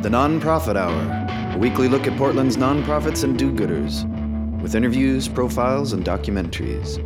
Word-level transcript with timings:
The 0.00 0.08
Nonprofit 0.08 0.76
Hour, 0.76 1.56
a 1.56 1.58
weekly 1.58 1.88
look 1.88 2.06
at 2.06 2.16
Portland's 2.16 2.56
nonprofits 2.56 3.24
and 3.24 3.36
do 3.36 3.50
gooders, 3.50 4.04
with 4.62 4.76
interviews, 4.76 5.26
profiles, 5.26 5.92
and 5.92 6.04
documentaries. 6.04 7.04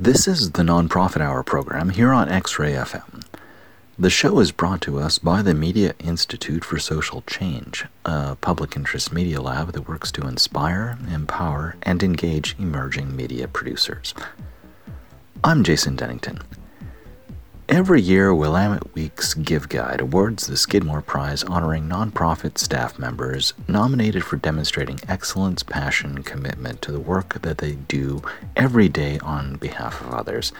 This 0.00 0.26
is 0.26 0.50
the 0.50 0.64
Nonprofit 0.64 1.20
Hour 1.20 1.44
program 1.44 1.90
here 1.90 2.10
on 2.10 2.28
X 2.28 2.58
Ray 2.58 2.72
FM. 2.72 3.11
The 4.02 4.10
show 4.10 4.40
is 4.40 4.50
brought 4.50 4.80
to 4.80 4.98
us 4.98 5.20
by 5.20 5.42
the 5.42 5.54
Media 5.54 5.94
Institute 6.00 6.64
for 6.64 6.80
Social 6.80 7.22
Change, 7.28 7.84
a 8.04 8.34
public 8.34 8.74
interest 8.74 9.12
media 9.12 9.40
lab 9.40 9.74
that 9.74 9.88
works 9.88 10.10
to 10.10 10.26
inspire, 10.26 10.98
empower, 11.08 11.76
and 11.84 12.02
engage 12.02 12.56
emerging 12.58 13.14
media 13.14 13.46
producers. 13.46 14.12
I'm 15.44 15.62
Jason 15.62 15.94
Dennington. 15.94 16.40
Every 17.68 18.02
year, 18.02 18.34
Willamette 18.34 18.92
Week's 18.92 19.34
Give 19.34 19.68
Guide 19.68 20.00
awards 20.00 20.48
the 20.48 20.56
Skidmore 20.56 21.02
Prize 21.02 21.44
honoring 21.44 21.88
nonprofit 21.88 22.58
staff 22.58 22.98
members 22.98 23.54
nominated 23.68 24.24
for 24.24 24.34
demonstrating 24.34 24.98
excellence, 25.06 25.62
passion, 25.62 26.24
commitment 26.24 26.82
to 26.82 26.90
the 26.90 26.98
work 26.98 27.40
that 27.42 27.58
they 27.58 27.76
do 27.86 28.20
every 28.56 28.88
day 28.88 29.20
on 29.20 29.58
behalf 29.58 30.00
of 30.00 30.12
others. 30.12 30.52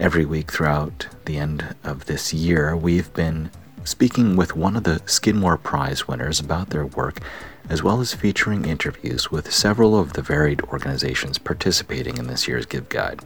Every 0.00 0.24
week 0.24 0.50
throughout 0.50 1.08
the 1.26 1.36
end 1.36 1.76
of 1.84 2.06
this 2.06 2.32
year, 2.32 2.74
we've 2.74 3.12
been 3.12 3.50
speaking 3.84 4.34
with 4.34 4.56
one 4.56 4.74
of 4.74 4.84
the 4.84 5.02
Skidmore 5.04 5.58
Prize 5.58 6.08
winners 6.08 6.40
about 6.40 6.70
their 6.70 6.86
work, 6.86 7.20
as 7.68 7.82
well 7.82 8.00
as 8.00 8.14
featuring 8.14 8.64
interviews 8.64 9.30
with 9.30 9.52
several 9.52 10.00
of 10.00 10.14
the 10.14 10.22
varied 10.22 10.62
organizations 10.62 11.36
participating 11.36 12.16
in 12.16 12.28
this 12.28 12.48
year's 12.48 12.64
Give 12.64 12.88
Guide. 12.88 13.20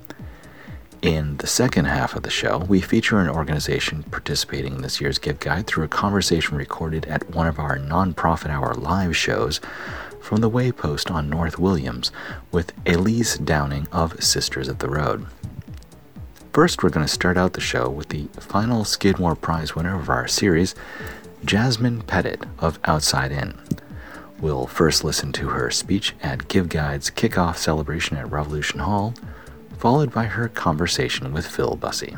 In 1.01 1.37
the 1.37 1.47
second 1.47 1.85
half 1.85 2.17
of 2.17 2.25
the 2.25 2.29
show, 2.31 2.59
we 2.59 2.81
feature 2.81 3.21
an 3.21 3.29
organization 3.29 4.03
participating 4.11 4.75
in 4.75 4.83
this 4.83 5.01
year's 5.01 5.21
Give 5.21 5.39
Guide 5.39 5.69
through 5.69 5.85
a 5.85 5.89
conversation 5.89 6.57
recorded 6.57 7.07
at 7.07 7.31
one 7.31 7.47
of 7.47 7.61
our 7.61 7.79
Nonprofit 7.79 8.51
Hour 8.51 8.75
live 8.75 9.17
shows 9.17 9.61
from 10.21 10.41
the 10.41 10.51
Waypost 10.51 11.09
on 11.09 11.31
North 11.31 11.57
Williams 11.57 12.11
with 12.51 12.73
Elise 12.85 13.39
Downing 13.39 13.87
of 13.93 14.21
Sisters 14.25 14.67
of 14.67 14.81
the 14.81 14.89
Road. 14.89 15.29
First, 16.55 16.85
we're 16.85 16.91
going 16.91 17.05
to 17.05 17.13
start 17.13 17.37
out 17.37 17.55
the 17.55 17.61
show 17.61 17.91
with 17.91 18.11
the 18.11 18.29
final 18.39 18.85
Skidmore 18.85 19.35
Prize 19.35 19.75
winner 19.75 19.99
of 19.99 20.09
our 20.09 20.29
series, 20.29 20.77
Jasmine 21.45 22.03
Pettit 22.03 22.45
of 22.61 22.79
Outside 22.85 23.33
In. 23.33 23.59
We'll 24.41 24.69
first 24.69 25.03
listen 25.03 25.33
to 25.33 25.49
her 25.49 25.73
speech 25.73 26.15
at 26.23 26.47
Give 26.47 26.69
Guide's 26.69 27.11
kickoff 27.11 27.57
celebration 27.57 28.17
at 28.17 28.31
Revolution 28.31 28.79
Hall 28.79 29.15
followed 29.79 30.13
by 30.13 30.27
her 30.27 30.49
conversation 30.49 31.33
with 31.33 31.45
Phil 31.45 31.75
Bussey. 31.75 32.17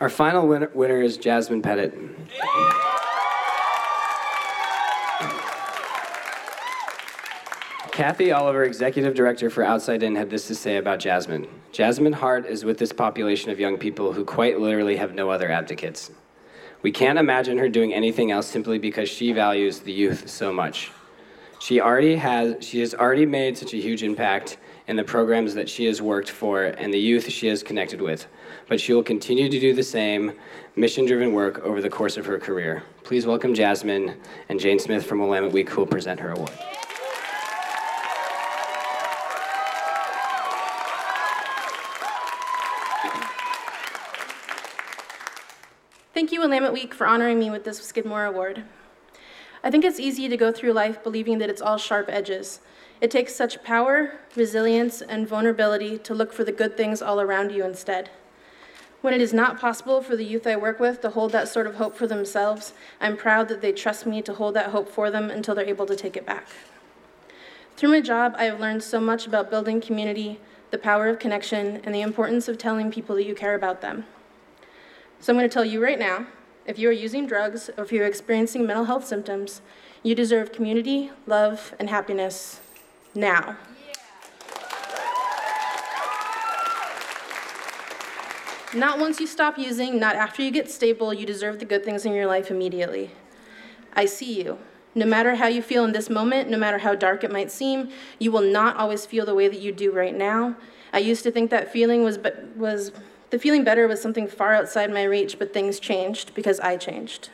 Our 0.00 0.08
final 0.08 0.48
winner, 0.48 0.70
winner 0.74 1.00
is 1.00 1.16
Jasmine 1.16 1.62
Pettit. 1.62 1.96
Kathy 7.98 8.30
Oliver, 8.30 8.62
Executive 8.62 9.12
Director 9.12 9.50
for 9.50 9.64
Outside 9.64 10.04
In, 10.04 10.14
had 10.14 10.30
this 10.30 10.46
to 10.46 10.54
say 10.54 10.76
about 10.76 11.00
Jasmine. 11.00 11.48
Jasmine 11.72 12.12
Hart 12.12 12.46
is 12.46 12.64
with 12.64 12.78
this 12.78 12.92
population 12.92 13.50
of 13.50 13.58
young 13.58 13.76
people 13.76 14.12
who 14.12 14.24
quite 14.24 14.60
literally 14.60 14.94
have 14.94 15.16
no 15.16 15.30
other 15.30 15.50
advocates. 15.50 16.12
We 16.82 16.92
can't 16.92 17.18
imagine 17.18 17.58
her 17.58 17.68
doing 17.68 17.92
anything 17.92 18.30
else 18.30 18.46
simply 18.46 18.78
because 18.78 19.08
she 19.08 19.32
values 19.32 19.80
the 19.80 19.90
youth 19.90 20.30
so 20.30 20.52
much. 20.52 20.92
She 21.58 21.80
already 21.80 22.14
has 22.14 22.64
she 22.64 22.78
has 22.78 22.94
already 22.94 23.26
made 23.26 23.58
such 23.58 23.74
a 23.74 23.78
huge 23.78 24.04
impact 24.04 24.58
in 24.86 24.94
the 24.94 25.02
programs 25.02 25.54
that 25.54 25.68
she 25.68 25.86
has 25.86 26.00
worked 26.00 26.30
for 26.30 26.66
and 26.66 26.94
the 26.94 27.00
youth 27.00 27.28
she 27.28 27.48
has 27.48 27.64
connected 27.64 28.00
with. 28.00 28.28
But 28.68 28.80
she 28.80 28.92
will 28.92 29.02
continue 29.02 29.48
to 29.48 29.58
do 29.58 29.74
the 29.74 29.82
same 29.82 30.34
mission-driven 30.76 31.32
work 31.32 31.58
over 31.64 31.82
the 31.82 31.90
course 31.90 32.16
of 32.16 32.26
her 32.26 32.38
career. 32.38 32.84
Please 33.02 33.26
welcome 33.26 33.54
Jasmine 33.54 34.14
and 34.48 34.60
Jane 34.60 34.78
Smith 34.78 35.04
from 35.04 35.18
Willamette 35.18 35.50
Week 35.50 35.68
who 35.68 35.80
will 35.80 35.88
present 35.88 36.20
her 36.20 36.30
award. 36.30 36.52
You, 46.38 46.48
Willamette 46.48 46.72
Week, 46.72 46.94
for 46.94 47.04
honoring 47.04 47.40
me 47.40 47.50
with 47.50 47.64
this 47.64 47.82
Skidmore 47.82 48.24
Award. 48.24 48.62
I 49.64 49.72
think 49.72 49.84
it's 49.84 49.98
easy 49.98 50.28
to 50.28 50.36
go 50.36 50.52
through 50.52 50.72
life 50.72 51.02
believing 51.02 51.38
that 51.38 51.50
it's 51.50 51.60
all 51.60 51.78
sharp 51.78 52.08
edges. 52.08 52.60
It 53.00 53.10
takes 53.10 53.34
such 53.34 53.64
power, 53.64 54.20
resilience, 54.36 55.02
and 55.02 55.26
vulnerability 55.26 55.98
to 55.98 56.14
look 56.14 56.32
for 56.32 56.44
the 56.44 56.52
good 56.52 56.76
things 56.76 57.02
all 57.02 57.20
around 57.20 57.50
you 57.50 57.64
instead. 57.64 58.10
When 59.00 59.12
it 59.12 59.20
is 59.20 59.32
not 59.32 59.60
possible 59.60 60.00
for 60.00 60.14
the 60.14 60.24
youth 60.24 60.46
I 60.46 60.54
work 60.54 60.78
with 60.78 61.00
to 61.00 61.10
hold 61.10 61.32
that 61.32 61.48
sort 61.48 61.66
of 61.66 61.74
hope 61.74 61.96
for 61.96 62.06
themselves, 62.06 62.72
I'm 63.00 63.16
proud 63.16 63.48
that 63.48 63.60
they 63.60 63.72
trust 63.72 64.06
me 64.06 64.22
to 64.22 64.34
hold 64.34 64.54
that 64.54 64.70
hope 64.70 64.88
for 64.88 65.10
them 65.10 65.30
until 65.30 65.56
they're 65.56 65.64
able 65.64 65.86
to 65.86 65.96
take 65.96 66.16
it 66.16 66.24
back. 66.24 66.46
Through 67.76 67.90
my 67.90 68.00
job, 68.00 68.36
I 68.38 68.44
have 68.44 68.60
learned 68.60 68.84
so 68.84 69.00
much 69.00 69.26
about 69.26 69.50
building 69.50 69.80
community, 69.80 70.38
the 70.70 70.78
power 70.78 71.08
of 71.08 71.18
connection, 71.18 71.80
and 71.82 71.92
the 71.92 72.02
importance 72.02 72.46
of 72.46 72.58
telling 72.58 72.92
people 72.92 73.16
that 73.16 73.26
you 73.26 73.34
care 73.34 73.56
about 73.56 73.80
them. 73.80 74.04
So 75.20 75.32
I'm 75.32 75.38
going 75.38 75.48
to 75.48 75.52
tell 75.52 75.64
you 75.64 75.82
right 75.82 75.98
now 75.98 76.26
if 76.66 76.78
you 76.78 76.88
are 76.88 76.92
using 76.92 77.26
drugs 77.26 77.70
or 77.76 77.84
if 77.84 77.92
you're 77.92 78.06
experiencing 78.06 78.66
mental 78.66 78.84
health 78.84 79.06
symptoms, 79.06 79.62
you 80.02 80.14
deserve 80.14 80.52
community, 80.52 81.10
love, 81.26 81.74
and 81.78 81.90
happiness 81.90 82.60
now. 83.14 83.56
Not 88.74 88.98
once 88.98 89.18
you 89.18 89.26
stop 89.26 89.58
using, 89.58 89.98
not 89.98 90.14
after 90.14 90.42
you 90.42 90.50
get 90.50 90.70
stable, 90.70 91.14
you 91.14 91.24
deserve 91.24 91.58
the 91.58 91.64
good 91.64 91.84
things 91.84 92.04
in 92.04 92.12
your 92.12 92.26
life 92.26 92.50
immediately. 92.50 93.12
I 93.94 94.04
see 94.04 94.40
you. 94.42 94.58
No 94.94 95.06
matter 95.06 95.36
how 95.36 95.46
you 95.46 95.62
feel 95.62 95.84
in 95.84 95.92
this 95.92 96.10
moment, 96.10 96.50
no 96.50 96.58
matter 96.58 96.78
how 96.78 96.94
dark 96.94 97.24
it 97.24 97.32
might 97.32 97.50
seem, 97.50 97.88
you 98.18 98.30
will 98.30 98.42
not 98.42 98.76
always 98.76 99.06
feel 99.06 99.24
the 99.24 99.34
way 99.34 99.48
that 99.48 99.60
you 99.60 99.72
do 99.72 99.90
right 99.90 100.14
now. 100.14 100.54
I 100.92 100.98
used 100.98 101.22
to 101.22 101.30
think 101.30 101.50
that 101.50 101.72
feeling 101.72 102.04
was, 102.04 102.18
was 102.56 102.92
the 103.30 103.38
feeling 103.38 103.64
better 103.64 103.86
was 103.86 104.00
something 104.00 104.26
far 104.26 104.54
outside 104.54 104.92
my 104.92 105.04
reach, 105.04 105.38
but 105.38 105.52
things 105.52 105.78
changed 105.78 106.34
because 106.34 106.60
I 106.60 106.76
changed. 106.76 107.30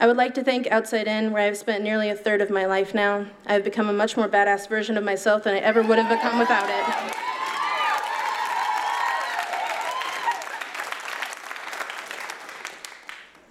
I 0.00 0.06
would 0.06 0.16
like 0.16 0.34
to 0.34 0.42
thank 0.42 0.66
Outside 0.66 1.06
In, 1.06 1.32
where 1.32 1.46
I've 1.46 1.56
spent 1.56 1.84
nearly 1.84 2.10
a 2.10 2.16
third 2.16 2.40
of 2.40 2.50
my 2.50 2.66
life 2.66 2.94
now. 2.94 3.26
I've 3.46 3.62
become 3.62 3.88
a 3.88 3.92
much 3.92 4.16
more 4.16 4.28
badass 4.28 4.68
version 4.68 4.96
of 4.96 5.04
myself 5.04 5.44
than 5.44 5.54
I 5.54 5.58
ever 5.58 5.82
would 5.82 5.98
have 5.98 6.10
become 6.10 6.38
without 6.38 6.68
it. 6.68 7.14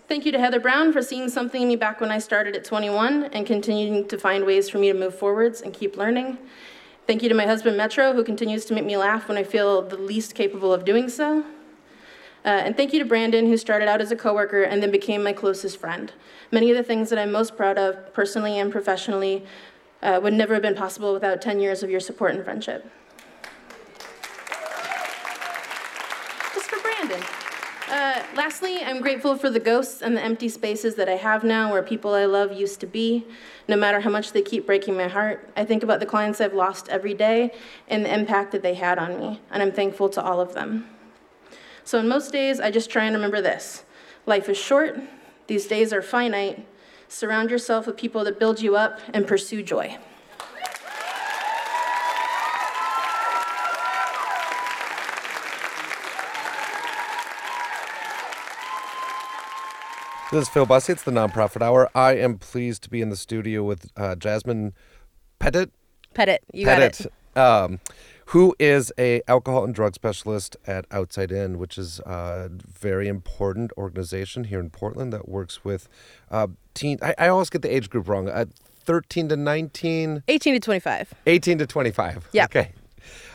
Thank 0.09 0.25
you 0.25 0.31
to 0.33 0.39
Heather 0.39 0.59
Brown 0.59 0.93
for 0.93 1.01
seeing 1.01 1.29
something 1.29 1.61
in 1.63 1.67
me 1.67 1.75
back 1.75 1.99
when 2.01 2.11
I 2.11 2.19
started 2.19 2.55
at 2.55 2.65
21 2.65 3.23
and 3.33 3.47
continuing 3.47 4.07
to 4.09 4.17
find 4.17 4.45
ways 4.45 4.69
for 4.69 4.77
me 4.77 4.91
to 4.91 4.97
move 4.97 5.17
forwards 5.17 5.61
and 5.61 5.73
keep 5.73 5.97
learning. 5.97 6.37
Thank 7.05 7.21
you 7.21 7.27
to 7.27 7.35
my 7.35 7.45
husband, 7.45 7.75
Metro, 7.75 8.13
who 8.13 8.23
continues 8.23 8.63
to 8.65 8.73
make 8.73 8.85
me 8.85 8.95
laugh 8.95 9.27
when 9.27 9.37
I 9.37 9.43
feel 9.43 9.81
the 9.81 9.97
least 9.97 10.35
capable 10.35 10.71
of 10.71 10.85
doing 10.85 11.09
so. 11.09 11.41
Uh, 12.45 12.47
and 12.47 12.77
thank 12.77 12.93
you 12.93 12.99
to 12.99 13.05
Brandon, 13.05 13.45
who 13.45 13.57
started 13.57 13.89
out 13.89 13.99
as 13.99 14.09
a 14.11 14.15
coworker 14.15 14.63
and 14.63 14.81
then 14.81 14.89
became 14.89 15.21
my 15.21 15.33
closest 15.33 15.77
friend. 15.77 16.13
Many 16.49 16.71
of 16.71 16.77
the 16.77 16.83
things 16.83 17.09
that 17.09 17.19
I'm 17.19 17.29
most 17.29 17.57
proud 17.57 17.77
of, 17.77 18.13
personally 18.13 18.57
and 18.57 18.71
professionally, 18.71 19.45
uh, 20.01 20.21
would 20.23 20.31
never 20.31 20.53
have 20.53 20.63
been 20.63 20.75
possible 20.75 21.11
without 21.11 21.41
10 21.41 21.59
years 21.59 21.83
of 21.83 21.89
your 21.89 21.99
support 21.99 22.35
and 22.35 22.43
friendship. 22.45 22.89
Uh, 28.03 28.21
lastly, 28.35 28.83
I'm 28.83 28.99
grateful 28.99 29.37
for 29.37 29.49
the 29.49 29.61
ghosts 29.61 30.01
and 30.01 30.13
the 30.17 30.21
empty 30.21 30.49
spaces 30.49 30.95
that 30.95 31.07
I 31.07 31.15
have 31.15 31.45
now 31.45 31.71
where 31.71 31.81
people 31.81 32.13
I 32.13 32.25
love 32.25 32.51
used 32.51 32.81
to 32.81 32.85
be. 32.85 33.25
No 33.69 33.77
matter 33.77 34.01
how 34.01 34.09
much 34.09 34.33
they 34.33 34.41
keep 34.41 34.65
breaking 34.65 34.97
my 34.97 35.07
heart, 35.07 35.49
I 35.55 35.63
think 35.63 35.83
about 35.83 36.01
the 36.01 36.05
clients 36.05 36.41
I've 36.41 36.53
lost 36.53 36.89
every 36.89 37.13
day 37.13 37.53
and 37.87 38.03
the 38.03 38.13
impact 38.13 38.51
that 38.51 38.61
they 38.61 38.73
had 38.73 38.99
on 38.99 39.17
me, 39.17 39.39
and 39.49 39.63
I'm 39.63 39.71
thankful 39.71 40.09
to 40.09 40.21
all 40.21 40.41
of 40.41 40.53
them. 40.53 40.85
So, 41.85 41.97
in 41.97 42.09
most 42.09 42.33
days, 42.33 42.59
I 42.59 42.71
just 42.71 42.89
try 42.89 43.05
and 43.05 43.15
remember 43.15 43.39
this 43.41 43.85
life 44.25 44.49
is 44.49 44.57
short, 44.57 44.99
these 45.47 45.65
days 45.67 45.93
are 45.93 46.01
finite. 46.01 46.67
Surround 47.07 47.51
yourself 47.51 47.87
with 47.87 47.95
people 47.95 48.25
that 48.25 48.37
build 48.37 48.59
you 48.59 48.75
up 48.75 48.99
and 49.13 49.25
pursue 49.25 49.63
joy. 49.63 49.97
This 60.33 60.47
is 60.47 60.49
Phil 60.49 60.65
Bussey. 60.65 60.93
It's 60.93 61.03
the 61.03 61.11
Nonprofit 61.11 61.61
Hour. 61.61 61.91
I 61.93 62.15
am 62.15 62.39
pleased 62.39 62.81
to 62.81 62.89
be 62.89 63.03
in 63.03 63.11
the 63.11 63.15
studio 63.15 63.63
with 63.63 63.91
uh, 63.95 64.15
Jasmine 64.15 64.73
Pettit. 65.37 65.71
Pettit, 66.15 66.43
you 66.51 66.65
Pettit. 66.65 67.07
got 67.35 67.39
it. 67.39 67.71
Um, 67.71 67.79
who 68.25 68.55
is 68.57 68.91
a 68.97 69.21
alcohol 69.27 69.63
and 69.63 69.75
drug 69.75 69.93
specialist 69.93 70.57
at 70.65 70.87
Outside 70.89 71.31
In, 71.31 71.59
which 71.59 71.77
is 71.77 71.99
a 71.99 72.49
very 72.51 73.07
important 73.07 73.71
organization 73.77 74.45
here 74.45 74.59
in 74.59 74.71
Portland 74.71 75.13
that 75.13 75.29
works 75.29 75.63
with 75.63 75.87
uh, 76.31 76.47
teen. 76.73 76.97
I, 77.03 77.13
I 77.19 77.27
always 77.27 77.51
get 77.51 77.61
the 77.61 77.71
age 77.71 77.91
group 77.91 78.07
wrong. 78.09 78.27
Uh, 78.27 78.45
13 78.85 79.29
to 79.29 79.37
19, 79.37 80.23
18 80.27 80.53
to 80.55 80.59
25. 80.59 81.13
18 81.27 81.59
to 81.59 81.67
25. 81.67 82.29
Yeah. 82.31 82.45
Okay. 82.45 82.71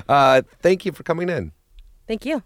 Uh, 0.09 0.43
thank 0.63 0.85
you 0.85 0.91
for 0.91 1.05
coming 1.05 1.29
in. 1.29 1.53
Thank 2.09 2.27
you. 2.27 2.43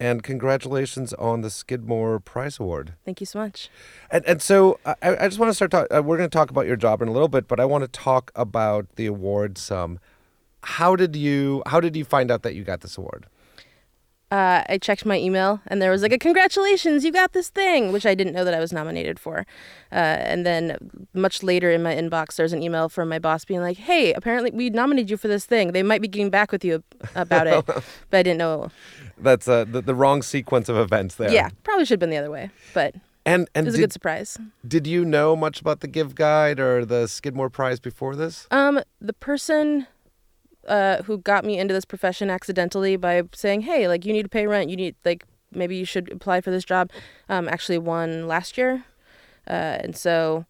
And 0.00 0.22
congratulations 0.22 1.12
on 1.12 1.42
the 1.42 1.50
Skidmore 1.50 2.18
Prize 2.20 2.58
Award. 2.58 2.94
Thank 3.04 3.20
you 3.20 3.26
so 3.26 3.38
much. 3.38 3.68
And, 4.10 4.24
and 4.24 4.40
so 4.40 4.80
I, 4.86 4.96
I 5.02 5.28
just 5.28 5.38
want 5.38 5.50
to 5.50 5.54
start. 5.54 5.70
Talk, 5.70 5.88
uh, 5.94 6.02
we're 6.02 6.16
going 6.16 6.30
to 6.30 6.34
talk 6.34 6.50
about 6.50 6.66
your 6.66 6.76
job 6.76 7.02
in 7.02 7.08
a 7.08 7.12
little 7.12 7.28
bit, 7.28 7.46
but 7.46 7.60
I 7.60 7.66
want 7.66 7.84
to 7.84 7.88
talk 7.88 8.32
about 8.34 8.86
the 8.96 9.04
award 9.04 9.58
some. 9.58 10.00
How 10.62 10.96
did 10.96 11.14
you 11.14 11.62
How 11.66 11.80
did 11.80 11.96
you 11.96 12.06
find 12.06 12.30
out 12.30 12.42
that 12.42 12.54
you 12.54 12.64
got 12.64 12.80
this 12.80 12.96
award? 12.96 13.26
Uh, 14.30 14.62
I 14.68 14.78
checked 14.78 15.04
my 15.04 15.18
email 15.18 15.60
and 15.66 15.82
there 15.82 15.90
was 15.90 16.02
like 16.02 16.12
a 16.12 16.18
congratulations, 16.18 17.04
you 17.04 17.10
got 17.10 17.32
this 17.32 17.48
thing, 17.48 17.90
which 17.90 18.06
I 18.06 18.14
didn't 18.14 18.32
know 18.32 18.44
that 18.44 18.54
I 18.54 18.60
was 18.60 18.72
nominated 18.72 19.18
for. 19.18 19.44
Uh, 19.90 19.94
and 19.94 20.46
then 20.46 20.76
much 21.14 21.42
later 21.42 21.70
in 21.70 21.82
my 21.82 21.94
inbox, 21.94 22.36
there's 22.36 22.52
an 22.52 22.62
email 22.62 22.88
from 22.88 23.08
my 23.08 23.18
boss 23.18 23.44
being 23.44 23.60
like, 23.60 23.76
"Hey, 23.78 24.12
apparently 24.12 24.52
we 24.52 24.70
nominated 24.70 25.10
you 25.10 25.16
for 25.16 25.26
this 25.26 25.44
thing. 25.46 25.72
They 25.72 25.82
might 25.82 26.00
be 26.00 26.06
getting 26.08 26.30
back 26.30 26.52
with 26.52 26.64
you 26.64 26.84
about 27.16 27.48
it," 27.48 27.66
but 27.66 27.82
I 28.12 28.22
didn't 28.22 28.38
know. 28.38 28.70
That's 29.18 29.48
uh, 29.48 29.64
the, 29.64 29.80
the 29.82 29.94
wrong 29.96 30.22
sequence 30.22 30.68
of 30.68 30.76
events 30.76 31.16
there. 31.16 31.32
Yeah, 31.32 31.48
probably 31.64 31.84
should 31.84 31.94
have 31.94 32.00
been 32.00 32.10
the 32.10 32.16
other 32.16 32.30
way, 32.30 32.50
but 32.72 32.94
And 33.26 33.42
it 33.42 33.50
and 33.56 33.66
was 33.66 33.74
a 33.74 33.78
good 33.78 33.92
surprise. 33.92 34.38
did 34.66 34.86
you 34.86 35.04
know 35.04 35.34
much 35.34 35.60
about 35.60 35.80
the 35.80 35.88
Give 35.88 36.14
Guide 36.14 36.60
or 36.60 36.84
the 36.84 37.08
Skidmore 37.08 37.50
Prize 37.50 37.80
before 37.80 38.14
this? 38.14 38.46
Um, 38.52 38.80
the 39.00 39.12
person 39.12 39.88
uh, 40.68 41.02
who 41.02 41.18
got 41.18 41.44
me 41.44 41.58
into 41.58 41.74
this 41.74 41.84
profession 41.84 42.30
accidentally 42.30 42.96
by 42.96 43.22
saying, 43.34 43.62
"Hey, 43.62 43.88
like 43.88 44.04
you 44.04 44.12
need 44.12 44.22
to 44.22 44.28
pay 44.28 44.46
rent. 44.46 44.70
You 44.70 44.76
need 44.76 44.96
like 45.04 45.24
maybe 45.52 45.76
you 45.76 45.84
should 45.84 46.10
apply 46.12 46.40
for 46.40 46.50
this 46.50 46.64
job." 46.64 46.90
Um, 47.28 47.48
actually 47.48 47.78
won 47.78 48.26
last 48.26 48.58
year, 48.58 48.84
uh, 49.48 49.78
and 49.82 49.96
so 49.96 50.46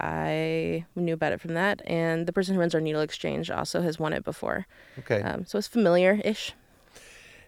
I 0.00 0.84
knew 0.96 1.14
about 1.14 1.32
it 1.32 1.40
from 1.40 1.54
that. 1.54 1.82
And 1.86 2.26
the 2.26 2.32
person 2.32 2.54
who 2.54 2.60
runs 2.60 2.74
our 2.74 2.80
needle 2.80 3.02
exchange 3.02 3.50
also 3.50 3.82
has 3.82 3.98
won 3.98 4.12
it 4.12 4.24
before, 4.24 4.66
Okay. 4.98 5.20
um, 5.22 5.46
so 5.46 5.58
it's 5.58 5.68
familiar-ish. 5.68 6.54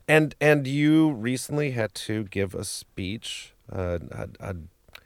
And 0.06 0.34
and 0.40 0.66
you 0.66 1.12
recently 1.12 1.70
had 1.72 1.94
to 2.06 2.24
give 2.24 2.54
a 2.54 2.64
speech. 2.64 3.52
Uh, 3.72 3.98
a, 4.10 4.28
a, 4.40 4.56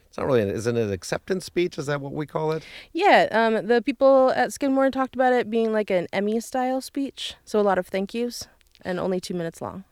it's 0.08 0.18
not 0.18 0.26
really. 0.26 0.42
An, 0.42 0.48
is 0.48 0.66
it 0.66 0.76
an 0.76 0.92
acceptance 0.92 1.44
speech? 1.44 1.78
Is 1.78 1.86
that 1.86 2.00
what 2.00 2.12
we 2.12 2.26
call 2.26 2.52
it? 2.52 2.64
Yeah, 2.92 3.28
um, 3.30 3.66
the 3.66 3.82
people 3.82 4.32
at 4.34 4.52
Skidmore 4.52 4.90
talked 4.90 5.14
about 5.14 5.32
it 5.32 5.50
being 5.50 5.72
like 5.72 5.90
an 5.90 6.06
Emmy-style 6.12 6.80
speech, 6.80 7.34
so 7.44 7.60
a 7.60 7.62
lot 7.62 7.78
of 7.78 7.86
thank 7.86 8.14
yous 8.14 8.48
and 8.82 8.98
only 8.98 9.20
two 9.20 9.34
minutes 9.34 9.60
long. 9.60 9.84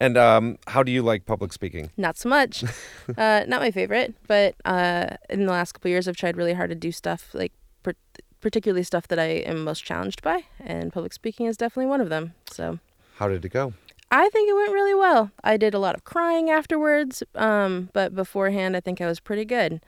And 0.00 0.16
um, 0.18 0.58
how 0.66 0.82
do 0.82 0.90
you 0.90 1.02
like 1.02 1.24
public 1.24 1.52
speaking? 1.52 1.90
Not 1.96 2.16
so 2.16 2.28
much. 2.28 2.64
uh, 3.16 3.44
not 3.46 3.60
my 3.60 3.70
favorite, 3.70 4.14
but 4.26 4.54
uh, 4.64 5.16
in 5.30 5.46
the 5.46 5.52
last 5.52 5.72
couple 5.72 5.90
years, 5.90 6.08
I've 6.08 6.16
tried 6.16 6.36
really 6.36 6.54
hard 6.54 6.70
to 6.70 6.76
do 6.76 6.90
stuff 6.90 7.30
like 7.32 7.52
per- 7.82 7.94
particularly 8.40 8.82
stuff 8.82 9.06
that 9.08 9.18
I 9.18 9.44
am 9.46 9.62
most 9.62 9.84
challenged 9.84 10.20
by, 10.22 10.44
and 10.58 10.92
public 10.92 11.12
speaking 11.12 11.46
is 11.46 11.56
definitely 11.56 11.86
one 11.86 12.00
of 12.00 12.08
them. 12.08 12.34
So 12.50 12.80
How 13.16 13.28
did 13.28 13.44
it 13.44 13.50
go? 13.50 13.72
I 14.16 14.28
think 14.28 14.48
it 14.48 14.54
went 14.54 14.70
really 14.70 14.94
well. 14.94 15.32
I 15.42 15.56
did 15.56 15.74
a 15.74 15.80
lot 15.80 15.96
of 15.96 16.04
crying 16.04 16.48
afterwards, 16.48 17.24
um, 17.34 17.90
but 17.92 18.14
beforehand, 18.14 18.76
I 18.76 18.80
think 18.80 19.00
I 19.00 19.06
was 19.06 19.18
pretty 19.18 19.44
good. 19.44 19.80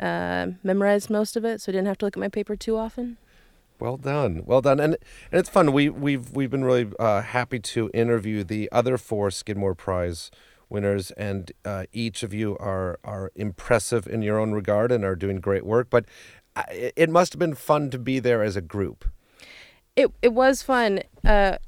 Uh, 0.00 0.48
memorized 0.64 1.08
most 1.08 1.36
of 1.36 1.44
it, 1.44 1.60
so 1.60 1.70
I 1.70 1.74
didn't 1.74 1.86
have 1.86 1.98
to 1.98 2.06
look 2.06 2.16
at 2.16 2.20
my 2.20 2.26
paper 2.26 2.56
too 2.56 2.76
often. 2.76 3.18
Well 3.78 3.98
done, 3.98 4.42
well 4.46 4.62
done, 4.62 4.80
and 4.80 4.96
and 5.30 5.38
it's 5.38 5.48
fun. 5.48 5.72
We 5.72 5.88
we've 5.88 6.32
we've 6.32 6.50
been 6.50 6.64
really 6.64 6.90
uh, 6.98 7.22
happy 7.22 7.60
to 7.60 7.88
interview 7.94 8.42
the 8.42 8.68
other 8.72 8.98
four 8.98 9.30
Skidmore 9.30 9.76
Prize 9.76 10.32
winners, 10.68 11.12
and 11.12 11.52
uh, 11.64 11.84
each 11.92 12.24
of 12.24 12.34
you 12.34 12.56
are 12.58 12.98
are 13.04 13.30
impressive 13.36 14.08
in 14.08 14.22
your 14.22 14.40
own 14.40 14.50
regard 14.50 14.90
and 14.90 15.04
are 15.04 15.14
doing 15.14 15.38
great 15.38 15.64
work. 15.64 15.88
But 15.88 16.06
it, 16.72 16.94
it 16.96 17.10
must 17.10 17.32
have 17.34 17.38
been 17.38 17.54
fun 17.54 17.90
to 17.90 17.98
be 17.98 18.18
there 18.18 18.42
as 18.42 18.56
a 18.56 18.60
group. 18.60 19.04
It 19.94 20.10
it 20.20 20.32
was 20.32 20.64
fun. 20.64 21.02
Uh, 21.24 21.58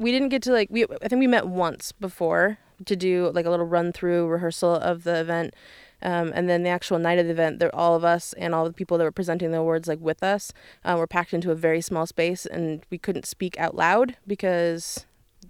we 0.00 0.10
didn't 0.10 0.30
get 0.30 0.42
to 0.42 0.52
like 0.52 0.68
we 0.70 0.84
I 1.02 1.08
think 1.08 1.20
we 1.20 1.26
met 1.26 1.46
once 1.46 1.92
before 1.92 2.58
to 2.86 2.96
do 2.96 3.30
like 3.34 3.46
a 3.46 3.50
little 3.50 3.66
run 3.66 3.92
through 3.92 4.26
rehearsal 4.26 4.74
of 4.74 5.04
the 5.04 5.20
event. 5.20 5.54
Um, 6.02 6.32
and 6.34 6.48
then 6.48 6.62
the 6.62 6.70
actual 6.70 6.98
night 6.98 7.18
of 7.18 7.26
the 7.26 7.32
event, 7.32 7.58
there 7.58 7.74
all 7.74 7.94
of 7.94 8.04
us 8.04 8.32
and 8.32 8.54
all 8.54 8.64
the 8.64 8.72
people 8.72 8.96
that 8.96 9.04
were 9.04 9.12
presenting 9.12 9.50
the 9.50 9.58
awards 9.58 9.86
like 9.86 10.00
with 10.00 10.22
us 10.22 10.50
uh, 10.82 10.96
were 10.96 11.06
packed 11.06 11.34
into 11.34 11.50
a 11.50 11.54
very 11.54 11.82
small 11.82 12.06
space, 12.06 12.46
and 12.46 12.82
we 12.88 12.96
couldn't 12.96 13.26
speak 13.26 13.58
out 13.60 13.74
loud 13.74 14.16
because 14.26 15.04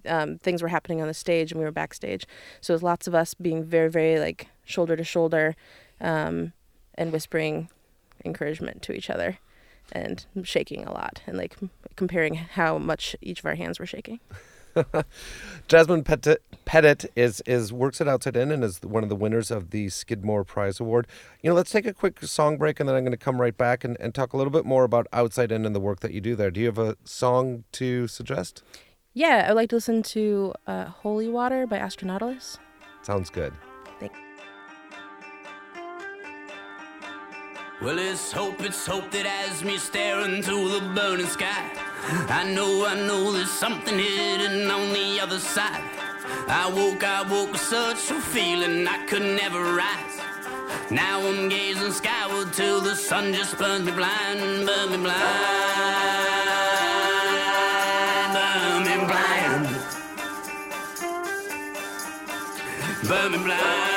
um, 0.09 0.39
things 0.39 0.61
were 0.61 0.69
happening 0.69 1.01
on 1.01 1.07
the 1.07 1.15
stage 1.15 1.53
and 1.53 1.61
we 1.61 1.65
were 1.65 1.71
backstage. 1.71 2.27
So 2.61 2.73
it 2.73 2.77
was 2.77 2.83
lots 2.83 3.07
of 3.07 3.15
us 3.15 3.33
being 3.33 3.63
very, 3.63 3.89
very 3.89 4.19
like 4.19 4.49
shoulder 4.65 4.97
to 4.97 5.05
shoulder, 5.05 5.55
um, 6.01 6.53
and 6.97 7.13
whispering 7.13 7.69
encouragement 8.25 8.83
to 8.83 8.93
each 8.93 9.09
other, 9.09 9.39
and 9.93 10.27
shaking 10.43 10.85
a 10.85 10.93
lot, 10.93 11.23
and 11.27 11.37
like 11.37 11.57
comparing 11.97 12.35
how 12.35 12.79
much 12.79 13.17
each 13.21 13.41
of 13.41 13.47
our 13.47 13.55
hands 13.55 13.79
were 13.79 13.87
shaking. 13.87 14.21
Jasmine 15.69 16.05
Pettit, 16.05 16.43
Pettit 16.65 17.11
is 17.17 17.41
is 17.47 17.73
works 17.73 18.01
at 18.01 18.09
Outside 18.09 18.37
In 18.37 18.51
and 18.51 18.63
is 18.63 18.81
one 18.83 19.03
of 19.03 19.09
the 19.09 19.17
winners 19.17 19.51
of 19.51 19.71
the 19.71 19.89
Skidmore 19.89 20.45
Prize 20.45 20.81
Award. 20.81 21.07
You 21.43 21.51
know, 21.51 21.57
let's 21.57 21.71
take 21.71 21.87
a 21.87 21.93
quick 21.93 22.23
song 22.23 22.57
break 22.57 22.81
and 22.81 22.89
then 22.89 22.97
I'm 22.97 23.03
going 23.03 23.13
to 23.13 23.19
come 23.19 23.41
right 23.41 23.57
back 23.57 23.85
and, 23.85 23.97
and 24.01 24.15
talk 24.15 24.33
a 24.33 24.37
little 24.37 24.53
bit 24.53 24.65
more 24.65 24.85
about 24.85 25.07
Outside 25.13 25.53
In 25.53 25.67
and 25.67 25.75
the 25.75 25.81
work 25.81 26.01
that 26.01 26.13
you 26.13 26.21
do 26.21 26.37
there. 26.37 26.51
Do 26.51 26.61
you 26.61 26.67
have 26.67 26.79
a 26.79 26.97
song 27.05 27.65
to 27.73 28.07
suggest? 28.07 28.63
Yeah, 29.13 29.45
I 29.45 29.51
would 29.51 29.57
like 29.57 29.71
to 29.71 29.77
listen 29.77 30.03
to 30.05 30.55
uh, 30.67 30.85
"Holy 30.87 31.29
Water" 31.29 31.67
by 31.67 31.79
Astronautalis. 31.79 32.59
Sounds 33.03 33.31
good. 33.31 33.53
Well, 37.83 37.99
it's 37.99 38.31
hope, 38.31 38.61
it's 38.61 38.87
hope 38.87 39.11
that 39.11 39.25
has 39.25 39.65
me 39.65 39.79
staring 39.79 40.43
to 40.43 40.69
the 40.69 40.81
burning 40.95 41.25
sky. 41.25 41.73
I 42.29 42.45
know, 42.45 42.85
I 42.85 42.95
know 42.95 43.33
there's 43.33 43.51
something 43.51 43.99
hidden 43.99 44.71
on 44.71 44.93
the 44.93 45.19
other 45.19 45.39
side. 45.39 45.83
I 46.47 46.71
woke, 46.71 47.03
I 47.03 47.23
woke 47.23 47.53
with 47.53 47.61
such 47.63 48.11
a 48.11 48.21
feeling 48.21 48.87
I 48.87 49.07
could 49.07 49.23
never 49.23 49.63
rise. 49.73 50.21
Now 50.91 51.27
I'm 51.27 51.49
gazing 51.49 51.93
skyward 51.93 52.53
till 52.53 52.83
the 52.83 52.95
sun 52.95 53.33
just 53.33 53.57
burns 53.57 53.87
me 53.87 53.93
blind, 53.93 54.67
burn 54.67 54.91
me 54.91 54.99
blind, 54.99 55.31
burn 58.35 58.85
me 58.85 58.97
blind, 59.07 59.69
burn 63.09 63.33
me 63.33 63.39
blind, 63.39 63.90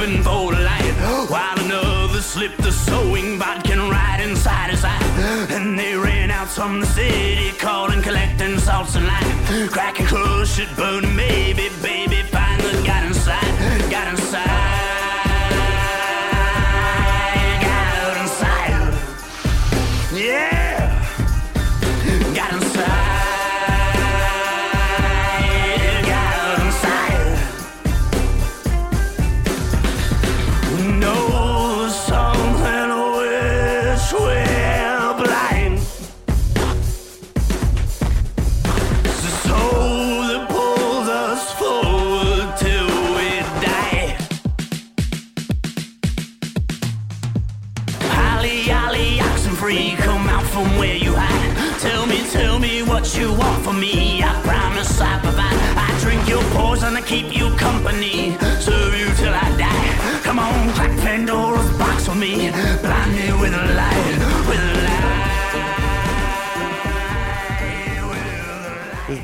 hoping 0.00 0.22
for 0.22 0.54
the 0.54 0.60
light, 0.60 0.94
while 1.28 1.58
another 1.60 2.20
slipped 2.20 2.58
the 2.58 2.72
sewing 2.72 3.38
bodkin 3.38 3.90
right 3.90 4.20
inside 4.20 4.70
his 4.70 4.82
eye. 4.84 4.98
And 5.50 5.78
they 5.78 5.94
ran 5.94 6.30
out 6.30 6.48
from 6.48 6.80
the 6.80 6.86
city, 6.86 7.52
calling, 7.58 8.02
collecting 8.02 8.58
salts 8.58 8.94
and 8.96 9.06
lime, 9.06 9.68
cracking 9.68 10.06
crush 10.06 10.58
it, 10.58 10.74
burning, 10.76 11.16
baby, 11.16 11.68
baby, 11.82 12.22
finally 12.30 12.82
got 12.86 13.04
inside, 13.04 13.90
got 13.90 14.08
inside, 14.08 14.48
got 17.60 18.16
inside, 18.22 18.94
yeah, 20.14 20.59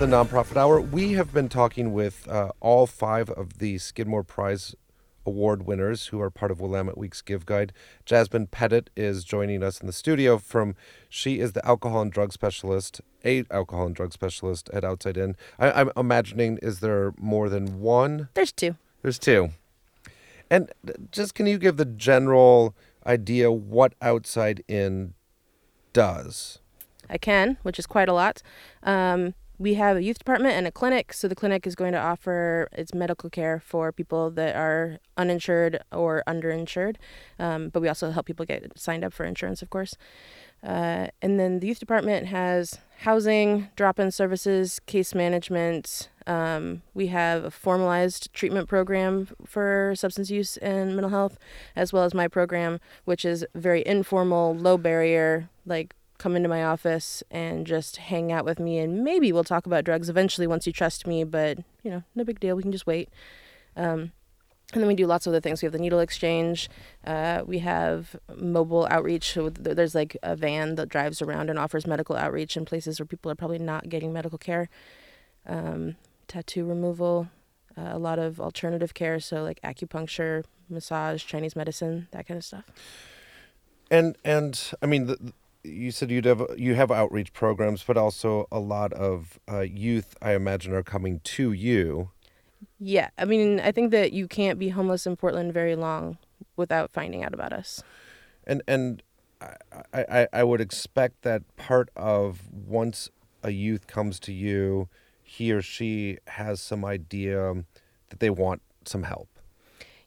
the 0.07 0.17
Nonprofit 0.17 0.57
Hour. 0.57 0.81
We 0.81 1.15
have 1.15 1.35
been 1.35 1.49
talking 1.49 1.93
with 1.93 2.29
uh, 2.29 2.51
all 2.61 2.87
five 2.87 3.29
of 3.31 3.59
the 3.59 3.79
Skidmore 3.79 4.23
Prize 4.23 4.77
Award 5.25 5.67
winners 5.67 6.09
who 6.09 6.21
are 6.21 6.31
part 6.31 6.53
of 6.53 6.61
Willamette 6.61 6.97
Week's 6.97 7.23
Give 7.23 7.45
Guide. 7.45 7.73
Jasmine 8.05 8.47
Pettit 8.47 8.89
is 8.95 9.25
joining 9.25 9.65
us 9.65 9.81
in 9.81 9.89
the 9.89 9.93
studio 9.93 10.39
from, 10.39 10.77
she 11.09 11.41
is 11.41 11.55
the 11.55 11.67
alcohol 11.67 12.03
and 12.03 12.13
drug 12.13 12.33
specialist, 12.33 13.01
a 13.25 13.45
alcohol 13.51 13.87
and 13.87 13.97
drug 13.97 14.13
specialist 14.13 14.71
at 14.73 14.85
Outside 14.85 15.17
In. 15.17 15.35
I, 15.59 15.73
I'm 15.73 15.91
imagining, 15.97 16.61
is 16.63 16.79
there 16.79 17.13
more 17.19 17.49
than 17.49 17.81
one? 17.81 18.29
There's 18.35 18.53
two. 18.53 18.77
There's 19.03 19.19
two. 19.19 19.51
And 20.49 20.71
just 21.11 21.35
can 21.35 21.49
you 21.49 21.59
give 21.59 21.79
the 21.79 21.85
general 21.85 22.77
idea 23.05 23.51
what 23.51 23.95
Outside 24.01 24.63
In 24.69 25.15
does? 25.93 26.61
I 27.11 27.19
can, 27.19 27.57
which 27.65 27.81
is 27.81 27.89
quite 27.89 28.09
a 28.09 28.13
lot. 28.13 28.41
Um, 28.85 29.35
we 29.59 29.75
have 29.75 29.97
a 29.97 30.03
youth 30.03 30.19
department 30.19 30.55
and 30.55 30.67
a 30.67 30.73
clinic. 30.73 31.13
So 31.13 31.29
the 31.29 31.35
clinic 31.35 31.67
is 31.67 31.75
going 31.75 31.93
to 31.93 31.99
offer 31.99 32.69
its 32.73 32.93
medical 32.95 33.31
care 33.31 33.61
for 33.61 33.93
people 33.93 34.31
that 34.33 34.57
are 34.57 34.99
uninsured 35.17 35.81
or 35.93 36.23
underinsured. 36.27 36.97
Um, 37.39 37.71
but 37.71 37.81
we 37.81 37.89
also 37.89 38.11
help 38.11 38.27
people 38.27 38.47
get 38.47 38.79
signed 38.79 39.05
up 39.05 39.13
for 39.13 39.25
insurance, 39.25 39.63
of 39.63 39.71
course. 39.71 39.97
Uh, 40.63 41.09
and 41.23 41.39
then 41.39 41.61
the 41.61 41.69
youth 41.69 41.79
department 41.79 42.27
has 42.27 42.79
housing, 43.01 43.69
drop 43.77 43.99
in 43.99 44.11
services, 44.11 44.81
case 44.87 45.15
management. 45.15 46.09
Um, 46.27 46.83
we 46.93 47.09
have 47.09 47.45
a 47.45 47.51
formalized 47.51 48.33
treatment 48.33 48.69
program 48.69 49.29
for 49.47 49.95
substance 49.95 50.31
use 50.31 50.57
and 50.59 50.97
mental 50.97 51.11
health, 51.11 51.39
as 51.77 51.93
well 51.93 52.05
as 52.05 52.15
my 52.15 52.27
program, 52.27 52.81
which 53.05 53.25
is 53.25 53.47
very 53.55 53.87
informal, 53.87 54.57
low 54.57 54.77
barrier, 54.77 55.49
like 55.65 55.95
come 56.19 56.37
into 56.37 56.49
my 56.49 56.65
office 56.65 57.23
and 57.31 57.67
just 57.67 57.97
hang 57.97 58.33
out 58.33 58.45
with 58.45 58.59
me. 58.59 58.79
And 58.79 59.03
maybe 59.05 59.33
we'll 59.33 59.45
talk 59.45 59.67
about 59.67 59.85
drugs 59.85 60.09
eventually 60.09 60.47
once 60.47 60.67
you 60.67 60.73
trust 60.73 61.07
me 61.07 61.25
but 61.25 61.59
you 61.83 61.91
know 61.91 62.03
no 62.15 62.25
big 62.25 62.41
deal. 62.41 62.57
We 62.57 62.63
can 62.63 62.73
just 62.73 62.87
wait. 62.87 63.09
Um, 63.77 64.13
and 64.73 64.83
then 64.83 64.89
we 64.89 64.97
do 64.97 65.07
lots 65.07 65.27
of 65.27 65.31
other 65.31 65.41
things. 65.41 65.63
We 65.63 65.67
have 65.67 65.73
the 65.73 65.79
needle 65.79 66.01
exchange. 66.01 66.69
Uh, 67.07 67.43
we 67.47 67.61
have 67.61 68.17
mobile 68.37 68.89
outreach. 68.91 69.39
There's 69.41 69.95
like 69.95 70.17
a 70.25 70.35
van 70.35 70.75
that 70.75 70.89
drives 70.89 71.23
around 71.23 71.51
and 71.51 71.59
offers 71.59 71.87
medical 71.87 72.17
outreach 72.17 72.57
in 72.57 72.65
places 72.65 72.99
where 72.99 73.07
people 73.07 73.31
are 73.31 73.37
probably 73.37 73.61
not 73.61 73.89
getting 73.89 74.13
medical 74.13 74.39
care. 74.39 74.69
Um, 75.47 75.95
tattoo 76.27 76.65
removal 76.65 77.29
uh, 77.79 77.91
a 77.93 77.99
lot 77.99 78.19
of 78.19 78.41
alternative 78.41 78.95
care. 78.95 79.21
So 79.21 79.43
like 79.43 79.61
acupuncture 79.63 80.45
massage 80.69 81.25
chinese 81.25 81.55
medicine 81.55 82.09
that 82.11 82.27
kind 82.27 82.39
of 82.39 82.45
stuff. 82.45 82.65
And 83.91 84.17
and 84.25 84.73
i 84.83 84.87
mean 84.87 85.07
the, 85.07 85.33
you 85.67 85.91
said 85.91 86.11
you'd 86.11 86.25
have 86.25 86.43
you 86.57 86.75
have 86.75 86.91
outreach 86.91 87.33
programs, 87.33 87.83
but 87.83 87.97
also 87.97 88.47
a 88.51 88.59
lot 88.59 88.93
of 88.93 89.39
uh, 89.51 89.61
youth, 89.61 90.17
I 90.23 90.33
imagine, 90.35 90.73
are 90.73 90.83
coming 90.83 91.21
to 91.21 91.53
you. 91.53 92.11
Yeah, 92.79 93.11
I 93.19 93.25
mean, 93.25 93.61
I 93.61 93.73
think 93.73 93.91
that 93.91 94.13
you 94.13 94.29
can't 94.29 94.59
be 94.59 94.71
homeless 94.71 95.07
in 95.07 95.17
Portland 95.17 95.53
very 95.53 95.77
long 95.77 96.19
without 96.57 96.91
finding 96.91 97.25
out 97.25 97.35
about 97.35 97.53
us. 97.53 97.83
And 98.47 98.63
and 98.67 99.03
I, 99.41 99.49
I, 99.93 100.29
I 100.33 100.45
would 100.45 100.61
expect 100.61 101.23
that 101.23 101.43
part 101.57 101.91
of 101.97 102.43
once 102.53 103.11
a 103.43 103.51
youth 103.51 103.87
comes 103.87 104.19
to 104.21 104.33
you, 104.33 104.89
he 105.23 105.53
or 105.53 105.63
she 105.63 106.19
has 106.29 106.61
some 106.61 106.85
idea 106.85 107.65
that 108.09 108.21
they 108.21 108.31
want 108.31 108.63
some 108.85 109.03
help. 109.03 109.29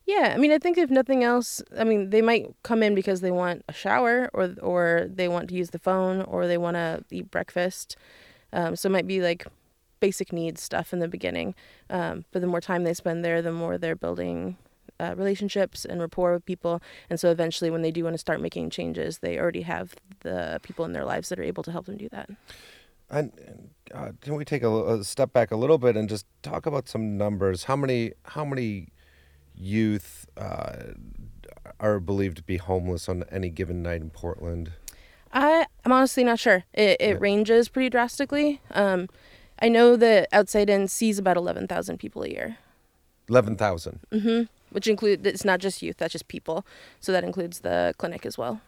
Yeah, 0.09 0.33
I 0.33 0.39
mean, 0.39 0.51
I 0.51 0.57
think 0.57 0.79
if 0.79 0.89
nothing 0.89 1.23
else, 1.23 1.61
I 1.77 1.83
mean, 1.83 2.09
they 2.09 2.23
might 2.23 2.47
come 2.63 2.81
in 2.81 2.95
because 2.95 3.21
they 3.21 3.29
want 3.29 3.63
a 3.69 3.73
shower, 3.73 4.27
or 4.33 4.55
or 4.59 5.07
they 5.07 5.27
want 5.27 5.49
to 5.49 5.55
use 5.55 5.69
the 5.69 5.77
phone, 5.77 6.23
or 6.23 6.47
they 6.47 6.57
want 6.57 6.77
to 6.77 7.03
eat 7.11 7.29
breakfast. 7.29 7.95
Um, 8.51 8.75
so 8.75 8.89
it 8.89 8.91
might 8.91 9.05
be 9.05 9.21
like 9.21 9.45
basic 9.99 10.33
needs 10.33 10.63
stuff 10.63 10.93
in 10.93 10.99
the 10.99 11.07
beginning. 11.07 11.53
Um, 11.91 12.25
but 12.31 12.41
the 12.41 12.47
more 12.47 12.59
time 12.59 12.85
they 12.85 12.95
spend 12.95 13.23
there, 13.23 13.43
the 13.43 13.51
more 13.51 13.77
they're 13.77 13.95
building 13.95 14.57
uh, 14.99 15.13
relationships 15.15 15.85
and 15.85 16.01
rapport 16.01 16.33
with 16.33 16.45
people. 16.45 16.81
And 17.11 17.19
so 17.19 17.29
eventually, 17.29 17.69
when 17.69 17.83
they 17.83 17.91
do 17.91 18.03
want 18.03 18.15
to 18.15 18.17
start 18.17 18.41
making 18.41 18.71
changes, 18.71 19.19
they 19.19 19.37
already 19.37 19.61
have 19.61 19.93
the 20.21 20.59
people 20.63 20.85
in 20.85 20.93
their 20.93 21.05
lives 21.05 21.29
that 21.29 21.37
are 21.37 21.43
able 21.43 21.61
to 21.61 21.71
help 21.71 21.85
them 21.85 21.97
do 21.97 22.09
that. 22.09 22.31
And 23.11 23.31
uh, 23.93 24.13
can 24.21 24.33
we 24.33 24.43
take 24.43 24.63
a, 24.63 24.71
a 24.71 25.03
step 25.03 25.33
back 25.33 25.51
a 25.51 25.55
little 25.55 25.77
bit 25.77 25.95
and 25.95 26.09
just 26.09 26.25
talk 26.41 26.65
about 26.65 26.89
some 26.89 27.15
numbers? 27.15 27.65
How 27.65 27.75
many? 27.75 28.13
How 28.23 28.43
many? 28.43 28.87
Youth 29.59 30.27
uh, 30.37 30.93
are 31.79 31.99
believed 31.99 32.37
to 32.37 32.43
be 32.43 32.57
homeless 32.57 33.09
on 33.09 33.23
any 33.31 33.49
given 33.49 33.83
night 33.83 34.01
in 34.01 34.09
Portland? 34.09 34.71
I, 35.33 35.65
I'm 35.85 35.91
honestly 35.91 36.23
not 36.23 36.39
sure. 36.39 36.63
It, 36.73 36.97
it 36.99 37.09
yeah. 37.09 37.17
ranges 37.19 37.69
pretty 37.69 37.89
drastically. 37.89 38.61
Um, 38.71 39.07
I 39.61 39.69
know 39.69 39.95
that 39.97 40.29
Outside 40.31 40.69
In 40.69 40.87
sees 40.87 41.19
about 41.19 41.37
11,000 41.37 41.97
people 41.97 42.23
a 42.23 42.29
year. 42.29 42.57
11,000? 43.27 43.99
Mm-hmm. 44.11 44.43
Which 44.71 44.87
include, 44.87 45.25
it's 45.25 45.45
not 45.45 45.59
just 45.59 45.81
youth, 45.81 45.97
that's 45.97 46.13
just 46.13 46.27
people. 46.27 46.65
So 46.99 47.11
that 47.11 47.23
includes 47.23 47.59
the 47.59 47.93
clinic 47.97 48.25
as 48.25 48.37
well. 48.37 48.61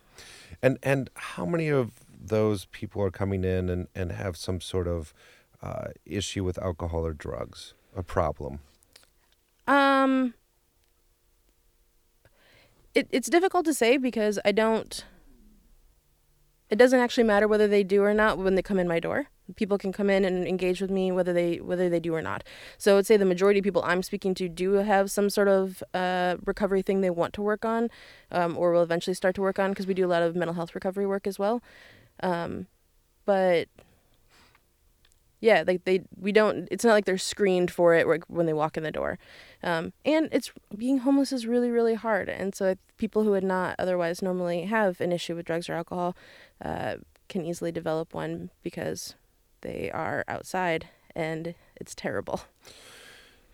And 0.61 0.77
and 0.83 1.09
how 1.15 1.45
many 1.45 1.69
of 1.69 1.91
those 2.23 2.65
people 2.65 3.01
are 3.01 3.11
coming 3.11 3.43
in 3.43 3.69
and, 3.69 3.87
and 3.95 4.11
have 4.11 4.37
some 4.37 4.61
sort 4.61 4.87
of 4.87 5.13
uh, 5.61 5.87
issue 6.05 6.43
with 6.43 6.57
alcohol 6.59 7.05
or 7.05 7.13
drugs, 7.13 7.73
a 7.95 8.03
problem? 8.03 8.59
Um, 9.67 10.33
it, 12.93 13.07
it's 13.11 13.29
difficult 13.29 13.65
to 13.65 13.73
say 13.73 13.97
because 13.97 14.39
I 14.45 14.51
don't. 14.51 15.05
It 16.69 16.77
doesn't 16.77 16.99
actually 16.99 17.25
matter 17.25 17.49
whether 17.49 17.67
they 17.67 17.83
do 17.83 18.01
or 18.01 18.13
not 18.13 18.37
when 18.37 18.55
they 18.55 18.61
come 18.61 18.79
in 18.79 18.87
my 18.87 18.99
door. 18.99 19.27
People 19.57 19.77
can 19.77 19.91
come 19.91 20.09
in 20.09 20.23
and 20.23 20.47
engage 20.47 20.79
with 20.79 20.89
me 20.89 21.11
whether 21.11 21.33
they 21.33 21.57
whether 21.57 21.89
they 21.89 21.99
do 21.99 22.15
or 22.15 22.21
not. 22.21 22.43
So 22.77 22.93
I 22.93 22.95
would 22.95 23.05
say 23.05 23.17
the 23.17 23.25
majority 23.25 23.59
of 23.59 23.63
people 23.63 23.83
I'm 23.83 24.01
speaking 24.01 24.33
to 24.35 24.47
do 24.47 24.73
have 24.73 25.11
some 25.11 25.29
sort 25.29 25.49
of 25.49 25.83
uh, 25.93 26.37
recovery 26.45 26.81
thing 26.81 27.01
they 27.01 27.09
want 27.09 27.33
to 27.33 27.41
work 27.41 27.65
on, 27.65 27.89
um, 28.31 28.57
or 28.57 28.71
will 28.71 28.83
eventually 28.83 29.13
start 29.13 29.35
to 29.35 29.41
work 29.41 29.59
on 29.59 29.71
because 29.71 29.87
we 29.87 29.93
do 29.93 30.05
a 30.05 30.07
lot 30.07 30.23
of 30.23 30.35
mental 30.35 30.55
health 30.55 30.73
recovery 30.73 31.05
work 31.05 31.27
as 31.27 31.37
well. 31.37 31.61
Um, 32.23 32.67
but 33.25 33.67
yeah, 35.41 35.63
like 35.65 35.85
they 35.85 36.03
we 36.15 36.31
don't. 36.31 36.67
It's 36.71 36.85
not 36.85 36.93
like 36.93 37.05
they're 37.05 37.17
screened 37.17 37.71
for 37.71 37.95
it 37.95 38.07
when 38.29 38.45
they 38.45 38.53
walk 38.53 38.77
in 38.77 38.83
the 38.83 38.91
door, 38.91 39.17
um, 39.63 39.91
and 40.05 40.29
it's 40.31 40.51
being 40.77 40.99
homeless 40.99 41.33
is 41.33 41.47
really 41.47 41.71
really 41.71 41.95
hard. 41.95 42.29
And 42.29 42.53
so 42.55 42.75
people 42.97 43.23
who 43.23 43.31
would 43.31 43.43
not 43.43 43.75
otherwise 43.79 44.21
normally 44.21 44.65
have 44.65 45.01
an 45.01 45.11
issue 45.11 45.35
with 45.35 45.47
drugs 45.47 45.67
or 45.67 45.73
alcohol 45.73 46.15
uh, 46.63 46.97
can 47.27 47.43
easily 47.43 47.71
develop 47.71 48.13
one 48.13 48.51
because 48.61 49.15
they 49.61 49.89
are 49.91 50.23
outside 50.27 50.89
and 51.15 51.55
it's 51.75 51.95
terrible. 51.95 52.41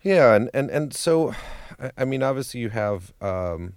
Yeah, 0.02 0.34
and 0.34 0.50
and 0.52 0.70
and 0.70 0.94
so, 0.94 1.34
I 1.96 2.04
mean, 2.04 2.22
obviously 2.22 2.60
you 2.60 2.68
have. 2.68 3.12
Um, 3.20 3.74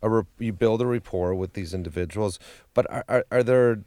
a 0.00 0.08
re- 0.08 0.22
you 0.38 0.52
build 0.52 0.80
a 0.80 0.86
rapport 0.86 1.34
with 1.34 1.54
these 1.54 1.74
individuals, 1.74 2.38
but 2.72 2.88
are, 2.88 3.04
are, 3.08 3.26
are 3.32 3.42
there 3.42 3.80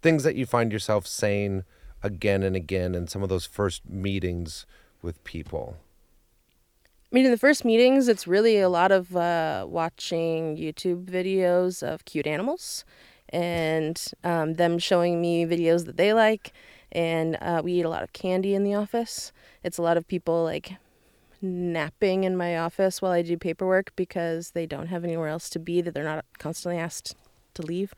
things 0.00 0.22
that 0.22 0.36
you 0.36 0.46
find 0.46 0.70
yourself 0.70 1.08
saying 1.08 1.64
again 2.04 2.42
and 2.42 2.54
again 2.54 2.94
in 2.94 3.08
some 3.08 3.22
of 3.22 3.28
those 3.28 3.46
first 3.46 3.88
meetings 3.88 4.66
with 5.02 5.24
people? 5.24 5.78
I 7.10 7.14
mean, 7.14 7.24
in 7.24 7.30
the 7.30 7.38
first 7.38 7.64
meetings, 7.64 8.08
it's 8.08 8.26
really 8.26 8.60
a 8.60 8.68
lot 8.68 8.92
of 8.92 9.16
uh, 9.16 9.66
watching 9.68 10.56
YouTube 10.56 11.06
videos 11.06 11.82
of 11.82 12.04
cute 12.04 12.26
animals 12.26 12.84
and 13.30 14.02
um, 14.22 14.54
them 14.54 14.78
showing 14.78 15.20
me 15.20 15.46
videos 15.46 15.86
that 15.86 15.96
they 15.96 16.12
like. 16.12 16.52
And 16.92 17.38
uh, 17.40 17.62
we 17.64 17.72
eat 17.72 17.84
a 17.84 17.88
lot 17.88 18.02
of 18.02 18.12
candy 18.12 18.54
in 18.54 18.64
the 18.64 18.74
office. 18.74 19.32
It's 19.62 19.78
a 19.78 19.82
lot 19.82 19.96
of 19.96 20.06
people 20.06 20.44
like 20.44 20.76
napping 21.40 22.24
in 22.24 22.36
my 22.36 22.58
office 22.58 23.00
while 23.00 23.12
I 23.12 23.22
do 23.22 23.36
paperwork 23.36 23.94
because 23.96 24.50
they 24.50 24.66
don't 24.66 24.88
have 24.88 25.04
anywhere 25.04 25.28
else 25.28 25.48
to 25.50 25.58
be 25.58 25.80
that 25.80 25.94
they're 25.94 26.04
not 26.04 26.24
constantly 26.38 26.80
asked 26.80 27.14
to 27.54 27.62
leave. 27.62 27.94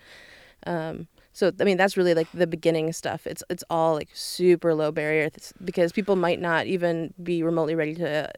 Um, 0.66 1.08
so 1.36 1.52
I 1.60 1.64
mean 1.64 1.76
that's 1.76 1.98
really 1.98 2.14
like 2.14 2.28
the 2.32 2.46
beginning 2.46 2.94
stuff. 2.94 3.26
It's 3.26 3.44
it's 3.50 3.62
all 3.68 3.92
like 3.92 4.08
super 4.14 4.72
low 4.72 4.90
barrier 4.90 5.28
because 5.62 5.92
people 5.92 6.16
might 6.16 6.40
not 6.40 6.64
even 6.64 7.12
be 7.22 7.42
remotely 7.42 7.74
ready 7.74 7.94
to 7.96 8.32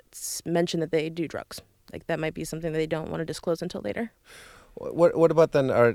mention 0.45 0.81
that 0.81 0.90
they 0.90 1.09
do 1.09 1.28
drugs. 1.28 1.61
Like 1.93 2.09
that 2.09 2.19
might 2.19 2.35
be 2.35 2.43
something 2.43 2.73
that 2.73 2.78
they 2.78 2.88
don't 2.88 3.09
want 3.09 3.21
to 3.21 3.25
disclose 3.25 3.62
until 3.62 3.83
later. 3.83 4.11
What 4.75 5.17
what 5.17 5.31
about 5.31 5.52
then? 5.52 5.71
Are, 5.71 5.95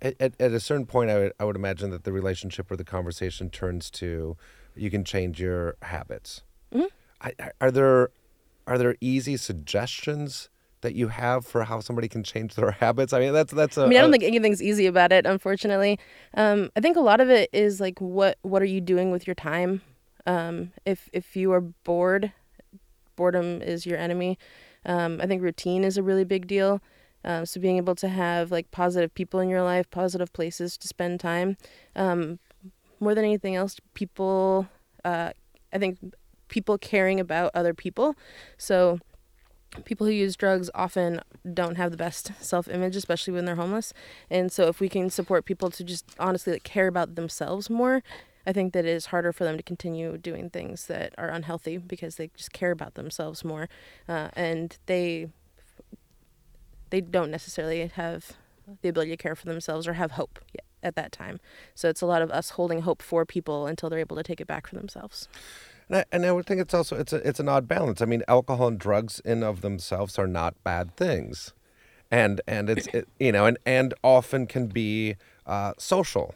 at, 0.00 0.20
at 0.20 0.52
a 0.52 0.60
certain 0.60 0.86
point, 0.86 1.10
I 1.10 1.18
would 1.18 1.32
I 1.40 1.44
would 1.44 1.56
imagine 1.56 1.90
that 1.90 2.04
the 2.04 2.12
relationship 2.12 2.70
or 2.70 2.76
the 2.76 2.84
conversation 2.84 3.50
turns 3.50 3.90
to 3.90 4.36
you 4.76 4.90
can 4.92 5.02
change 5.02 5.40
your 5.40 5.74
habits. 5.82 6.44
Mm-hmm. 6.72 6.86
I, 7.20 7.32
are 7.60 7.72
there 7.72 8.10
are 8.68 8.78
there 8.78 8.94
easy 9.00 9.36
suggestions 9.36 10.50
that 10.80 10.94
you 10.94 11.08
have 11.08 11.44
for 11.46 11.64
how 11.64 11.80
somebody 11.80 12.08
can 12.08 12.22
change 12.22 12.54
their 12.54 12.70
habits? 12.80 13.12
I 13.12 13.20
mean, 13.20 13.32
that's 13.32 13.52
that's. 13.52 13.76
A, 13.76 13.82
I 13.82 13.86
mean, 13.86 13.98
I 13.98 14.02
don't 14.02 14.10
think 14.10 14.24
anything's 14.24 14.62
easy 14.62 14.86
about 14.86 15.12
it. 15.12 15.26
Unfortunately, 15.26 15.98
um, 16.34 16.70
I 16.76 16.80
think 16.80 16.96
a 16.96 17.00
lot 17.00 17.20
of 17.20 17.30
it 17.30 17.50
is 17.52 17.80
like 17.80 18.00
what 18.00 18.38
what 18.42 18.62
are 18.62 18.66
you 18.66 18.80
doing 18.80 19.10
with 19.10 19.26
your 19.26 19.34
time? 19.34 19.82
Um, 20.26 20.72
if 20.84 21.08
if 21.12 21.36
you 21.36 21.52
are 21.52 21.60
bored, 21.60 22.32
boredom 23.16 23.62
is 23.62 23.86
your 23.86 23.98
enemy. 23.98 24.38
Um, 24.84 25.20
I 25.20 25.26
think 25.26 25.42
routine 25.42 25.84
is 25.84 25.96
a 25.96 26.02
really 26.02 26.24
big 26.24 26.46
deal. 26.46 26.80
Um, 27.24 27.46
so 27.46 27.60
being 27.60 27.76
able 27.76 27.96
to 27.96 28.08
have 28.08 28.50
like 28.50 28.70
positive 28.70 29.12
people 29.12 29.40
in 29.40 29.48
your 29.48 29.62
life, 29.62 29.90
positive 29.90 30.32
places 30.32 30.78
to 30.78 30.88
spend 30.88 31.18
time, 31.20 31.56
um, 31.96 32.38
more 33.00 33.14
than 33.14 33.24
anything 33.24 33.56
else, 33.56 33.76
people. 33.94 34.68
Uh, 35.04 35.32
I 35.72 35.78
think 35.78 35.98
people 36.48 36.78
caring 36.78 37.20
about 37.20 37.50
other 37.54 37.74
people. 37.74 38.14
So 38.56 39.00
people 39.84 40.06
who 40.06 40.12
use 40.12 40.34
drugs 40.36 40.70
often 40.74 41.20
don't 41.54 41.76
have 41.76 41.90
the 41.90 41.96
best 41.96 42.32
self-image 42.40 42.96
especially 42.96 43.32
when 43.32 43.44
they're 43.44 43.56
homeless. 43.56 43.92
And 44.30 44.50
so 44.50 44.68
if 44.68 44.80
we 44.80 44.88
can 44.88 45.10
support 45.10 45.44
people 45.44 45.70
to 45.70 45.84
just 45.84 46.04
honestly 46.18 46.54
like 46.54 46.62
care 46.62 46.86
about 46.86 47.14
themselves 47.14 47.70
more 47.70 48.02
i 48.48 48.52
think 48.52 48.72
that 48.72 48.86
it 48.86 48.90
is 48.90 49.06
harder 49.06 49.32
for 49.32 49.44
them 49.44 49.58
to 49.58 49.62
continue 49.62 50.16
doing 50.16 50.48
things 50.48 50.86
that 50.86 51.14
are 51.18 51.28
unhealthy 51.28 51.76
because 51.76 52.16
they 52.16 52.30
just 52.34 52.52
care 52.52 52.70
about 52.70 52.94
themselves 52.94 53.44
more. 53.44 53.68
Uh, 54.08 54.28
and 54.32 54.78
they 54.86 55.28
they 56.90 57.02
don't 57.02 57.30
necessarily 57.30 57.86
have 57.86 58.32
the 58.80 58.88
ability 58.88 59.10
to 59.10 59.16
care 59.16 59.34
for 59.34 59.44
themselves 59.44 59.86
or 59.86 59.92
have 59.92 60.12
hope 60.12 60.38
yet 60.54 60.64
at 60.82 60.94
that 60.94 61.12
time. 61.12 61.38
So 61.74 61.90
it's 61.90 62.00
a 62.00 62.06
lot 62.06 62.22
of 62.22 62.30
us 62.30 62.50
holding 62.50 62.80
hope 62.80 63.02
for 63.02 63.26
people 63.26 63.66
until 63.66 63.90
they're 63.90 63.98
able 63.98 64.16
to 64.16 64.22
take 64.22 64.40
it 64.40 64.46
back 64.46 64.66
for 64.66 64.76
themselves 64.76 65.28
And 65.88 65.98
I, 65.98 66.04
and 66.12 66.26
I 66.26 66.32
would 66.32 66.46
think 66.46 66.60
it's 66.60 66.74
also 66.74 66.96
it's 66.96 67.12
a 67.12 67.16
it's 67.26 67.40
an 67.40 67.48
odd 67.48 67.66
balance. 67.66 68.02
I 68.02 68.04
mean, 68.04 68.22
alcohol 68.28 68.68
and 68.68 68.78
drugs 68.78 69.20
in 69.24 69.42
of 69.42 69.60
themselves 69.62 70.18
are 70.18 70.26
not 70.26 70.62
bad 70.62 70.96
things, 70.96 71.52
and 72.10 72.40
and 72.46 72.68
it's 72.68 72.86
it, 72.88 73.08
you 73.18 73.32
know 73.32 73.46
and 73.46 73.58
and 73.64 73.94
often 74.02 74.46
can 74.46 74.66
be 74.66 75.16
uh, 75.46 75.72
social. 75.78 76.34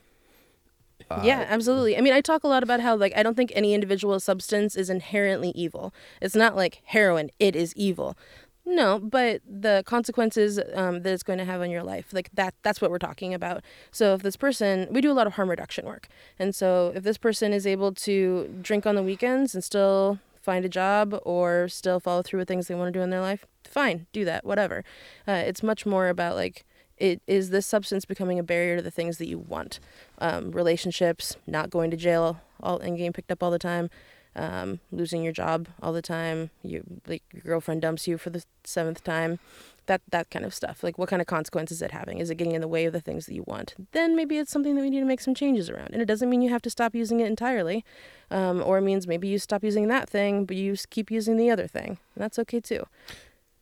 yeah, 1.23 1.45
absolutely. 1.49 1.99
I 1.99 2.01
mean, 2.01 2.15
I 2.15 2.23
talk 2.23 2.43
a 2.43 2.49
lot 2.49 2.63
about 2.63 2.81
how 2.81 2.97
like 2.97 3.13
I 3.15 3.23
don't 3.23 3.37
think 3.37 3.53
any 3.55 3.75
individual 3.75 4.19
substance 4.19 4.77
is 4.77 4.89
inherently 4.89 5.51
evil. 5.55 5.93
It's 6.23 6.37
not 6.37 6.57
like 6.57 6.81
heroin; 6.85 7.31
it 7.39 7.55
is 7.55 7.75
evil. 7.77 8.17
No, 8.65 9.01
but 9.01 9.43
the 9.45 9.83
consequences 9.87 10.61
um, 10.75 11.03
that 11.03 11.13
it's 11.13 11.25
going 11.25 11.41
to 11.41 11.45
have 11.45 11.61
on 11.61 11.71
your 11.71 11.83
life, 11.83 12.13
like 12.13 12.31
that, 12.35 12.55
that's 12.63 12.81
what 12.81 12.91
we're 12.93 12.99
talking 12.99 13.35
about. 13.35 13.63
So 13.91 14.15
if 14.15 14.23
this 14.23 14.37
person, 14.37 14.87
we 14.91 15.01
do 15.01 15.11
a 15.11 15.15
lot 15.15 15.27
of 15.27 15.35
harm 15.35 15.51
reduction 15.51 15.85
work. 15.85 16.07
And 16.39 16.55
so 16.55 16.93
if 16.95 17.03
this 17.03 17.19
person 17.19 17.53
is 17.53 17.67
able 17.67 17.93
to 17.93 18.49
drink 18.63 18.87
on 18.87 18.95
the 18.95 19.03
weekends 19.03 19.55
and 19.55 19.65
still 19.65 20.21
find 20.41 20.65
a 20.65 20.69
job 20.69 21.19
or 21.25 21.69
still 21.69 21.99
follow 21.99 22.23
through 22.23 22.39
with 22.39 22.49
things 22.49 22.69
they 22.69 22.75
want 22.75 22.93
to 22.93 22.99
do 22.99 23.03
in 23.03 23.11
their 23.11 23.21
life, 23.21 23.47
fine, 23.65 24.07
do 24.13 24.25
that, 24.25 24.45
whatever. 24.45 24.85
Uh, 25.27 25.33
it's 25.33 25.63
much 25.63 25.85
more 25.85 26.09
about 26.09 26.37
like, 26.37 26.65
it 26.99 27.21
is 27.27 27.51
this 27.51 27.67
substance 27.67 28.05
becoming 28.05 28.39
a 28.39 28.45
barrier 28.45 28.77
to 28.77 28.83
the 28.83 28.91
things 28.91 29.19
that 29.19 29.27
you 29.27 29.39
want 29.39 29.81
um, 30.19 30.53
relationships 30.53 31.37
not 31.49 31.69
going 31.69 31.91
to 31.91 31.97
jail 31.97 32.41
all 32.63 32.79
and 32.79 32.97
getting 32.97 33.13
picked 33.13 33.33
up 33.33 33.43
all 33.43 33.51
the 33.51 33.59
time 33.59 33.91
um, 34.35 34.81
losing 34.91 35.23
your 35.23 35.33
job 35.33 35.69
all 35.83 35.93
the 35.93 36.03
time. 36.03 36.51
You 36.63 36.83
like 37.07 37.23
your 37.33 37.43
girlfriend 37.43 37.83
dumps 37.83 38.09
you 38.09 38.19
for 38.19 38.31
the 38.31 38.45
seventh 38.65 39.05
time. 39.05 39.39
That 39.87 40.01
that 40.11 40.31
kind 40.31 40.45
of 40.45 40.55
stuff. 40.55 40.83
Like 40.83 40.97
what 40.97 41.09
kind 41.09 41.21
of 41.21 41.27
consequences 41.27 41.79
is 41.79 41.83
it 41.83 41.91
having? 41.91 42.19
Is 42.19 42.31
it 42.31 42.37
getting 42.37 42.55
in 42.55 42.61
the 42.61 42.69
way 42.69 42.85
of 42.85 42.93
the 42.93 43.01
things 43.01 43.27
that 43.27 43.35
you 43.35 43.45
want? 43.47 43.75
Then 43.93 44.15
maybe 44.15 44.39
it's 44.39 44.51
something 44.51 44.75
that 44.77 44.81
we 44.81 44.91
need 44.91 45.01
to 45.01 45.07
make 45.07 45.21
some 45.21 45.35
changes 45.35 45.69
around. 45.69 45.91
And 45.93 46.01
it 46.01 46.07
doesn't 46.07 46.31
mean 46.31 46.41
you 46.41 46.51
have 46.51 46.63
to 46.63 46.71
stop 46.71 46.95
using 46.95 47.21
it 47.21 47.27
entirely 47.27 47.85
um, 48.31 48.63
or 48.63 48.79
it 48.79 48.83
means 48.83 49.07
maybe 49.07 49.29
you 49.29 49.39
stop 49.39 49.65
using 49.65 49.89
that 49.89 50.09
thing 50.09 50.45
but 50.45 50.57
you 50.57 50.77
keep 50.91 51.11
using 51.11 51.37
the 51.37 51.51
other 51.51 51.67
thing. 51.67 51.99
And 52.15 52.23
that's 52.23 52.39
okay 52.39 52.61
too. 52.61 52.87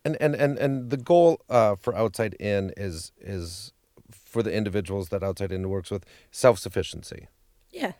And 0.04 0.16
and 0.20 0.34
and 0.34 0.58
and 0.58 0.90
the 0.90 0.96
goal 0.96 1.40
uh, 1.48 1.76
for 1.76 1.94
Outside 1.94 2.34
In 2.34 2.72
is 2.76 3.12
is 3.20 3.72
for 4.10 4.42
the 4.42 4.52
individuals 4.52 5.08
that 5.08 5.22
Outside 5.22 5.52
In 5.52 5.68
works 5.68 5.90
with 5.90 6.04
self 6.30 6.58
sufficiency, 6.58 7.28
yeah 7.70 7.92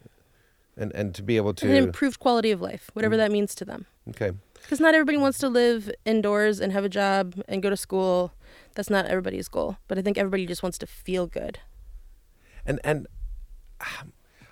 and 0.81 0.93
and 0.95 1.15
to 1.15 1.23
be 1.23 1.37
able 1.37 1.51
and 1.51 1.63
an 1.63 1.69
to 1.69 1.77
improved 1.77 2.19
quality 2.19 2.51
of 2.51 2.61
life 2.61 2.91
whatever 2.95 3.15
mm. 3.15 3.19
that 3.19 3.31
means 3.31 3.55
to 3.55 3.65
them 3.65 3.87
okay. 4.09 4.33
Because 4.63 4.81
not 4.81 4.95
everybody 4.95 5.19
wants 5.19 5.39
to 5.39 5.49
live 5.49 5.91
indoors 6.05 6.61
and 6.61 6.73
have 6.73 6.85
a 6.85 6.89
job 6.89 7.43
and 7.49 7.63
go 7.63 7.71
to 7.71 7.77
school. 7.77 8.33
That's 8.75 8.91
not 8.91 9.07
everybody's 9.07 9.49
goal. 9.49 9.79
But 9.89 9.99
I 9.99 10.03
think 10.03 10.19
everybody 10.19 10.47
just 10.47 10.63
wants 10.63 10.79
to 10.79 10.87
feel 10.87 11.27
good. 11.27 11.59
And 12.67 12.79
and 12.85 13.07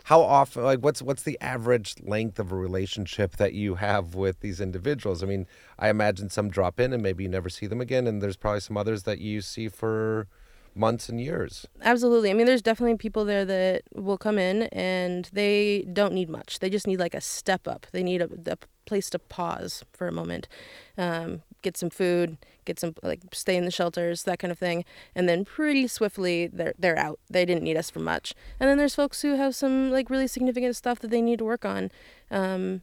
how 0.04 0.22
often 0.22 0.62
like 0.62 0.80
what's 0.80 1.02
what's 1.02 1.22
the 1.22 1.38
average 1.40 1.96
length 2.02 2.38
of 2.38 2.50
a 2.50 2.56
relationship 2.56 3.36
that 3.36 3.52
you 3.52 3.76
have 3.76 4.14
with 4.14 4.40
these 4.40 4.60
individuals? 4.60 5.22
I 5.22 5.26
mean, 5.26 5.46
I 5.78 5.88
imagine 5.88 6.30
some 6.30 6.48
drop 6.48 6.80
in 6.80 6.92
and 6.92 7.02
maybe 7.02 7.24
you 7.24 7.28
never 7.28 7.50
see 7.50 7.66
them 7.66 7.80
again 7.80 8.06
and 8.06 8.22
there's 8.22 8.36
probably 8.36 8.60
some 8.60 8.76
others 8.76 9.02
that 9.04 9.18
you 9.18 9.40
see 9.40 9.68
for 9.68 10.26
months 10.74 11.08
and 11.08 11.20
years. 11.20 11.66
Absolutely. 11.82 12.30
I 12.30 12.34
mean, 12.34 12.46
there's 12.46 12.62
definitely 12.62 12.96
people 12.96 13.24
there 13.24 13.44
that 13.44 13.82
will 13.94 14.18
come 14.18 14.38
in 14.38 14.62
and 14.64 15.28
they 15.32 15.86
don't 15.92 16.12
need 16.12 16.28
much. 16.28 16.58
They 16.58 16.70
just 16.70 16.86
need 16.86 16.98
like 16.98 17.14
a 17.14 17.20
step 17.20 17.66
up. 17.66 17.86
They 17.92 18.02
need 18.02 18.22
a, 18.22 18.28
a 18.46 18.58
place 18.88 19.10
to 19.10 19.18
pause 19.18 19.84
for 19.92 20.08
a 20.08 20.12
moment, 20.12 20.48
um, 20.96 21.42
get 21.62 21.76
some 21.76 21.90
food, 21.90 22.38
get 22.64 22.80
some 22.80 22.94
like 23.02 23.20
stay 23.32 23.56
in 23.56 23.64
the 23.64 23.70
shelters, 23.70 24.22
that 24.24 24.38
kind 24.38 24.50
of 24.50 24.58
thing, 24.58 24.84
and 25.14 25.28
then 25.28 25.44
pretty 25.44 25.86
swiftly 25.86 26.46
they're 26.46 26.74
they're 26.78 26.98
out. 26.98 27.20
They 27.30 27.44
didn't 27.44 27.62
need 27.62 27.76
us 27.76 27.90
for 27.90 28.00
much. 28.00 28.34
And 28.58 28.68
then 28.68 28.78
there's 28.78 28.94
folks 28.94 29.22
who 29.22 29.36
have 29.36 29.54
some 29.54 29.90
like 29.90 30.10
really 30.10 30.26
significant 30.26 30.74
stuff 30.74 30.98
that 31.00 31.10
they 31.10 31.20
need 31.20 31.38
to 31.40 31.44
work 31.44 31.64
on. 31.64 31.90
Um, 32.30 32.82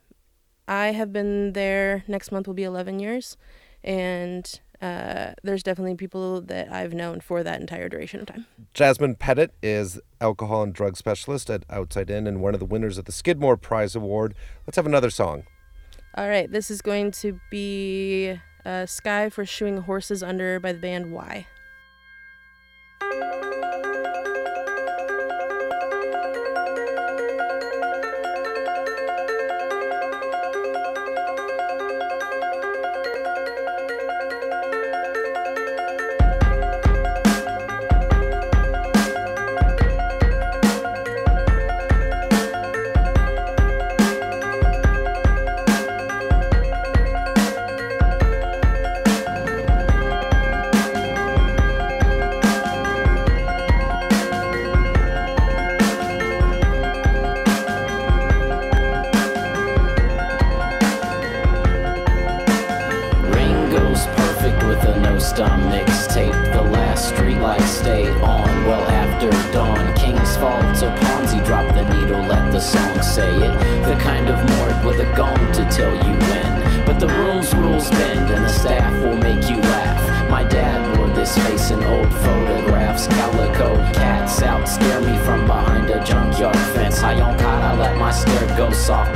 I 0.68 0.88
have 0.88 1.12
been 1.12 1.54
there. 1.54 2.04
Next 2.08 2.32
month 2.32 2.48
will 2.48 2.54
be 2.54 2.64
11 2.64 3.00
years, 3.00 3.36
and 3.84 4.60
uh, 4.86 5.34
there's 5.44 5.64
definitely 5.64 5.96
people 5.96 6.42
that 6.42 6.72
I've 6.72 6.94
known 6.94 7.20
for 7.20 7.42
that 7.42 7.60
entire 7.60 7.90
duration 7.90 8.20
of 8.20 8.28
time. 8.28 8.46
Jasmine 8.74 9.16
Pettit 9.16 9.52
is 9.64 10.00
alcohol 10.22 10.62
and 10.62 10.74
drug 10.74 10.96
specialist 10.96 11.50
at 11.50 11.64
Outside 11.70 12.10
In 12.10 12.28
and 12.28 12.40
one 12.40 12.54
of 12.54 12.60
the 12.60 12.66
winners 12.66 13.00
of 13.00 13.06
the 13.06 13.12
Skidmore 13.12 13.58
Prize 13.58 13.96
Award. 13.96 14.36
Let's 14.68 14.76
have 14.76 14.86
another 14.86 15.10
song. 15.10 15.46
All 16.16 16.30
right, 16.30 16.52
this 16.52 16.70
is 16.70 16.82
going 16.82 17.12
to 17.12 17.40
be 17.50 18.40
uh, 18.64 18.86
Sky 18.86 19.30
for 19.30 19.44
Shoeing 19.44 19.80
Horses 19.84 20.22
Under 20.22 20.60
by 20.60 20.72
the 20.72 20.80
band 20.80 21.12
Y. 21.12 21.48
say 73.16 73.34
it. 73.34 73.54
The 73.88 73.96
kind 74.04 74.28
of 74.28 74.38
morgue 74.50 74.86
with 74.86 75.00
a 75.00 75.10
gong 75.16 75.40
to 75.54 75.64
tell 75.72 75.96
you 76.06 76.14
when. 76.28 76.86
But 76.86 77.00
the 77.00 77.08
room's 77.08 77.56
rules 77.56 77.90
bend 77.90 78.30
and 78.30 78.44
the 78.44 78.50
staff 78.50 78.92
will 79.02 79.16
make 79.16 79.50
you 79.50 79.56
laugh. 79.56 80.30
My 80.30 80.44
dad 80.44 80.98
wore 80.98 81.08
this 81.16 81.38
face 81.38 81.72
in 81.72 81.82
old 81.84 82.12
photographs. 82.14 83.08
Calico 83.08 83.70
cats 83.94 84.42
out, 84.42 84.68
scare 84.68 85.00
me 85.00 85.18
from 85.20 85.48
behind 85.48 85.90
a 85.92 86.04
junkyard 86.04 86.58
fence. 86.76 87.00
High 87.00 87.22
on 87.22 87.40
cot, 87.40 87.64
I 87.64 87.78
let 87.78 87.98
my 87.98 88.12
stare 88.12 88.58
go 88.58 88.70
soft, 88.72 89.14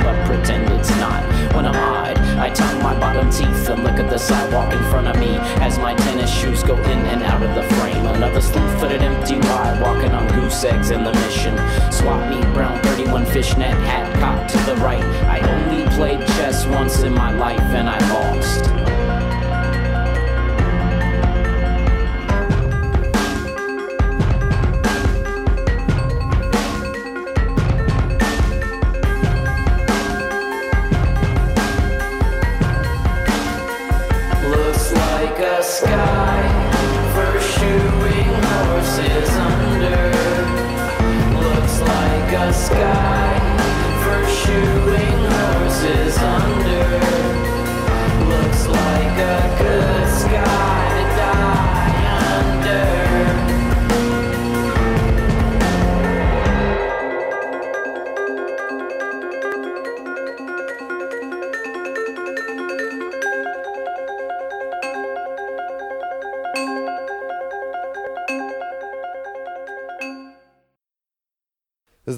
I 2.50 2.52
tongue 2.52 2.82
my 2.82 2.98
bottom 2.98 3.30
teeth 3.30 3.68
and 3.68 3.84
look 3.84 4.00
at 4.00 4.10
the 4.10 4.18
sidewalk 4.18 4.72
in 4.72 4.82
front 4.90 5.06
of 5.06 5.16
me 5.20 5.36
as 5.62 5.78
my 5.78 5.94
tennis 5.94 6.28
shoes 6.28 6.64
go 6.64 6.74
in 6.76 6.98
and 7.06 7.22
out 7.22 7.44
of 7.44 7.54
the 7.54 7.62
frame. 7.76 8.04
Another 8.06 8.40
sleep-footed 8.40 9.02
empty 9.02 9.36
ride, 9.36 9.80
walking 9.80 10.10
on 10.10 10.26
goose 10.34 10.64
eggs 10.64 10.90
in 10.90 11.04
the 11.04 11.12
mission. 11.12 11.56
Swap 11.92 12.28
meet, 12.28 12.42
brown 12.52 12.82
31 12.82 13.24
fishnet 13.26 13.70
hat, 13.86 14.12
cocked 14.18 14.50
to 14.50 14.58
the 14.64 14.74
right. 14.82 15.04
I 15.28 15.38
only 15.48 15.88
played 15.94 16.26
chess 16.34 16.66
once 16.66 17.02
in 17.02 17.14
my 17.14 17.30
life 17.30 17.60
and 17.60 17.88
I 17.88 17.98
lost. 18.12 18.89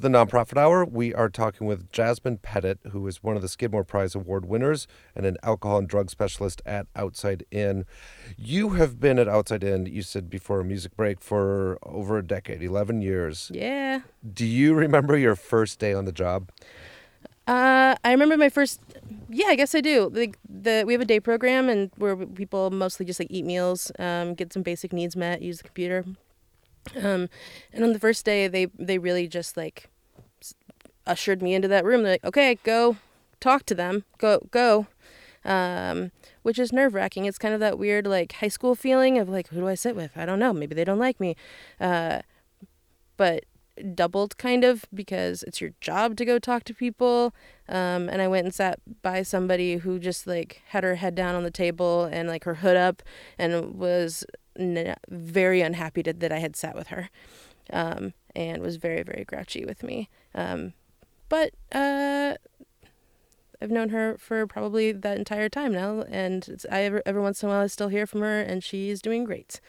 The 0.03 0.09
Nonprofit 0.09 0.57
Hour. 0.57 0.85
We 0.85 1.15
are 1.15 1.29
talking 1.29 1.65
with 1.65 1.93
Jasmine 1.93 2.39
Pettit, 2.39 2.81
who 2.91 3.07
is 3.07 3.23
one 3.23 3.37
of 3.37 3.43
the 3.43 3.49
Skidmore 3.49 3.85
Prize 3.85 4.17
Award 4.17 4.45
winners 4.45 4.89
and 5.15 5.25
an 5.25 5.37
alcohol 5.45 5.79
and 5.79 5.89
drug 5.89 6.11
specialist 6.11 6.61
at 6.67 6.89
Outside 6.97 7.47
In. 7.53 7.87
You 8.37 8.71
have 8.71 8.99
been 8.99 9.21
at 9.21 9.29
Outside 9.29 9.63
In, 9.63 9.87
you 9.87 10.03
said 10.03 10.29
before 10.29 10.59
a 10.59 10.65
music 10.65 10.97
break, 10.97 11.21
for 11.21 11.79
over 11.85 12.19
a 12.19 12.27
decade, 12.27 12.65
11 12.65 13.01
years. 13.01 13.53
Yeah. 13.55 14.01
Do 14.35 14.45
you 14.45 14.75
remember 14.75 15.17
your 15.17 15.37
first 15.37 15.79
day 15.79 15.95
on 15.95 16.05
the 16.05 16.13
job? 16.13 16.51
Uh, 17.47 17.95
I 18.03 18.11
remember 18.11 18.37
my 18.37 18.49
first. 18.49 18.81
Yeah, 19.29 19.47
I 19.47 19.55
guess 19.55 19.73
I 19.73 19.81
do. 19.81 20.11
Like 20.13 20.37
the 20.49 20.83
we 20.85 20.95
have 20.95 21.03
a 21.03 21.05
day 21.05 21.21
program 21.21 21.69
and 21.69 21.93
where 21.97 22.17
people 22.17 22.71
mostly 22.73 23.07
just 23.07 23.21
like 23.21 23.29
eat 23.31 23.45
meals, 23.45 23.93
um, 24.01 24.35
get 24.35 24.53
some 24.53 24.63
basic 24.63 24.93
needs 24.93 25.15
met, 25.15 25.43
use 25.43 25.59
the 25.59 25.65
computer. 25.65 26.05
Um, 26.97 27.29
and 27.73 27.85
on 27.85 27.93
the 27.93 27.99
first 27.99 28.25
day, 28.25 28.49
they 28.49 28.67
they 28.79 28.99
really 28.99 29.29
just 29.29 29.57
like 29.57 29.89
ushered 31.07 31.43
me 31.43 31.55
into 31.55 31.69
that 31.69 31.85
room. 31.85 32.03
They're 32.03 32.15
like, 32.15 32.25
"Okay, 32.25 32.59
go 32.65 32.97
talk 33.41 33.65
to 33.67 33.75
them. 33.75 34.05
Go 34.19 34.47
go." 34.51 34.87
Um, 35.45 36.13
which 36.43 36.59
is 36.59 36.73
nerve 36.73 36.95
wracking. 36.95 37.25
It's 37.25 37.39
kind 37.39 37.55
of 37.55 37.61
that 37.61 37.79
weird 37.79 38.07
like 38.07 38.33
high 38.35 38.49
school 38.49 38.75
feeling 38.75 39.19
of 39.19 39.29
like, 39.29 39.49
who 39.49 39.61
do 39.61 39.69
I 39.69 39.75
sit 39.75 39.97
with? 39.97 40.13
I 40.17 40.25
don't 40.25 40.39
know. 40.39 40.53
Maybe 40.53 40.75
they 40.75 40.85
don't 40.85 41.01
like 41.01 41.19
me. 41.19 41.35
Uh, 41.81 42.21
but 43.17 43.45
doubled 43.95 44.37
kind 44.37 44.65
of 44.65 44.85
because 44.93 45.43
it's 45.45 45.61
your 45.61 45.71
job 45.81 46.17
to 46.17 46.25
go 46.25 46.39
talk 46.39 46.63
to 46.63 46.75
people 46.75 47.35
um, 47.69 48.09
and 48.09 48.21
i 48.21 48.29
went 48.29 48.45
and 48.45 48.55
sat 48.55 48.79
by 49.01 49.23
somebody 49.23 49.77
who 49.77 49.99
just 49.99 50.27
like 50.27 50.61
had 50.69 50.85
her 50.85 50.97
head 50.97 51.15
down 51.15 51.35
on 51.35 51.43
the 51.43 51.51
table 51.51 52.05
and 52.13 52.29
like 52.29 52.45
her 52.45 52.57
hood 52.57 52.77
up 52.77 53.03
and 53.39 53.75
was 53.75 54.25
n- 54.59 54.97
very 55.09 55.61
unhappy 55.61 56.03
to, 56.03 56.13
that 56.13 56.33
i 56.33 56.39
had 56.39 56.57
sat 56.57 56.75
with 56.75 56.89
her 56.89 57.09
um, 57.73 58.13
and 58.35 58.63
was 58.63 58.77
very 58.77 59.03
very 59.03 59.25
grouchy 59.25 59.65
with 59.65 59.83
me 59.83 60.09
um, 60.35 60.73
but 61.29 61.53
uh, 61.73 62.35
i've 63.61 63.71
known 63.71 63.91
her 63.91 64.17
for 64.19 64.47
probably 64.47 64.93
that 64.93 65.19
entire 65.19 65.49
time 65.49 65.73
now 65.73 66.03
and 66.09 66.65
I 66.71 66.83
every, 66.83 67.03
every 67.07 67.23
once 67.23 67.43
in 67.43 67.49
a 67.49 67.53
while 67.53 67.63
i 67.63 67.67
still 67.67 67.89
hear 67.89 68.07
from 68.07 68.21
her 68.21 68.41
and 68.41 68.63
she's 68.63 69.01
doing 69.01 69.25
great 69.25 69.61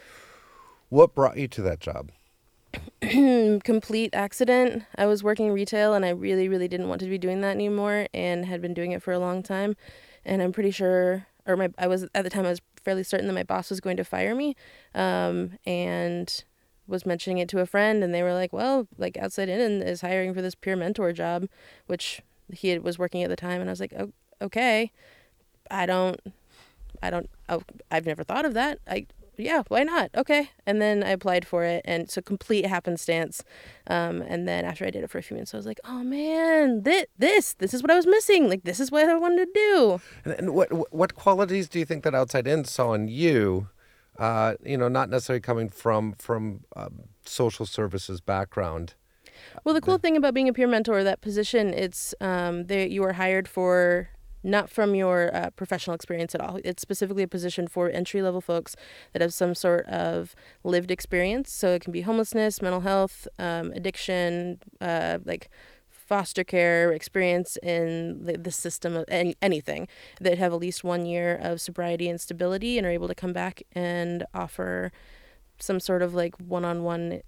What 0.90 1.16
brought 1.16 1.38
you 1.38 1.48
to 1.48 1.62
that 1.64 1.80
job? 1.80 2.12
complete 3.64 4.14
accident. 4.14 4.84
I 4.96 5.06
was 5.06 5.24
working 5.24 5.52
retail 5.52 5.94
and 5.94 6.06
I 6.06 6.10
really, 6.10 6.48
really 6.48 6.68
didn't 6.68 6.88
want 6.90 7.02
to 7.02 7.08
be 7.08 7.18
doing 7.18 7.42
that 7.42 7.52
anymore 7.52 8.08
and 8.14 8.46
had 8.46 8.62
been 8.62 8.74
doing 8.74 8.92
it 8.92 9.04
for 9.04 9.12
a 9.12 9.20
long 9.20 9.44
time. 9.44 9.76
And 10.26 10.42
I'm 10.42 10.52
pretty 10.52 10.72
sure, 10.72 11.28
or 11.46 11.56
my, 11.58 11.70
I 11.78 11.88
was 11.88 12.04
at 12.16 12.24
the 12.24 12.30
time, 12.30 12.46
I 12.46 12.50
was 12.50 12.62
fairly 12.84 13.04
certain 13.04 13.28
that 13.28 13.34
my 13.34 13.44
boss 13.44 13.70
was 13.70 13.80
going 13.80 13.98
to 13.98 14.04
fire 14.04 14.36
me. 14.36 14.56
Um, 14.94 15.58
and 15.66 16.44
was 16.88 17.06
mentioning 17.06 17.38
it 17.38 17.48
to 17.50 17.60
a 17.60 17.66
friend 17.66 18.04
and 18.04 18.14
they 18.14 18.24
were 18.24 18.34
like, 18.34 18.52
well, 18.52 18.88
like 18.98 19.18
Outside 19.18 19.50
In 19.50 19.82
is 19.82 20.02
hiring 20.02 20.34
for 20.34 20.42
this 20.42 20.56
peer 20.56 20.76
mentor 20.76 21.14
job, 21.14 21.48
which 21.88 22.22
he 22.52 22.70
had, 22.70 22.84
was 22.84 23.00
working 23.00 23.24
at 23.24 23.30
the 23.30 23.36
time. 23.36 23.62
And 23.62 23.70
I 23.70 23.72
was 23.72 23.80
like, 23.80 23.94
oh, 23.98 24.12
okay, 24.42 24.92
I 25.72 25.86
don't, 25.86 26.20
I 27.02 27.10
don't, 27.10 27.30
oh, 27.50 27.64
I've 27.90 28.06
never 28.06 28.24
thought 28.24 28.46
of 28.46 28.54
that. 28.54 28.80
I, 28.88 29.08
yeah, 29.38 29.64
why 29.68 29.84
not? 29.84 30.10
Okay. 30.16 30.52
And 30.66 30.82
then 30.82 31.04
I 31.04 31.10
applied 31.10 31.46
for 31.46 31.64
it, 31.64 31.82
and 31.86 32.04
it's 32.04 32.18
a 32.18 32.22
complete 32.22 32.66
happenstance. 32.66 33.44
Um, 33.88 34.22
and 34.22 34.48
then 34.48 34.66
after 34.66 34.86
I 34.86 34.90
did 34.90 35.04
it 35.04 35.10
for 35.10 35.18
a 35.18 35.24
few 35.24 35.36
minutes, 35.36 35.54
I 35.54 35.58
was 35.58 35.66
like, 35.66 35.80
oh 35.86 36.04
man, 36.04 36.84
this, 36.84 37.06
this, 37.18 37.54
this 37.56 37.74
is 37.74 37.82
what 37.82 37.92
I 37.92 37.96
was 37.96 38.08
missing. 38.08 38.50
Like, 38.50 38.64
this 38.64 38.80
is 38.80 38.92
what 38.92 39.08
I 39.10 39.18
wanted 39.18 39.46
to 39.46 39.52
do. 39.54 40.02
And, 40.26 40.34
and 40.34 40.54
what 40.54 40.94
what 40.94 41.16
qualities 41.16 41.68
do 41.68 41.80
you 41.80 41.86
think 41.86 42.04
that 42.04 42.14
Outside 42.16 42.48
In 42.48 42.66
saw 42.66 42.94
in 42.94 43.08
you? 43.08 43.70
Uh, 44.20 44.54
you 44.64 44.78
know, 44.78 44.88
not 44.88 45.10
necessarily 45.10 45.42
coming 45.42 45.70
from 45.70 46.14
from 46.14 46.66
um, 46.76 47.04
social 47.26 47.66
services 47.66 48.22
background. 48.22 48.94
Well, 49.64 49.74
the 49.74 49.82
cool 49.82 49.98
thing 49.98 50.16
about 50.16 50.34
being 50.34 50.48
a 50.48 50.54
peer 50.54 50.68
mentor, 50.68 51.04
that 51.04 51.22
position, 51.22 51.74
it's 51.74 52.14
um, 52.22 52.66
they, 52.66 52.88
you 52.88 53.04
are 53.04 53.14
hired 53.14 53.48
for 53.48 54.10
not 54.44 54.70
from 54.70 54.94
your 54.96 55.34
uh, 55.36 55.50
professional 55.52 55.96
experience 55.96 56.36
at 56.36 56.42
all. 56.42 56.60
It's 56.64 56.82
specifically 56.82 57.24
a 57.24 57.28
position 57.28 57.68
for 57.68 57.90
entry 57.90 58.22
level 58.22 58.42
folks 58.42 58.76
that 59.14 59.22
have 59.22 59.34
some 59.34 59.56
sort 59.56 59.86
of 59.88 60.36
lived 60.64 60.92
experience. 60.92 61.52
So 61.52 61.70
it 61.70 61.82
can 61.82 61.94
be 61.94 62.02
homelessness, 62.02 62.62
mental 62.62 62.82
health, 62.82 63.28
um, 63.40 63.72
addiction, 63.72 64.60
uh, 64.82 65.20
like 65.26 65.50
foster 65.90 66.44
care 66.44 66.92
experience 66.92 67.58
in 67.64 68.26
the, 68.26 68.38
the 68.38 68.52
system 68.52 68.96
of 68.96 69.06
any, 69.08 69.36
anything 69.42 69.88
that 70.20 70.38
have 70.38 70.54
at 70.54 70.60
least 70.60 70.84
one 70.84 71.06
year 71.06 71.40
of 71.42 71.62
sobriety 71.62 72.10
and 72.10 72.20
stability 72.20 72.78
and 72.78 72.86
are 72.86 72.92
able 72.92 73.08
to 73.08 73.16
come 73.16 73.34
back 73.34 73.64
and 73.72 74.26
offer 74.34 74.92
some 75.60 75.80
sort 75.80 76.02
of 76.02 76.14
like 76.14 76.36
one-on-one 76.40 77.22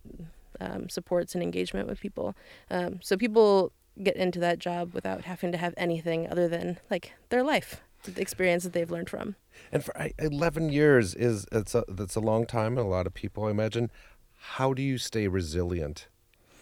um, 0.60 0.90
supports 0.90 1.34
and 1.34 1.42
engagement 1.42 1.88
with 1.88 2.00
people. 2.00 2.36
Um, 2.70 3.00
so 3.02 3.16
people 3.18 3.72
get 4.02 4.16
into 4.16 4.40
that 4.40 4.60
job 4.60 4.94
without 4.94 5.26
having 5.26 5.52
to 5.52 5.58
have 5.58 5.74
anything 5.78 6.30
other 6.30 6.48
than 6.48 6.80
like 6.90 7.14
their 7.30 7.44
life, 7.44 7.82
the 8.04 8.20
experience 8.22 8.64
that 8.64 8.74
they've 8.74 8.92
learned 8.92 9.10
from. 9.10 9.36
And 9.72 9.84
for 9.84 9.94
eleven 10.20 10.70
years 10.70 11.16
is 11.16 11.46
it's 11.52 11.76
a 11.76 11.84
that's 11.88 12.16
a 12.16 12.20
long 12.20 12.46
time. 12.46 12.78
and 12.78 12.88
A 12.88 12.90
lot 12.90 13.08
of 13.08 13.14
people, 13.14 13.46
I 13.46 13.52
imagine. 13.52 13.92
How 14.38 14.74
do 14.74 14.82
you 14.82 14.98
stay 14.98 15.28
resilient? 15.28 16.08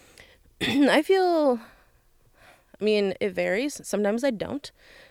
I 0.60 1.02
feel, 1.02 1.60
I 2.80 2.84
mean, 2.84 3.14
it 3.20 3.30
varies. 3.30 3.80
Sometimes 3.84 4.24
I 4.24 4.30
don't. 4.30 4.70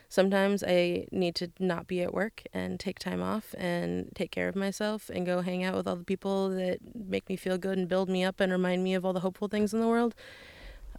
Sometimes 0.10 0.64
I 0.66 1.08
need 1.12 1.36
to 1.36 1.52
not 1.60 1.88
be 1.88 2.02
at 2.02 2.14
work 2.14 2.44
and 2.54 2.80
take 2.80 3.00
time 3.00 3.22
off 3.22 3.56
and 3.58 4.12
take 4.16 4.30
care 4.32 4.48
of 4.48 4.56
myself 4.56 5.10
and 5.10 5.26
go 5.26 5.42
hang 5.42 5.64
out 5.64 5.76
with 5.76 5.88
all 5.88 5.96
the 5.96 6.04
people 6.04 6.50
that 6.50 6.80
make 6.96 7.28
me 7.30 7.36
feel 7.36 7.58
good 7.58 7.78
and 7.80 7.88
build 7.88 8.10
me 8.10 8.24
up 8.24 8.40
and 8.40 8.52
remind 8.52 8.84
me 8.84 8.94
of 8.94 9.06
all 9.06 9.14
the 9.14 9.22
hopeful 9.22 9.48
things 9.48 9.74
in 9.74 9.82
the 9.82 9.88
world. 9.88 10.14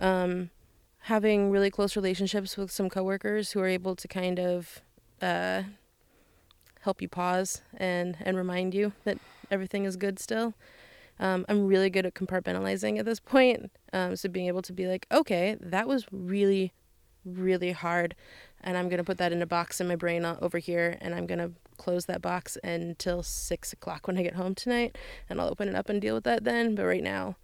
Um, 0.00 0.50
having 1.04 1.50
really 1.50 1.70
close 1.70 1.96
relationships 1.96 2.56
with 2.56 2.70
some 2.70 2.88
coworkers 2.88 3.52
who 3.52 3.60
are 3.60 3.66
able 3.66 3.94
to 3.94 4.08
kind 4.08 4.40
of 4.40 4.80
uh, 5.20 5.62
help 6.80 7.02
you 7.02 7.08
pause 7.08 7.60
and 7.76 8.16
and 8.22 8.36
remind 8.38 8.74
you 8.74 8.92
that 9.04 9.18
everything 9.50 9.84
is 9.84 9.96
good 9.96 10.18
still. 10.18 10.54
Um, 11.20 11.44
I'm 11.48 11.66
really 11.66 11.90
good 11.90 12.06
at 12.06 12.14
compartmentalizing 12.14 12.98
at 12.98 13.04
this 13.04 13.20
point. 13.20 13.70
Um, 13.92 14.16
so 14.16 14.28
being 14.28 14.48
able 14.48 14.62
to 14.62 14.72
be 14.72 14.86
like, 14.86 15.06
okay, 15.12 15.56
that 15.60 15.86
was 15.86 16.06
really, 16.10 16.72
really 17.24 17.72
hard, 17.72 18.16
and 18.62 18.76
I'm 18.76 18.88
gonna 18.88 19.04
put 19.04 19.18
that 19.18 19.32
in 19.32 19.42
a 19.42 19.46
box 19.46 19.80
in 19.80 19.86
my 19.86 19.96
brain 19.96 20.24
over 20.24 20.58
here, 20.58 20.96
and 21.02 21.14
I'm 21.14 21.26
gonna 21.26 21.50
close 21.76 22.06
that 22.06 22.22
box 22.22 22.56
until 22.64 23.22
six 23.22 23.74
o'clock 23.74 24.06
when 24.06 24.16
I 24.16 24.22
get 24.22 24.36
home 24.36 24.54
tonight, 24.54 24.96
and 25.28 25.38
I'll 25.38 25.50
open 25.50 25.68
it 25.68 25.74
up 25.74 25.90
and 25.90 26.00
deal 26.00 26.14
with 26.14 26.24
that 26.24 26.44
then. 26.44 26.74
But 26.74 26.86
right 26.86 27.02
now, 27.02 27.36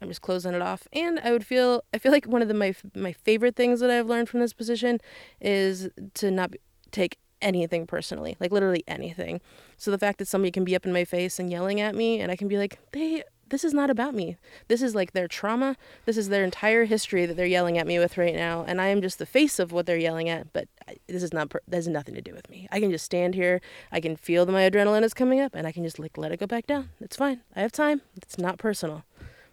I'm 0.00 0.08
just 0.08 0.22
closing 0.22 0.54
it 0.54 0.62
off. 0.62 0.86
And 0.92 1.18
I 1.20 1.32
would 1.32 1.44
feel 1.44 1.82
I 1.92 1.98
feel 1.98 2.12
like 2.12 2.26
one 2.26 2.42
of 2.42 2.48
the 2.48 2.54
my 2.54 2.74
my 2.94 3.12
favorite 3.12 3.56
things 3.56 3.80
that 3.80 3.90
I've 3.90 4.06
learned 4.06 4.28
from 4.28 4.40
this 4.40 4.52
position 4.52 5.00
is 5.40 5.88
to 6.14 6.30
not 6.30 6.54
take 6.90 7.18
anything 7.40 7.86
personally, 7.86 8.36
like 8.40 8.52
literally 8.52 8.84
anything. 8.88 9.40
So 9.76 9.90
the 9.90 9.98
fact 9.98 10.18
that 10.18 10.28
somebody 10.28 10.50
can 10.50 10.64
be 10.64 10.74
up 10.74 10.86
in 10.86 10.92
my 10.92 11.04
face 11.04 11.38
and 11.38 11.50
yelling 11.50 11.80
at 11.80 11.94
me 11.94 12.20
and 12.20 12.30
I 12.32 12.36
can 12.36 12.48
be 12.48 12.58
like, 12.58 12.78
"They 12.92 13.22
this 13.50 13.64
is 13.64 13.72
not 13.72 13.88
about 13.90 14.14
me. 14.14 14.36
This 14.68 14.82
is 14.82 14.94
like 14.94 15.12
their 15.12 15.28
trauma. 15.28 15.76
This 16.04 16.16
is 16.16 16.28
their 16.28 16.44
entire 16.44 16.84
history 16.84 17.26
that 17.26 17.34
they're 17.34 17.46
yelling 17.46 17.78
at 17.78 17.86
me 17.86 17.98
with 17.98 18.18
right 18.18 18.34
now, 18.34 18.64
and 18.66 18.80
I 18.80 18.88
am 18.88 19.00
just 19.00 19.18
the 19.18 19.26
face 19.26 19.58
of 19.58 19.72
what 19.72 19.86
they're 19.86 19.96
yelling 19.96 20.28
at, 20.28 20.52
but 20.52 20.68
this 21.06 21.22
is 21.22 21.32
not 21.32 21.50
per- 21.50 21.60
that 21.66 21.76
has 21.76 21.88
nothing 21.88 22.14
to 22.14 22.20
do 22.20 22.34
with 22.34 22.48
me. 22.50 22.68
I 22.70 22.80
can 22.80 22.90
just 22.90 23.04
stand 23.04 23.34
here, 23.34 23.60
I 23.90 24.00
can 24.00 24.16
feel 24.16 24.44
that 24.44 24.52
my 24.52 24.68
adrenaline 24.68 25.02
is 25.02 25.14
coming 25.14 25.40
up 25.40 25.54
and 25.54 25.66
I 25.66 25.72
can 25.72 25.82
just 25.82 25.98
like 25.98 26.18
let 26.18 26.32
it 26.32 26.40
go 26.40 26.46
back 26.46 26.66
down. 26.66 26.90
It's 27.00 27.16
fine. 27.16 27.40
I 27.56 27.60
have 27.60 27.72
time. 27.72 28.02
It's 28.16 28.38
not 28.38 28.58
personal." 28.58 29.04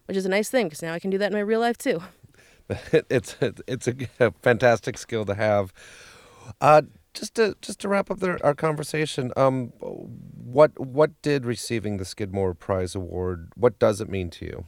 Which 0.06 0.18
is 0.18 0.26
a 0.26 0.30
nice 0.30 0.50
thing 0.50 0.68
because 0.68 0.82
now 0.82 0.94
I 0.94 1.00
can 1.00 1.10
do 1.10 1.18
that 1.18 1.28
in 1.28 1.34
my 1.34 1.40
real 1.40 1.60
life 1.60 1.78
too. 1.78 2.02
it's 3.10 3.38
it's 3.68 3.88
a, 3.88 3.96
a 4.20 4.32
fantastic 4.42 4.98
skill 4.98 5.26
to 5.26 5.36
have. 5.36 5.72
Uh, 6.62 6.84
just 7.14 7.36
to 7.36 7.56
just 7.62 7.80
to 7.80 7.88
wrap 7.88 8.12
up 8.12 8.22
our 8.44 8.54
conversation, 8.54 9.32
um, 9.38 9.68
what 9.80 10.78
what 10.80 11.22
did 11.22 11.46
receiving 11.46 11.98
the 11.98 12.06
Skidmore 12.06 12.54
Prize 12.54 12.96
award? 12.96 13.52
What 13.56 13.80
does 13.80 14.02
it 14.02 14.10
mean 14.10 14.30
to 14.32 14.46
you? 14.46 14.66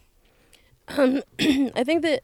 Um, 0.87 1.21
I 1.75 1.83
think 1.83 2.03
that 2.03 2.23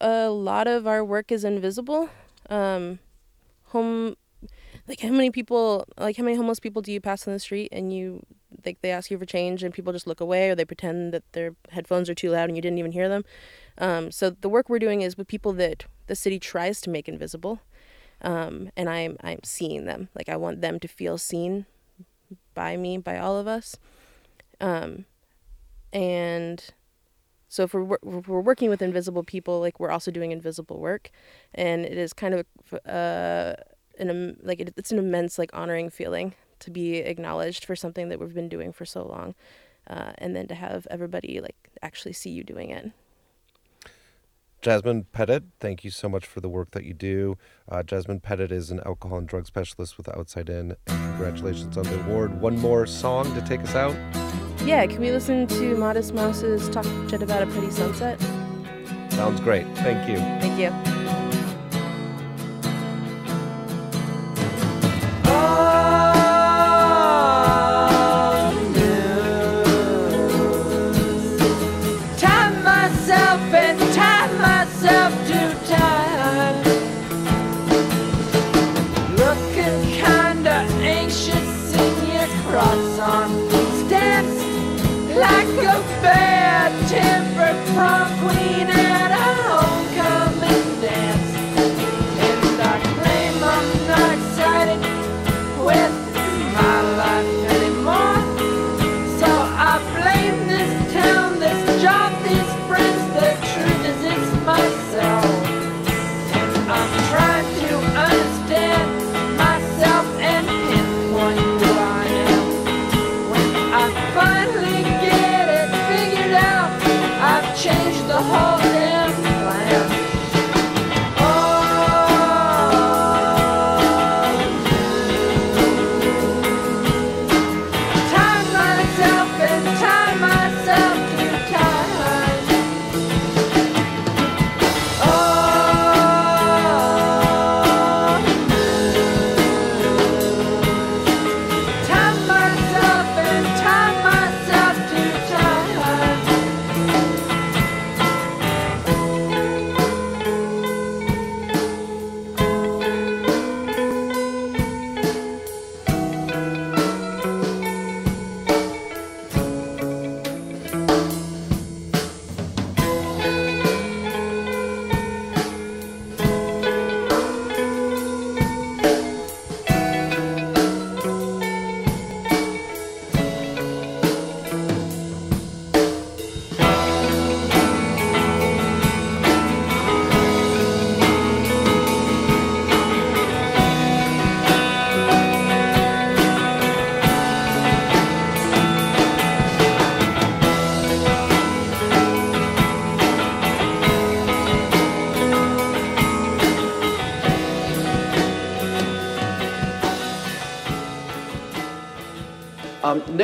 a 0.00 0.28
lot 0.30 0.66
of 0.66 0.86
our 0.86 1.04
work 1.04 1.30
is 1.30 1.44
invisible. 1.44 2.08
Um, 2.48 2.98
home, 3.64 4.16
like 4.86 5.00
how 5.00 5.10
many 5.10 5.30
people, 5.30 5.84
like 5.98 6.16
how 6.16 6.24
many 6.24 6.36
homeless 6.36 6.60
people 6.60 6.82
do 6.82 6.92
you 6.92 7.00
pass 7.00 7.26
on 7.26 7.34
the 7.34 7.38
street 7.38 7.68
and 7.72 7.92
you, 7.92 8.24
like 8.64 8.80
they 8.82 8.90
ask 8.90 9.10
you 9.10 9.18
for 9.18 9.26
change 9.26 9.62
and 9.62 9.72
people 9.72 9.92
just 9.92 10.06
look 10.06 10.20
away 10.20 10.50
or 10.50 10.54
they 10.54 10.64
pretend 10.64 11.12
that 11.12 11.32
their 11.32 11.54
headphones 11.70 12.08
are 12.08 12.14
too 12.14 12.30
loud 12.30 12.48
and 12.48 12.56
you 12.56 12.62
didn't 12.62 12.78
even 12.78 12.92
hear 12.92 13.08
them. 13.08 13.24
Um, 13.78 14.10
so 14.10 14.30
the 14.30 14.48
work 14.48 14.68
we're 14.68 14.78
doing 14.78 15.02
is 15.02 15.16
with 15.16 15.28
people 15.28 15.52
that 15.54 15.86
the 16.06 16.16
city 16.16 16.38
tries 16.38 16.80
to 16.82 16.90
make 16.90 17.08
invisible. 17.08 17.60
Um, 18.20 18.70
and 18.76 18.88
I'm 18.88 19.16
I'm 19.22 19.40
seeing 19.44 19.84
them. 19.84 20.08
Like 20.14 20.28
I 20.28 20.36
want 20.36 20.60
them 20.60 20.80
to 20.80 20.88
feel 20.88 21.18
seen 21.18 21.66
by 22.54 22.76
me, 22.76 22.98
by 22.98 23.18
all 23.18 23.36
of 23.36 23.46
us. 23.46 23.76
Um, 24.60 25.04
and 25.92 26.64
so 27.48 27.62
if 27.62 27.72
we're, 27.72 27.96
we're 28.02 28.40
working 28.40 28.68
with 28.68 28.82
invisible 28.82 29.22
people, 29.22 29.60
like 29.60 29.80
we're 29.80 29.90
also 29.90 30.10
doing 30.10 30.32
invisible 30.32 30.78
work, 30.78 31.10
and 31.54 31.84
it 31.84 31.96
is 31.96 32.12
kind 32.12 32.34
of 32.34 32.46
uh, 32.84 33.54
an 33.98 34.36
like 34.42 34.60
it, 34.60 34.74
it's 34.76 34.92
an 34.92 34.98
immense 34.98 35.38
like 35.38 35.50
honoring 35.54 35.88
feeling 35.88 36.34
to 36.60 36.70
be 36.70 36.96
acknowledged 36.96 37.64
for 37.64 37.76
something 37.76 38.08
that 38.08 38.20
we've 38.20 38.34
been 38.34 38.48
doing 38.48 38.72
for 38.72 38.84
so 38.84 39.06
long, 39.06 39.34
uh, 39.88 40.12
and 40.18 40.34
then 40.34 40.46
to 40.48 40.54
have 40.54 40.86
everybody 40.90 41.40
like 41.40 41.70
actually 41.82 42.12
see 42.12 42.30
you 42.30 42.44
doing 42.44 42.70
it. 42.70 42.92
Jasmine 44.60 45.04
Pettit, 45.12 45.44
thank 45.60 45.84
you 45.84 45.90
so 45.90 46.08
much 46.08 46.26
for 46.26 46.40
the 46.40 46.48
work 46.48 46.72
that 46.72 46.84
you 46.84 46.92
do. 46.92 47.38
Uh, 47.70 47.84
Jasmine 47.84 48.18
Pettit 48.18 48.50
is 48.50 48.72
an 48.72 48.80
alcohol 48.84 49.18
and 49.18 49.28
drug 49.28 49.46
specialist 49.46 49.96
with 49.96 50.08
Outside 50.08 50.48
In, 50.48 50.74
and 50.88 51.08
congratulations 51.10 51.76
on 51.76 51.84
the 51.84 52.00
award. 52.04 52.40
One 52.40 52.58
more 52.58 52.84
song 52.84 53.32
to 53.34 53.40
take 53.42 53.60
us 53.60 53.76
out. 53.76 53.94
Yeah, 54.64 54.84
can 54.86 55.00
we 55.00 55.12
listen 55.12 55.46
to 55.46 55.76
Modest 55.76 56.12
Mouse's 56.12 56.68
Talking 56.70 57.08
Shit 57.08 57.22
About 57.22 57.44
a 57.44 57.46
Pretty 57.46 57.70
Sunset? 57.70 58.20
Sounds 59.12 59.40
great. 59.40 59.66
Thank 59.76 60.08
you. 60.08 60.16
Thank 60.16 60.58
you. 60.58 60.97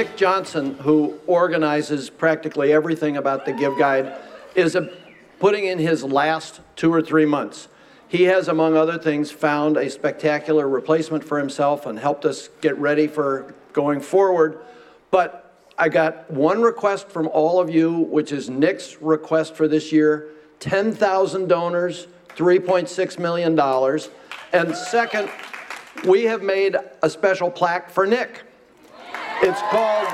Nick 0.04 0.16
Johnson, 0.16 0.74
who 0.80 1.18
organizes 1.26 2.10
practically 2.10 2.74
everything 2.74 3.16
about 3.16 3.46
the 3.46 3.54
Give 3.54 3.72
Guide, 3.78 4.14
is 4.54 4.74
a, 4.74 4.92
putting 5.38 5.64
in 5.64 5.78
his 5.78 6.04
last 6.04 6.60
two 6.76 6.92
or 6.92 7.00
three 7.00 7.24
months. 7.24 7.68
He 8.06 8.24
has, 8.24 8.48
among 8.48 8.76
other 8.76 8.98
things, 8.98 9.30
found 9.30 9.78
a 9.78 9.88
spectacular 9.88 10.68
replacement 10.68 11.24
for 11.24 11.38
himself 11.38 11.86
and 11.86 11.98
helped 11.98 12.26
us 12.26 12.50
get 12.60 12.76
ready 12.76 13.06
for 13.06 13.54
going 13.72 13.98
forward. 14.00 14.58
But 15.10 15.56
I 15.78 15.88
got 15.88 16.30
one 16.30 16.60
request 16.60 17.08
from 17.08 17.26
all 17.28 17.58
of 17.58 17.70
you, 17.70 17.90
which 17.90 18.30
is 18.30 18.50
Nick's 18.50 19.00
request 19.00 19.54
for 19.54 19.66
this 19.66 19.90
year 19.90 20.28
10,000 20.60 21.48
donors, 21.48 22.08
$3.6 22.36 23.18
million. 23.18 23.58
And 24.52 24.76
second, 24.76 25.30
we 26.06 26.24
have 26.24 26.42
made 26.42 26.76
a 27.02 27.08
special 27.08 27.50
plaque 27.50 27.88
for 27.88 28.06
Nick. 28.06 28.42
It's 29.46 29.60
called 29.60 30.08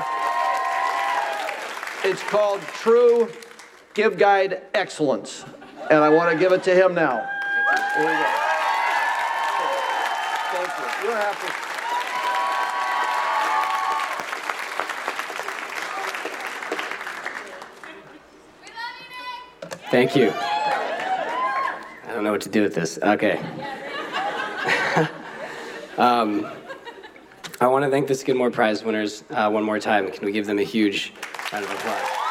it's 2.03 2.21
called 2.23 2.59
True 2.63 3.29
Give 3.93 4.17
Guide 4.17 4.63
Excellence, 4.73 5.45
and 5.89 5.99
I 5.99 6.09
want 6.09 6.33
to 6.33 6.37
give 6.37 6.51
it 6.51 6.63
to 6.63 6.75
him 6.75 6.93
now. 6.93 7.25
Here 7.95 8.07
we 8.07 8.11
go. 8.11 8.25
Thank 10.51 10.67
you. 10.77 11.07
You're 11.07 11.15
happy. 11.15 11.47
Thank 19.91 20.15
you. 20.17 20.33
I 22.05 22.13
don't 22.13 22.25
know 22.25 22.31
what 22.33 22.41
to 22.41 22.49
do 22.49 22.63
with 22.63 22.75
this. 22.75 22.99
Okay. 23.01 23.39
um, 25.97 26.51
I 27.61 27.67
want 27.67 27.85
to 27.85 27.91
thank 27.91 28.07
the 28.07 28.15
Skidmore 28.15 28.49
Prize 28.49 28.83
winners 28.83 29.23
uh, 29.29 29.47
one 29.47 29.63
more 29.63 29.79
time. 29.79 30.09
Can 30.11 30.25
we 30.25 30.31
give 30.31 30.47
them 30.47 30.57
a 30.57 30.63
huge 30.63 31.13
round 31.53 31.63
of 31.63 31.69
applause? 31.69 32.21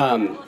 Um, 0.00 0.38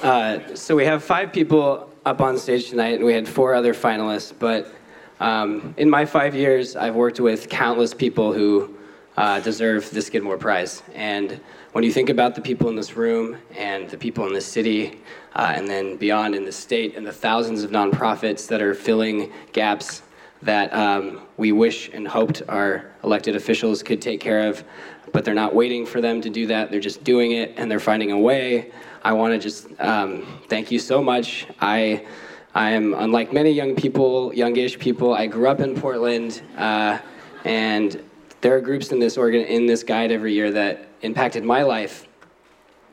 uh, 0.00 0.54
so 0.72 0.76
we 0.76 0.86
have 0.86 1.04
five 1.04 1.34
people 1.34 1.90
up 2.06 2.22
on 2.22 2.38
stage 2.38 2.70
tonight, 2.70 2.94
and 2.94 3.04
we 3.04 3.12
had 3.12 3.28
four 3.28 3.54
other 3.54 3.74
finalists. 3.74 4.32
But 4.38 4.74
um, 5.20 5.74
in 5.76 5.90
my 5.90 6.06
five 6.06 6.34
years, 6.34 6.76
I've 6.76 6.94
worked 6.94 7.20
with 7.20 7.50
countless 7.50 7.92
people 7.92 8.32
who 8.32 8.74
uh, 9.18 9.40
deserve 9.40 9.90
the 9.90 10.00
Skidmore 10.00 10.38
Prize. 10.38 10.82
And 10.94 11.38
when 11.72 11.84
you 11.84 11.92
think 11.92 12.08
about 12.08 12.34
the 12.34 12.40
people 12.40 12.70
in 12.70 12.74
this 12.74 12.96
room 12.96 13.36
and 13.54 13.86
the 13.90 13.98
people 13.98 14.26
in 14.26 14.32
this 14.32 14.46
city, 14.46 14.98
uh, 15.34 15.52
and 15.54 15.68
then 15.68 15.98
beyond 15.98 16.34
in 16.34 16.46
the 16.46 16.52
state, 16.52 16.96
and 16.96 17.06
the 17.06 17.12
thousands 17.12 17.64
of 17.64 17.70
nonprofits 17.70 18.48
that 18.48 18.62
are 18.62 18.72
filling 18.72 19.30
gaps 19.52 20.00
that 20.40 20.72
um, 20.72 21.20
we 21.36 21.52
wish 21.52 21.90
and 21.90 22.08
hoped 22.08 22.40
our 22.48 22.90
elected 23.04 23.36
officials 23.36 23.82
could 23.82 24.00
take 24.00 24.20
care 24.20 24.48
of, 24.48 24.64
but 25.12 25.24
they're 25.24 25.34
not 25.34 25.54
waiting 25.54 25.86
for 25.86 26.00
them 26.00 26.20
to 26.22 26.30
do 26.30 26.46
that. 26.48 26.70
They're 26.70 26.80
just 26.80 27.04
doing 27.04 27.32
it 27.32 27.54
and 27.56 27.70
they're 27.70 27.80
finding 27.80 28.10
a 28.12 28.18
way. 28.18 28.72
I 29.02 29.12
want 29.12 29.34
to 29.34 29.38
just 29.38 29.68
um, 29.80 30.26
thank 30.48 30.70
you 30.70 30.78
so 30.78 31.02
much. 31.02 31.46
I 31.60 32.06
I 32.54 32.70
am 32.70 32.92
unlike 32.94 33.32
many 33.32 33.50
young 33.50 33.74
people, 33.74 34.32
youngish 34.34 34.78
people. 34.78 35.14
I 35.14 35.26
grew 35.26 35.48
up 35.48 35.60
in 35.60 35.74
Portland, 35.74 36.42
uh, 36.58 36.98
and 37.44 38.02
there 38.42 38.54
are 38.54 38.60
groups 38.60 38.92
in 38.92 38.98
this 38.98 39.16
organ 39.16 39.42
in 39.42 39.66
this 39.66 39.82
guide 39.82 40.12
every 40.12 40.34
year 40.34 40.50
that 40.50 40.88
impacted 41.00 41.44
my 41.44 41.62
life 41.62 42.06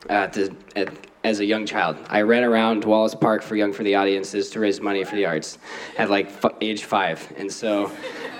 uh, 0.08 0.28
to, 0.28 0.56
at, 0.76 0.92
as 1.24 1.40
a 1.40 1.44
young 1.44 1.66
child. 1.66 1.98
I 2.08 2.22
ran 2.22 2.42
around 2.42 2.84
Wallace 2.84 3.14
Park 3.14 3.42
for 3.42 3.54
Young 3.54 3.72
for 3.74 3.82
the 3.82 3.94
Audiences 3.96 4.48
to 4.50 4.60
raise 4.60 4.80
money 4.80 5.04
for 5.04 5.14
the 5.14 5.26
arts 5.26 5.58
at 5.98 6.08
like 6.08 6.28
f- 6.42 6.56
age 6.62 6.84
five, 6.84 7.30
and 7.36 7.52
so 7.52 7.92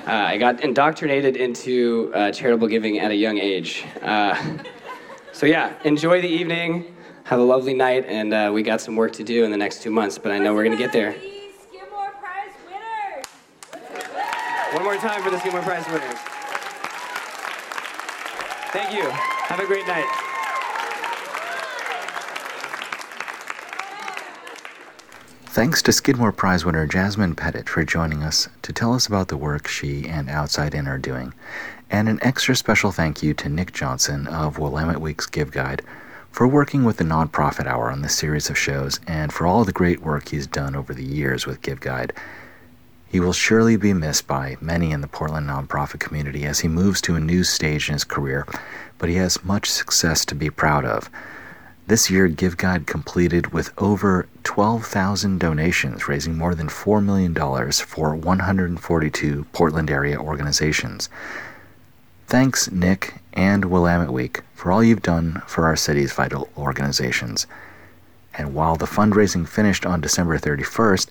uh, 0.07 0.13
I 0.13 0.39
got 0.39 0.63
indoctrinated 0.63 1.37
into 1.37 2.13
uh, 2.15 2.33
charitable 2.33 2.69
giving 2.69 2.99
at 2.99 3.11
a 3.11 3.15
young 3.15 3.39
age. 3.39 3.85
Uh, 4.03 4.59
so 5.33 5.47
yeah, 5.47 5.75
enjoy 5.85 6.21
the 6.21 6.29
evening. 6.29 6.95
Have 7.25 7.39
a 7.39 7.45
lovely 7.45 7.75
night, 7.75 8.07
and 8.07 8.35
uh, 8.35 8.51
we 8.53 8.63
got 8.63 8.81
some 8.81 8.97
work 8.97 9.13
to 9.13 9.25
do 9.25 9.45
in 9.45 9.51
the 9.51 9.57
next 9.57 9.83
two 9.83 9.91
months, 9.91 10.19
but 10.19 10.33
I 10.33 10.39
know 10.39 10.55
we're 10.55 10.65
gonna 10.65 10.77
get 10.77 10.93
there. 10.93 11.15
One 14.73 14.85
more 14.85 14.97
time 14.97 15.21
for 15.23 15.31
the 15.31 15.39
Skidmore 15.41 15.63
Prize 15.63 15.87
winners. 15.87 16.19
Thank 18.73 18.95
you. 18.95 19.11
Have 19.11 19.59
a 19.59 19.67
great 19.67 19.87
night. 19.87 20.30
Thanks 25.53 25.83
to 25.83 25.93
Skidmore 25.93 26.31
Prize 26.31 26.65
winner 26.65 26.87
Jasmine 26.87 27.35
Pettit 27.35 27.69
for 27.69 27.83
joining 27.83 28.23
us 28.23 28.49
to 28.63 28.73
tell 28.73 28.95
us 28.95 29.09
about 29.09 29.27
the 29.27 29.37
work 29.37 29.67
she 29.67 30.07
and 30.07 30.31
Outside 30.31 30.77
In 30.77 30.87
are 30.87 30.97
doing. 30.97 31.35
And 31.91 32.09
an 32.09 32.21
extra 32.23 32.55
special 32.55 32.93
thank 32.93 33.21
you 33.21 33.35
to 33.35 33.49
Nick 33.49 33.73
Johnson 33.73 34.29
of 34.29 34.61
Willamette 34.61 35.01
Week's 35.01 35.27
Give 35.27 35.51
Guide 35.51 35.83
for 36.31 36.47
working 36.47 36.85
with 36.85 36.99
the 36.99 37.05
Nonprofit 37.05 37.67
Hour 37.67 37.91
on 37.91 38.01
this 38.01 38.15
series 38.15 38.49
of 38.49 38.57
shows 38.57 39.01
and 39.09 39.33
for 39.33 39.45
all 39.45 39.65
the 39.65 39.73
great 39.73 40.03
work 40.03 40.29
he's 40.29 40.47
done 40.47 40.77
over 40.77 40.95
the 40.95 41.03
years 41.03 41.47
with 41.47 41.63
Give 41.63 41.81
Guide. 41.81 42.13
He 43.09 43.19
will 43.19 43.33
surely 43.33 43.77
be 43.77 43.93
missed 43.93 44.29
by 44.29 44.57
many 44.61 44.93
in 44.93 45.01
the 45.01 45.09
Portland 45.09 45.49
nonprofit 45.49 45.99
community 45.99 46.47
as 46.47 46.61
he 46.61 46.69
moves 46.69 47.01
to 47.01 47.17
a 47.17 47.21
new 47.21 47.43
stage 47.43 47.89
in 47.89 47.95
his 47.95 48.05
career, 48.05 48.47
but 48.99 49.09
he 49.09 49.17
has 49.17 49.43
much 49.43 49.69
success 49.69 50.25
to 50.27 50.37
be 50.37 50.49
proud 50.49 50.85
of. 50.85 51.11
This 51.91 52.09
year, 52.09 52.29
Give 52.29 52.57
Guide 52.57 52.87
completed 52.87 53.53
with 53.53 53.73
over 53.77 54.29
12,000 54.45 55.41
donations, 55.41 56.07
raising 56.07 56.39
more 56.39 56.55
than 56.55 56.69
$4 56.69 57.05
million 57.05 57.35
for 57.73 58.15
142 58.15 59.47
Portland 59.53 59.91
area 59.91 60.17
organizations. 60.17 61.09
Thanks, 62.29 62.71
Nick 62.71 63.15
and 63.33 63.65
Willamette 63.65 64.13
Week, 64.13 64.43
for 64.55 64.71
all 64.71 64.85
you've 64.85 65.03
done 65.03 65.43
for 65.49 65.67
our 65.67 65.75
city's 65.75 66.13
vital 66.13 66.49
organizations. 66.57 67.49
And 68.39 68.55
while 68.55 68.77
the 68.77 68.87
fundraising 68.87 69.49
finished 69.49 69.85
on 69.85 70.01
December 70.01 70.39
31st, 70.39 71.09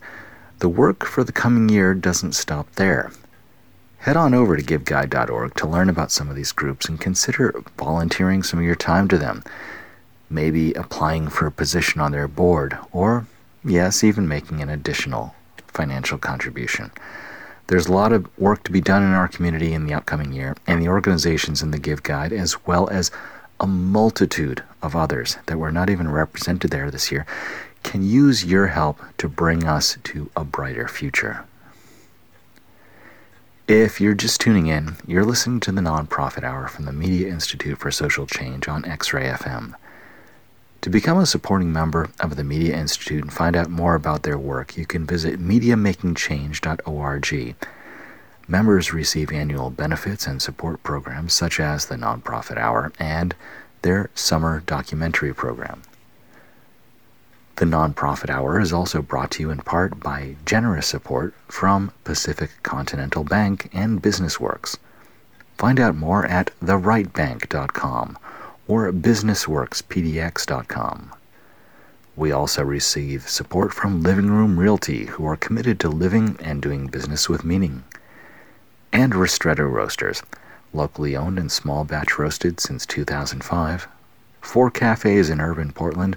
the 0.59 0.69
work 0.69 1.03
for 1.03 1.25
the 1.25 1.33
coming 1.33 1.67
year 1.67 1.93
doesn't 1.93 2.35
stop 2.35 2.73
there. 2.75 3.11
Head 3.97 4.15
on 4.15 4.33
over 4.33 4.55
to 4.55 4.63
giveguide.org 4.63 5.55
to 5.55 5.67
learn 5.67 5.89
about 5.89 6.13
some 6.13 6.29
of 6.29 6.37
these 6.37 6.53
groups 6.53 6.87
and 6.87 7.01
consider 7.01 7.61
volunteering 7.77 8.43
some 8.43 8.61
of 8.61 8.65
your 8.65 8.75
time 8.75 9.09
to 9.09 9.17
them 9.17 9.43
maybe 10.29 10.73
applying 10.73 11.27
for 11.27 11.47
a 11.47 11.51
position 11.51 12.01
on 12.01 12.11
their 12.11 12.27
board, 12.27 12.77
or, 12.91 13.27
yes, 13.63 14.03
even 14.03 14.27
making 14.27 14.61
an 14.61 14.69
additional 14.69 15.35
financial 15.67 16.17
contribution. 16.17 16.91
There's 17.67 17.87
a 17.87 17.93
lot 17.93 18.13
of 18.13 18.27
work 18.37 18.63
to 18.63 18.71
be 18.71 18.81
done 18.81 19.03
in 19.03 19.13
our 19.13 19.27
community 19.27 19.73
in 19.73 19.85
the 19.85 19.93
upcoming 19.93 20.33
year, 20.33 20.55
and 20.65 20.81
the 20.81 20.89
organizations 20.89 21.61
in 21.61 21.71
the 21.71 21.79
Give 21.79 22.01
Guide, 22.01 22.33
as 22.33 22.65
well 22.65 22.89
as 22.89 23.11
a 23.59 23.67
multitude 23.67 24.63
of 24.81 24.95
others 24.95 25.37
that 25.45 25.57
were 25.57 25.71
not 25.71 25.89
even 25.89 26.09
represented 26.09 26.71
there 26.71 26.89
this 26.89 27.11
year, 27.11 27.25
can 27.83 28.03
use 28.03 28.45
your 28.45 28.67
help 28.67 28.99
to 29.17 29.29
bring 29.29 29.65
us 29.65 29.97
to 30.03 30.29
a 30.35 30.43
brighter 30.43 30.87
future. 30.87 31.45
If 33.67 34.01
you're 34.01 34.15
just 34.15 34.41
tuning 34.41 34.65
in, 34.65 34.95
you're 35.05 35.23
listening 35.23 35.59
to 35.59 35.71
the 35.71 35.81
Nonprofit 35.81 36.43
Hour 36.43 36.67
from 36.67 36.85
the 36.85 36.91
Media 36.91 37.27
Institute 37.27 37.77
for 37.77 37.91
Social 37.91 38.25
Change 38.25 38.67
on 38.67 38.83
X 38.83 39.13
Ray 39.13 39.27
FM. 39.27 39.75
To 40.81 40.89
become 40.89 41.17
a 41.17 41.25
supporting 41.25 41.73
member 41.73 42.09
of 42.21 42.37
the 42.37 42.43
Media 42.43 42.77
Institute 42.77 43.21
and 43.21 43.33
find 43.33 43.57
out 43.57 43.69
more 43.69 43.95
about 43.95 44.23
their 44.23 44.37
work, 44.37 44.77
you 44.77 44.85
can 44.85 45.05
visit 45.05 45.37
MediaMakingChange.org. 45.37 47.55
Members 48.47 48.93
receive 48.93 49.33
annual 49.33 49.69
benefits 49.69 50.25
and 50.25 50.41
support 50.41 50.81
programs 50.81 51.33
such 51.33 51.59
as 51.59 51.85
the 51.85 51.97
Nonprofit 51.97 52.57
Hour 52.57 52.93
and 52.97 53.35
their 53.81 54.09
summer 54.15 54.63
documentary 54.65 55.33
program. 55.33 55.81
The 57.57 57.65
Nonprofit 57.65 58.29
Hour 58.29 58.61
is 58.61 58.71
also 58.71 59.01
brought 59.01 59.31
to 59.31 59.43
you 59.43 59.49
in 59.49 59.59
part 59.59 59.99
by 59.99 60.37
generous 60.45 60.87
support 60.87 61.33
from 61.49 61.91
Pacific 62.05 62.51
Continental 62.63 63.25
Bank 63.25 63.69
and 63.73 64.01
BusinessWorks. 64.01 64.77
Find 65.57 65.77
out 65.77 65.97
more 65.97 66.25
at 66.25 66.51
therightbank.com 66.63 68.17
or 68.69 68.89
businessworkspdx.com. 68.93 71.11
We 72.15 72.31
also 72.31 72.63
receive 72.63 73.27
support 73.27 73.73
from 73.73 74.03
Living 74.03 74.29
Room 74.29 74.57
Realty, 74.59 75.07
who 75.07 75.25
are 75.25 75.35
committed 75.35 75.79
to 75.79 75.89
living 75.89 76.37
and 76.39 76.61
doing 76.61 76.85
business 76.85 77.27
with 77.27 77.43
meaning, 77.43 77.83
and 78.93 79.13
Ristretto 79.13 79.67
Roasters, 79.69 80.21
locally 80.71 81.17
owned 81.17 81.39
and 81.39 81.51
small 81.51 81.83
batch 81.83 82.19
roasted 82.19 82.59
since 82.59 82.85
2005, 82.85 83.87
four 84.41 84.69
cafes 84.69 85.31
in 85.31 85.41
urban 85.41 85.71
Portland, 85.71 86.15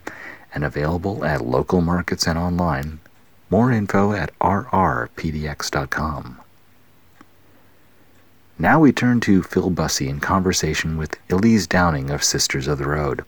and 0.55 0.63
available 0.63 1.25
at 1.25 1.47
local 1.47 1.81
markets 1.81 2.27
and 2.27 2.39
online. 2.39 3.01
More 3.49 3.73
info 3.73 4.13
at 4.13 4.39
rrpdx.com. 4.41 5.09
Now 8.63 8.79
we 8.79 8.93
turn 8.93 9.19
to 9.23 9.43
Phil 9.43 9.71
Bussey 9.71 10.09
in 10.09 10.21
conversation 10.21 10.97
with 10.97 11.19
Elise 11.29 11.67
Downing 11.67 12.11
of 12.11 12.23
Sisters 12.23 12.69
of 12.69 12.79
the 12.79 12.87
Road, 12.87 13.25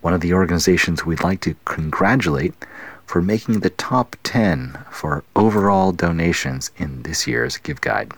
one 0.00 0.14
of 0.14 0.22
the 0.22 0.32
organizations 0.32 1.04
we'd 1.04 1.22
like 1.22 1.42
to 1.42 1.56
congratulate 1.66 2.54
for 3.04 3.20
making 3.20 3.60
the 3.60 3.68
top 3.68 4.16
10 4.22 4.78
for 4.90 5.24
overall 5.36 5.92
donations 5.92 6.70
in 6.78 7.02
this 7.02 7.26
year's 7.26 7.58
Give 7.58 7.82
Guide. 7.82 8.12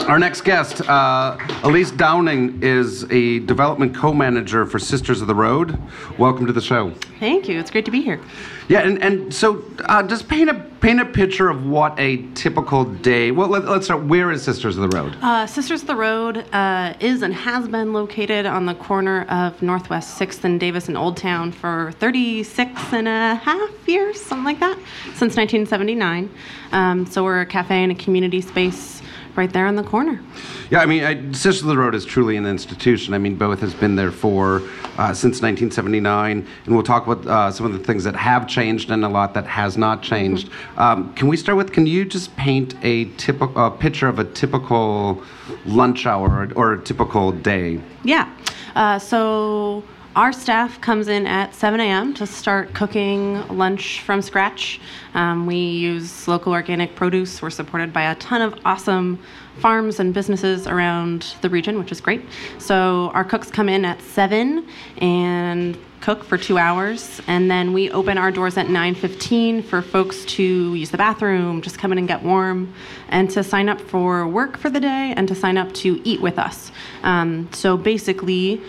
Our 0.00 0.20
next 0.20 0.42
guest, 0.42 0.88
uh, 0.88 1.36
Elise 1.64 1.90
Downing, 1.90 2.62
is 2.62 3.02
a 3.10 3.40
development 3.40 3.92
co-manager 3.92 4.64
for 4.64 4.78
Sisters 4.78 5.20
of 5.20 5.26
the 5.26 5.34
Road. 5.34 5.76
Welcome 6.16 6.46
to 6.46 6.52
the 6.52 6.60
show. 6.60 6.92
Thank 7.18 7.48
you. 7.48 7.58
It's 7.58 7.72
great 7.72 7.84
to 7.86 7.90
be 7.90 8.02
here. 8.02 8.20
Yeah, 8.68 8.80
and, 8.80 9.02
and 9.02 9.34
so 9.34 9.64
uh, 9.86 10.04
just 10.04 10.28
paint 10.28 10.48
a 10.48 10.54
paint 10.54 11.00
a 11.00 11.04
picture 11.04 11.48
of 11.48 11.66
what 11.66 11.98
a 11.98 12.18
typical 12.34 12.84
day. 12.84 13.32
Well, 13.32 13.48
let, 13.48 13.64
us 13.64 13.86
start. 13.86 14.04
Where 14.04 14.30
is 14.30 14.44
Sisters 14.44 14.76
of 14.76 14.88
the 14.88 14.96
Road? 14.96 15.16
Uh, 15.22 15.44
Sisters 15.46 15.80
of 15.80 15.88
the 15.88 15.96
Road 15.96 16.44
uh, 16.52 16.94
is 17.00 17.22
and 17.22 17.34
has 17.34 17.66
been 17.66 17.92
located 17.92 18.46
on 18.46 18.66
the 18.66 18.74
corner 18.74 19.22
of 19.24 19.60
Northwest 19.60 20.16
Sixth 20.16 20.44
and 20.44 20.60
Davis 20.60 20.88
in 20.88 20.96
Old 20.96 21.16
Town 21.16 21.50
for 21.50 21.90
36 21.98 22.80
and 22.92 23.08
a 23.08 23.34
half 23.36 23.88
years, 23.88 24.20
something 24.20 24.44
like 24.44 24.60
that, 24.60 24.76
since 25.14 25.36
1979. 25.36 26.30
Um, 26.70 27.06
so 27.06 27.24
we're 27.24 27.40
a 27.40 27.46
cafe 27.46 27.82
and 27.82 27.90
a 27.90 27.96
community 27.96 28.40
space 28.40 29.02
right 29.36 29.52
there 29.52 29.66
in 29.66 29.76
the 29.76 29.82
corner. 29.82 30.20
Yeah, 30.70 30.80
I 30.80 30.86
mean, 30.86 31.04
I, 31.04 31.14
Sisters 31.32 31.62
of 31.62 31.68
the 31.68 31.76
Road 31.76 31.94
is 31.94 32.04
truly 32.04 32.36
an 32.36 32.46
institution. 32.46 33.14
I 33.14 33.18
mean, 33.18 33.36
both 33.36 33.60
has 33.60 33.74
been 33.74 33.96
there 33.96 34.10
for 34.10 34.62
uh, 34.98 35.12
since 35.12 35.42
1979, 35.42 36.46
and 36.64 36.74
we'll 36.74 36.82
talk 36.82 37.06
about 37.06 37.26
uh, 37.26 37.50
some 37.50 37.66
of 37.66 37.72
the 37.72 37.78
things 37.78 38.04
that 38.04 38.16
have 38.16 38.46
changed 38.46 38.90
and 38.90 39.04
a 39.04 39.08
lot 39.08 39.34
that 39.34 39.46
has 39.46 39.76
not 39.76 40.02
changed. 40.02 40.48
Mm-hmm. 40.48 40.78
Um, 40.78 41.14
can 41.14 41.28
we 41.28 41.36
start 41.36 41.56
with? 41.56 41.72
Can 41.72 41.86
you 41.86 42.04
just 42.04 42.34
paint 42.36 42.74
a 42.82 43.04
typical 43.16 43.70
picture 43.70 44.08
of 44.08 44.18
a 44.18 44.24
typical 44.24 45.22
lunch 45.64 46.06
hour 46.06 46.28
or, 46.28 46.52
or 46.54 46.72
a 46.74 46.82
typical 46.82 47.32
day? 47.32 47.80
Yeah. 48.04 48.30
Uh, 48.74 48.98
so 48.98 49.82
our 50.16 50.32
staff 50.32 50.80
comes 50.80 51.08
in 51.08 51.26
at 51.26 51.54
7 51.54 51.78
a.m. 51.78 52.14
to 52.14 52.26
start 52.26 52.72
cooking 52.72 53.46
lunch 53.48 54.00
from 54.00 54.22
scratch. 54.22 54.80
Um, 55.12 55.46
we 55.46 55.56
use 55.56 56.26
local 56.26 56.54
organic 56.54 56.96
produce. 56.96 57.42
We're 57.42 57.50
supported 57.50 57.92
by 57.92 58.10
a 58.10 58.14
ton 58.14 58.40
of 58.40 58.58
awesome 58.64 59.18
farms 59.58 60.00
and 60.00 60.14
businesses 60.14 60.66
around 60.66 61.34
the 61.42 61.50
region, 61.50 61.78
which 61.78 61.92
is 61.92 62.00
great. 62.00 62.22
So 62.58 63.10
our 63.12 63.24
cooks 63.24 63.50
come 63.50 63.68
in 63.68 63.84
at 63.84 64.00
7 64.00 64.66
and 64.98 65.76
cook 66.00 66.24
for 66.24 66.38
two 66.38 66.56
hours 66.56 67.20
and 67.26 67.50
then 67.50 67.72
we 67.72 67.90
open 67.90 68.16
our 68.16 68.30
doors 68.30 68.56
at 68.56 68.66
9.15 68.66 69.64
for 69.64 69.82
folks 69.82 70.24
to 70.26 70.74
use 70.74 70.90
the 70.90 70.96
bathroom 70.96 71.62
just 71.62 71.78
come 71.78 71.90
in 71.90 71.98
and 71.98 72.06
get 72.06 72.22
warm 72.22 72.72
and 73.08 73.30
to 73.30 73.42
sign 73.42 73.68
up 73.68 73.80
for 73.80 74.28
work 74.28 74.56
for 74.56 74.70
the 74.70 74.78
day 74.78 75.14
and 75.16 75.26
to 75.26 75.34
sign 75.34 75.56
up 75.56 75.72
to 75.72 76.00
eat 76.04 76.20
with 76.20 76.38
us 76.38 76.70
um, 77.02 77.48
so 77.52 77.76
basically 77.76 78.60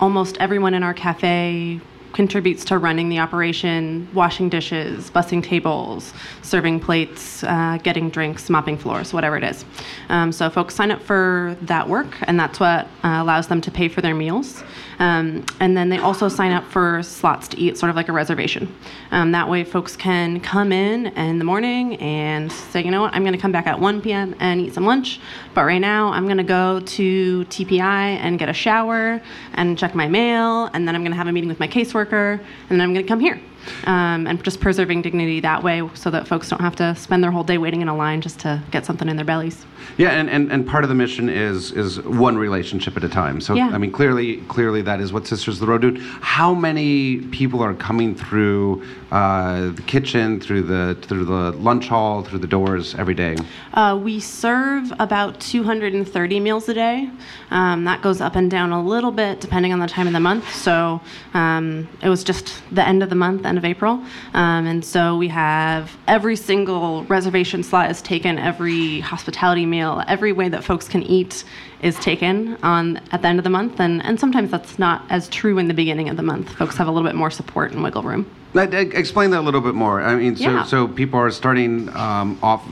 almost 0.00 0.36
everyone 0.38 0.74
in 0.74 0.82
our 0.82 0.94
cafe 0.94 1.80
contributes 2.14 2.64
to 2.64 2.78
running 2.78 3.08
the 3.08 3.18
operation, 3.18 4.08
washing 4.14 4.48
dishes, 4.48 5.10
bussing 5.10 5.42
tables, 5.42 6.14
serving 6.42 6.78
plates, 6.78 7.42
uh, 7.44 7.76
getting 7.82 8.08
drinks, 8.08 8.48
mopping 8.48 8.78
floors, 8.78 9.12
whatever 9.12 9.36
it 9.36 9.42
is. 9.42 9.64
Um, 10.08 10.30
so 10.30 10.48
folks 10.48 10.74
sign 10.74 10.92
up 10.92 11.02
for 11.02 11.56
that 11.62 11.88
work, 11.88 12.16
and 12.22 12.38
that's 12.38 12.60
what 12.60 12.86
uh, 13.02 13.18
allows 13.20 13.48
them 13.48 13.60
to 13.62 13.70
pay 13.70 13.88
for 13.88 14.00
their 14.00 14.14
meals. 14.14 14.62
Um, 14.98 15.44
and 15.60 15.76
then 15.76 15.88
they 15.88 15.98
also 15.98 16.28
sign 16.28 16.52
up 16.52 16.64
for 16.64 17.02
slots 17.02 17.48
to 17.48 17.58
eat, 17.58 17.76
sort 17.78 17.90
of 17.90 17.96
like 17.96 18.08
a 18.08 18.12
reservation. 18.12 18.74
Um, 19.10 19.32
that 19.32 19.48
way, 19.48 19.64
folks 19.64 19.96
can 19.96 20.40
come 20.40 20.72
in 20.72 21.06
in 21.06 21.38
the 21.38 21.44
morning 21.44 21.96
and 21.96 22.50
say, 22.50 22.82
you 22.82 22.90
know 22.90 23.02
what, 23.02 23.14
I'm 23.14 23.22
going 23.22 23.34
to 23.34 23.40
come 23.40 23.52
back 23.52 23.66
at 23.66 23.78
1 23.78 24.02
p.m. 24.02 24.34
and 24.40 24.60
eat 24.60 24.74
some 24.74 24.84
lunch, 24.86 25.20
but 25.54 25.64
right 25.64 25.80
now 25.80 26.08
I'm 26.08 26.24
going 26.24 26.38
to 26.38 26.44
go 26.44 26.80
to 26.80 27.44
TPI 27.46 27.80
and 27.80 28.38
get 28.38 28.48
a 28.48 28.52
shower 28.52 29.20
and 29.54 29.78
check 29.78 29.94
my 29.94 30.08
mail, 30.08 30.66
and 30.72 30.86
then 30.86 30.94
I'm 30.94 31.02
going 31.02 31.12
to 31.12 31.16
have 31.16 31.28
a 31.28 31.32
meeting 31.32 31.48
with 31.48 31.60
my 31.60 31.68
caseworker, 31.68 32.38
and 32.68 32.70
then 32.70 32.80
I'm 32.80 32.92
going 32.92 33.04
to 33.04 33.08
come 33.08 33.20
here. 33.20 33.40
Um, 33.84 34.26
and 34.26 34.42
just 34.42 34.60
preserving 34.60 35.02
dignity 35.02 35.40
that 35.40 35.62
way 35.62 35.88
so 35.94 36.10
that 36.10 36.26
folks 36.26 36.48
don't 36.48 36.60
have 36.60 36.76
to 36.76 36.94
spend 36.94 37.22
their 37.22 37.30
whole 37.30 37.44
day 37.44 37.58
waiting 37.58 37.80
in 37.82 37.88
a 37.88 37.96
line 37.96 38.20
just 38.20 38.40
to 38.40 38.62
get 38.70 38.86
something 38.86 39.08
in 39.08 39.16
their 39.16 39.24
bellies. 39.24 39.64
Yeah, 39.96 40.10
and, 40.10 40.30
and, 40.30 40.50
and 40.50 40.66
part 40.66 40.84
of 40.84 40.88
the 40.88 40.94
mission 40.94 41.28
is 41.28 41.72
is 41.72 42.00
one 42.00 42.36
relationship 42.38 42.96
at 42.96 43.04
a 43.04 43.08
time. 43.08 43.40
So 43.40 43.54
Yeah. 43.54 43.70
I 43.72 43.78
mean, 43.78 43.92
clearly 43.92 44.38
clearly 44.48 44.82
that 44.82 45.00
is 45.00 45.12
what 45.12 45.26
Sisters 45.26 45.56
of 45.56 45.60
the 45.60 45.66
Road 45.66 45.82
do. 45.82 46.00
How 46.20 46.54
many 46.54 47.18
people 47.18 47.62
are 47.62 47.74
coming 47.74 48.14
through 48.14 48.82
uh, 49.10 49.70
the 49.70 49.82
kitchen, 49.82 50.40
through 50.40 50.62
the 50.62 50.96
through 51.02 51.24
the 51.26 51.52
lunch 51.52 51.88
hall, 51.88 52.22
through 52.22 52.40
the 52.40 52.46
doors 52.46 52.94
every 52.94 53.14
day? 53.14 53.36
Uh, 53.74 53.98
we 54.02 54.20
serve 54.20 54.92
about 54.98 55.38
230 55.40 56.40
meals 56.40 56.68
a 56.68 56.74
day. 56.74 57.10
Um, 57.50 57.84
that 57.84 58.02
goes 58.02 58.20
up 58.20 58.36
and 58.36 58.50
down 58.50 58.72
a 58.72 58.82
little 58.82 59.12
bit 59.12 59.40
depending 59.40 59.72
on 59.72 59.78
the 59.78 59.86
time 59.86 60.06
of 60.06 60.12
the 60.12 60.20
month. 60.20 60.52
So 60.54 61.00
um, 61.34 61.88
it 62.02 62.08
was 62.08 62.24
just 62.24 62.62
the 62.72 62.86
end 62.86 63.02
of 63.02 63.10
the 63.10 63.16
month, 63.16 63.44
end 63.54 63.58
of 63.58 63.64
April. 63.64 64.02
Um, 64.34 64.66
and 64.66 64.84
so 64.84 65.16
we 65.16 65.28
have 65.28 65.96
every 66.08 66.34
single 66.36 67.04
reservation 67.04 67.62
slot 67.62 67.90
is 67.90 68.02
taken, 68.02 68.38
every 68.38 69.00
hospitality 69.00 69.64
meal, 69.64 70.02
every 70.08 70.32
way 70.32 70.48
that 70.48 70.64
folks 70.64 70.88
can 70.88 71.02
eat 71.04 71.44
is 71.80 71.96
taken 72.00 72.56
on 72.62 72.96
at 73.12 73.22
the 73.22 73.28
end 73.28 73.38
of 73.38 73.44
the 73.44 73.50
month. 73.50 73.78
And, 73.78 74.04
and 74.04 74.18
sometimes 74.18 74.50
that's 74.50 74.78
not 74.78 75.04
as 75.08 75.28
true 75.28 75.58
in 75.58 75.68
the 75.68 75.74
beginning 75.74 76.08
of 76.08 76.16
the 76.16 76.22
month. 76.22 76.50
Folks 76.54 76.76
have 76.76 76.88
a 76.88 76.90
little 76.90 77.08
bit 77.08 77.14
more 77.14 77.30
support 77.30 77.72
and 77.72 77.82
wiggle 77.82 78.02
room. 78.02 78.28
Like, 78.54 78.72
e- 78.74 78.90
Explain 78.92 79.30
that 79.30 79.40
a 79.40 79.46
little 79.48 79.60
bit 79.60 79.74
more. 79.74 80.02
I 80.02 80.16
mean, 80.16 80.34
so 80.36 80.42
Yeah. 80.50 80.64
so 80.64 80.88
people 80.88 81.20
are 81.20 81.30
starting 81.30 81.88
um, 81.96 82.38
off. 82.42 82.62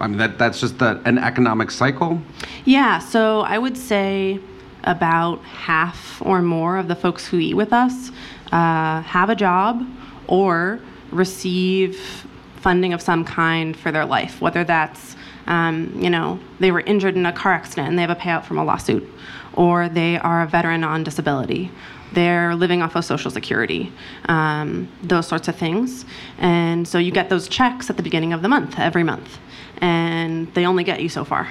I 0.00 0.06
mean, 0.06 0.18
that 0.18 0.38
that's 0.38 0.60
just 0.60 0.78
the, 0.78 1.00
an 1.04 1.18
economic 1.18 1.70
cycle. 1.70 2.20
Yeah, 2.64 2.98
so 2.98 3.40
I 3.40 3.58
would 3.58 3.76
say 3.76 4.40
about 4.84 5.40
half 5.44 6.20
or 6.24 6.42
more 6.42 6.76
of 6.76 6.88
the 6.88 6.96
folks 6.96 7.26
who 7.28 7.38
eat 7.38 7.54
with 7.54 7.72
us 7.72 8.10
uh, 8.50 9.00
have 9.02 9.30
a 9.30 9.36
job 9.36 9.86
or 10.32 10.80
receive 11.10 12.26
funding 12.56 12.94
of 12.94 13.02
some 13.02 13.22
kind 13.22 13.76
for 13.76 13.92
their 13.92 14.06
life, 14.06 14.40
whether 14.40 14.64
that's, 14.64 15.14
um, 15.46 15.92
you 15.94 16.08
know, 16.08 16.40
they 16.58 16.72
were 16.72 16.80
injured 16.80 17.16
in 17.16 17.26
a 17.26 17.32
car 17.32 17.52
accident 17.52 17.86
and 17.88 17.98
they 17.98 18.02
have 18.02 18.10
a 18.10 18.16
payout 18.16 18.42
from 18.42 18.56
a 18.56 18.64
lawsuit, 18.64 19.06
or 19.52 19.90
they 19.90 20.16
are 20.16 20.42
a 20.42 20.46
veteran 20.46 20.84
on 20.84 21.04
disability. 21.04 21.70
They're 22.14 22.54
living 22.54 22.80
off 22.80 22.96
of 22.96 23.04
Social 23.04 23.30
Security, 23.30 23.92
um, 24.26 24.88
those 25.02 25.26
sorts 25.26 25.48
of 25.48 25.56
things. 25.56 26.06
And 26.38 26.88
so 26.88 26.96
you 26.96 27.12
get 27.12 27.28
those 27.28 27.46
checks 27.46 27.90
at 27.90 27.98
the 27.98 28.02
beginning 28.02 28.32
of 28.32 28.40
the 28.40 28.48
month, 28.48 28.78
every 28.78 29.04
month, 29.04 29.38
and 29.82 30.52
they 30.54 30.64
only 30.64 30.84
get 30.84 31.02
you 31.02 31.10
so 31.10 31.24
far. 31.24 31.48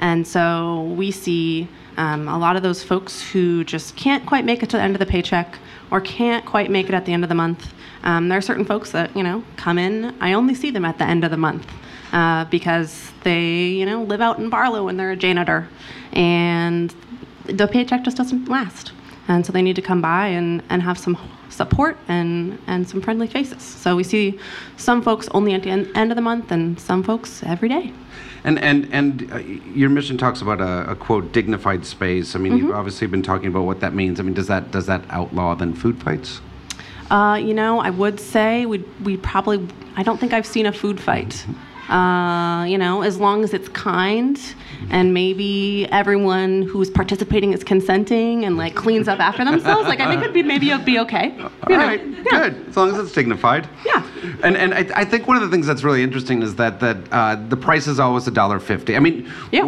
And 0.00 0.26
so 0.26 0.92
we 0.96 1.12
see 1.12 1.68
um, 1.96 2.26
a 2.26 2.36
lot 2.36 2.56
of 2.56 2.64
those 2.64 2.82
folks 2.82 3.22
who 3.22 3.62
just 3.62 3.94
can't 3.94 4.26
quite 4.26 4.44
make 4.44 4.64
it 4.64 4.70
to 4.70 4.76
the 4.76 4.82
end 4.82 4.96
of 4.96 4.98
the 4.98 5.06
paycheck 5.06 5.56
or 5.92 6.00
can't 6.00 6.44
quite 6.44 6.68
make 6.68 6.88
it 6.88 6.94
at 6.94 7.06
the 7.06 7.12
end 7.12 7.22
of 7.22 7.28
the 7.28 7.36
month. 7.36 7.72
Um, 8.04 8.28
there 8.28 8.38
are 8.38 8.42
certain 8.42 8.64
folks 8.64 8.90
that, 8.92 9.16
you 9.16 9.22
know, 9.22 9.42
come 9.56 9.78
in, 9.78 10.14
I 10.20 10.34
only 10.34 10.54
see 10.54 10.70
them 10.70 10.84
at 10.84 10.98
the 10.98 11.04
end 11.04 11.24
of 11.24 11.30
the 11.30 11.36
month 11.38 11.66
uh, 12.12 12.44
because 12.46 13.10
they, 13.22 13.64
you 13.68 13.86
know, 13.86 14.02
live 14.02 14.20
out 14.20 14.38
in 14.38 14.50
Barlow 14.50 14.88
and 14.88 14.98
they're 15.00 15.12
a 15.12 15.16
janitor. 15.16 15.68
And 16.12 16.94
the 17.46 17.66
paycheck 17.66 18.04
just 18.04 18.16
doesn't 18.16 18.48
last. 18.48 18.92
And 19.26 19.44
so 19.44 19.52
they 19.52 19.62
need 19.62 19.76
to 19.76 19.82
come 19.82 20.02
by 20.02 20.26
and, 20.28 20.62
and 20.68 20.82
have 20.82 20.98
some 20.98 21.16
support 21.48 21.96
and, 22.08 22.58
and 22.66 22.86
some 22.86 23.00
friendly 23.00 23.26
faces. 23.26 23.62
So 23.62 23.96
we 23.96 24.04
see 24.04 24.38
some 24.76 25.00
folks 25.00 25.28
only 25.32 25.54
at 25.54 25.62
the 25.62 25.70
en- 25.70 25.90
end 25.96 26.12
of 26.12 26.16
the 26.16 26.22
month 26.22 26.52
and 26.52 26.78
some 26.78 27.02
folks 27.02 27.42
every 27.42 27.70
day. 27.70 27.92
And 28.46 28.58
and 28.58 28.86
and 28.92 29.32
uh, 29.32 29.38
your 29.38 29.88
mission 29.88 30.18
talks 30.18 30.42
about 30.42 30.60
a, 30.60 30.90
a 30.90 30.94
quote 30.94 31.32
dignified 31.32 31.86
space. 31.86 32.36
I 32.36 32.38
mean, 32.38 32.58
you've 32.58 32.72
Mhm. 32.72 32.76
obviously 32.76 33.06
been 33.06 33.22
talking 33.22 33.46
about 33.48 33.62
what 33.64 33.80
that 33.80 33.94
means. 33.94 34.20
I 34.20 34.22
mean, 34.22 34.34
does 34.34 34.48
that 34.48 34.70
does 34.70 34.84
that 34.84 35.02
outlaw 35.08 35.54
then 35.54 35.72
food 35.72 36.02
fights? 36.02 36.42
Uh, 37.14 37.36
you 37.36 37.54
know, 37.54 37.78
I 37.78 37.90
would 37.90 38.18
say 38.18 38.66
we 38.66 38.78
we 39.04 39.16
probably. 39.16 39.58
I 39.94 40.02
don't 40.02 40.18
think 40.18 40.32
I've 40.32 40.46
seen 40.46 40.66
a 40.66 40.72
food 40.72 40.98
fight. 40.98 41.46
Uh, 41.88 42.64
you 42.64 42.78
know, 42.78 43.02
as 43.02 43.20
long 43.20 43.44
as 43.44 43.54
it's 43.54 43.68
kind 43.68 44.40
and 44.90 45.14
maybe 45.14 45.86
everyone 45.92 46.62
who's 46.62 46.90
participating 46.90 47.52
is 47.52 47.62
consenting 47.62 48.44
and 48.44 48.56
like 48.56 48.74
cleans 48.74 49.06
up 49.06 49.20
after 49.20 49.44
themselves, 49.44 49.86
like 49.86 50.00
I 50.00 50.08
think 50.08 50.22
it'd 50.22 50.34
be 50.34 50.42
maybe 50.42 50.70
it'd 50.70 50.84
be 50.84 50.98
okay. 51.00 51.38
All 51.40 51.50
right, 51.68 52.02
good. 52.24 52.68
As 52.68 52.76
long 52.76 52.90
as 52.90 52.98
it's 52.98 53.12
dignified. 53.12 53.68
Yeah. 53.86 54.04
And 54.42 54.56
and 54.56 54.74
I, 54.74 55.02
I 55.02 55.04
think 55.04 55.28
one 55.28 55.36
of 55.36 55.42
the 55.44 55.50
things 55.50 55.68
that's 55.68 55.84
really 55.84 56.02
interesting 56.02 56.42
is 56.42 56.56
that 56.56 56.80
that 56.80 56.96
uh, 57.12 57.36
the 57.48 57.56
price 57.56 57.86
is 57.86 58.00
always 58.00 58.26
a 58.26 58.32
dollar 58.32 58.58
fifty. 58.58 58.96
I 58.96 58.98
mean, 58.98 59.30
yeah. 59.52 59.62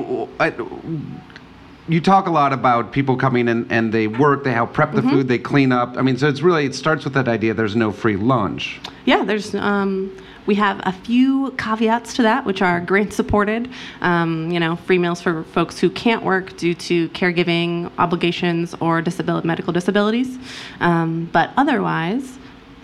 You 1.88 2.00
talk 2.00 2.26
a 2.26 2.30
lot 2.30 2.52
about 2.52 2.92
people 2.92 3.16
coming 3.16 3.48
in 3.48 3.66
and 3.70 3.92
they 3.92 4.06
work, 4.08 4.44
they 4.44 4.52
help 4.52 4.72
prep 4.72 4.92
the 4.92 5.02
Mhm. 5.02 5.10
food, 5.10 5.28
they 5.28 5.38
clean 5.38 5.72
up. 5.72 5.96
I 5.96 6.02
mean, 6.02 6.16
so 6.16 6.28
it's 6.28 6.42
really 6.42 6.66
it 6.66 6.74
starts 6.74 7.04
with 7.04 7.14
that 7.14 7.28
idea. 7.28 7.54
There's 7.54 7.76
no 7.76 7.92
free 7.92 8.16
lunch. 8.16 8.80
Yeah, 9.04 9.24
there's 9.24 9.54
um, 9.54 10.10
we 10.46 10.54
have 10.56 10.80
a 10.84 10.92
few 10.92 11.52
caveats 11.58 12.14
to 12.14 12.22
that, 12.22 12.44
which 12.44 12.62
are 12.62 12.80
grant 12.80 13.12
supported. 13.12 13.68
Um, 14.00 14.50
you 14.50 14.60
know, 14.60 14.76
free 14.76 14.98
meals 14.98 15.20
for 15.20 15.42
folks 15.44 15.78
who 15.78 15.90
can't 15.90 16.22
work 16.22 16.56
due 16.56 16.74
to 16.74 17.08
caregiving 17.10 17.90
obligations 17.98 18.74
or 18.80 19.02
medical 19.44 19.72
disabilities. 19.72 20.38
Um, 20.80 21.28
but 21.32 21.50
otherwise, 21.56 22.38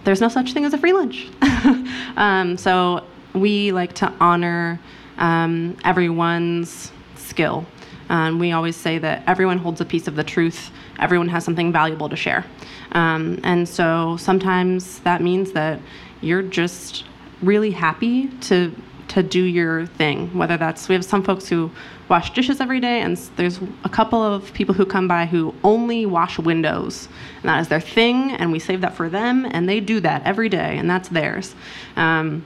there's 0.05 0.21
no 0.21 0.29
such 0.29 0.53
thing 0.53 0.65
as 0.65 0.75
a 0.75 0.79
free 0.79 0.93
lunch. 0.93 1.29
um, 2.17 2.57
so 2.57 3.05
we 3.35 3.73
like 3.73 3.93
to 3.95 4.13
honor 4.21 4.81
um, 5.19 5.77
everyone's 5.85 6.91
skill. 7.17 7.65
Um, 8.13 8.39
we 8.39 8.53
always 8.53 8.77
say 8.77 8.99
that 8.99 9.23
everyone 9.27 9.57
holds 9.57 9.81
a 9.81 9.87
piece 9.87 10.07
of 10.07 10.17
the 10.17 10.23
truth. 10.23 10.71
Everyone 11.01 11.29
has 11.29 11.45
something 11.45 11.73
valuable 11.73 12.11
to 12.11 12.17
share. 12.17 12.45
Um, 12.93 13.41
and 13.43 13.67
so 13.67 14.19
sometimes 14.19 14.99
that 15.01 15.23
means 15.23 15.53
that 15.53 15.81
you're 16.21 16.43
just 16.43 17.05
really 17.43 17.73
happy 17.73 18.29
to 18.43 18.73
to 19.09 19.23
do 19.23 19.43
your 19.43 19.87
thing. 19.87 20.29
Whether 20.37 20.57
that's 20.57 20.89
we 20.89 20.95
have 20.95 21.05
some 21.05 21.23
folks 21.23 21.49
who 21.49 21.71
wash 22.09 22.33
dishes 22.35 22.61
every 22.61 22.81
day, 22.81 23.01
and 23.01 23.17
there's 23.37 23.59
a 23.85 23.89
couple 23.89 24.23
of 24.23 24.53
people 24.53 24.75
who 24.75 24.85
come 24.85 25.09
by 25.09 25.25
who 25.27 25.55
only 25.65 26.05
wash 26.07 26.39
windows, 26.39 27.09
and 27.41 27.49
that 27.49 27.61
is 27.61 27.69
their 27.69 27.81
thing. 27.81 28.33
And 28.33 28.53
we 28.53 28.59
save 28.59 28.83
that 28.83 28.95
for 28.95 29.09
them, 29.09 29.47
and 29.51 29.69
they 29.69 29.81
do 29.81 30.01
that 30.01 30.23
every 30.25 30.51
day, 30.51 30.77
and 30.79 30.89
that's 30.89 31.09
theirs. 31.09 31.55
Um, 31.97 32.45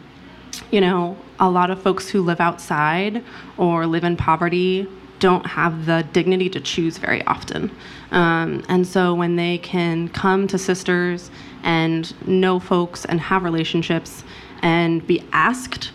you 0.70 0.80
know, 0.80 1.16
a 1.38 1.50
lot 1.50 1.70
of 1.70 1.82
folks 1.82 2.08
who 2.08 2.22
live 2.22 2.40
outside 2.40 3.22
or 3.58 3.86
live 3.86 4.04
in 4.04 4.16
poverty 4.16 4.88
don't 5.18 5.46
have 5.46 5.86
the 5.86 6.06
dignity 6.12 6.48
to 6.50 6.60
choose 6.60 6.98
very 6.98 7.24
often. 7.26 7.70
Um, 8.10 8.64
and 8.68 8.86
so 8.86 9.14
when 9.14 9.36
they 9.36 9.58
can 9.58 10.08
come 10.08 10.46
to 10.48 10.58
sisters 10.58 11.30
and 11.62 12.14
know 12.26 12.60
folks 12.60 13.04
and 13.04 13.20
have 13.20 13.42
relationships 13.42 14.24
and 14.62 15.06
be 15.06 15.22
asked, 15.32 15.92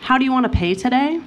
How 0.00 0.18
do 0.18 0.24
you 0.24 0.32
want 0.32 0.44
to 0.44 0.58
pay 0.58 0.74
today? 0.74 1.20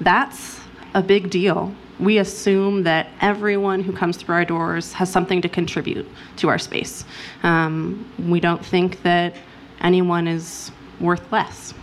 That's 0.00 0.60
a 0.94 1.02
big 1.02 1.30
deal. 1.30 1.74
We 1.98 2.18
assume 2.18 2.82
that 2.84 3.08
everyone 3.20 3.82
who 3.82 3.92
comes 3.92 4.16
through 4.16 4.34
our 4.34 4.44
doors 4.44 4.92
has 4.94 5.10
something 5.10 5.42
to 5.42 5.48
contribute 5.48 6.08
to 6.36 6.48
our 6.48 6.58
space. 6.58 7.04
Um, 7.42 8.10
we 8.18 8.40
don't 8.40 8.64
think 8.64 9.02
that 9.02 9.34
anyone 9.80 10.26
is 10.26 10.72
worth 10.98 11.30
less. 11.30 11.74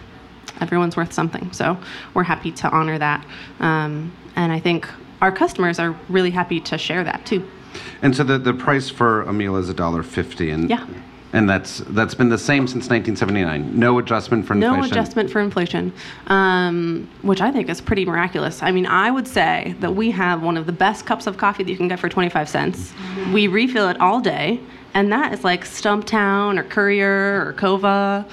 Everyone's 0.59 0.97
worth 0.97 1.13
something. 1.13 1.51
So 1.51 1.77
we're 2.15 2.23
happy 2.23 2.51
to 2.53 2.69
honor 2.69 2.97
that. 2.97 3.25
Um, 3.59 4.11
and 4.37 4.51
I 4.53 4.59
think 4.59 4.87
our 5.21 5.31
customers 5.31 5.79
are 5.79 5.93
really 6.07 6.31
happy 6.31 6.61
to 6.61 6.77
share 6.77 7.03
that 7.03 7.25
too. 7.25 7.45
And 8.01 8.15
so 8.15 8.23
the, 8.23 8.37
the 8.37 8.53
price 8.53 8.89
for 8.89 9.23
a 9.23 9.33
meal 9.33 9.57
is 9.57 9.67
a 9.67 9.73
dollar 9.73 10.03
fifty, 10.03 10.51
and 10.51 10.69
Yeah. 10.69 10.85
and 11.33 11.49
that's 11.49 11.79
that's 11.89 12.13
been 12.13 12.29
the 12.29 12.37
same 12.37 12.67
since 12.67 12.87
1979. 12.89 13.77
No 13.77 13.97
adjustment 13.97 14.45
for 14.45 14.53
inflation. 14.53 14.79
No 14.79 14.85
adjustment 14.85 15.29
for 15.31 15.41
inflation, 15.41 15.91
um, 16.27 17.09
which 17.23 17.41
I 17.41 17.51
think 17.51 17.67
is 17.69 17.81
pretty 17.81 18.05
miraculous. 18.05 18.61
I 18.63 18.71
mean, 18.71 18.85
I 18.85 19.11
would 19.11 19.27
say 19.27 19.75
that 19.79 19.95
we 19.95 20.11
have 20.11 20.41
one 20.43 20.55
of 20.57 20.65
the 20.67 20.71
best 20.71 21.05
cups 21.05 21.27
of 21.27 21.37
coffee 21.37 21.63
that 21.63 21.71
you 21.71 21.77
can 21.77 21.87
get 21.87 21.99
for 21.99 22.07
25 22.09 22.47
cents. 22.47 22.93
We 23.33 23.47
refill 23.47 23.89
it 23.89 23.99
all 23.99 24.21
day, 24.21 24.59
and 24.93 25.11
that 25.11 25.33
is 25.33 25.43
like 25.43 25.65
Stumptown 25.65 26.59
or 26.59 26.63
Courier 26.63 27.45
or 27.47 27.53
Coava. 27.53 28.25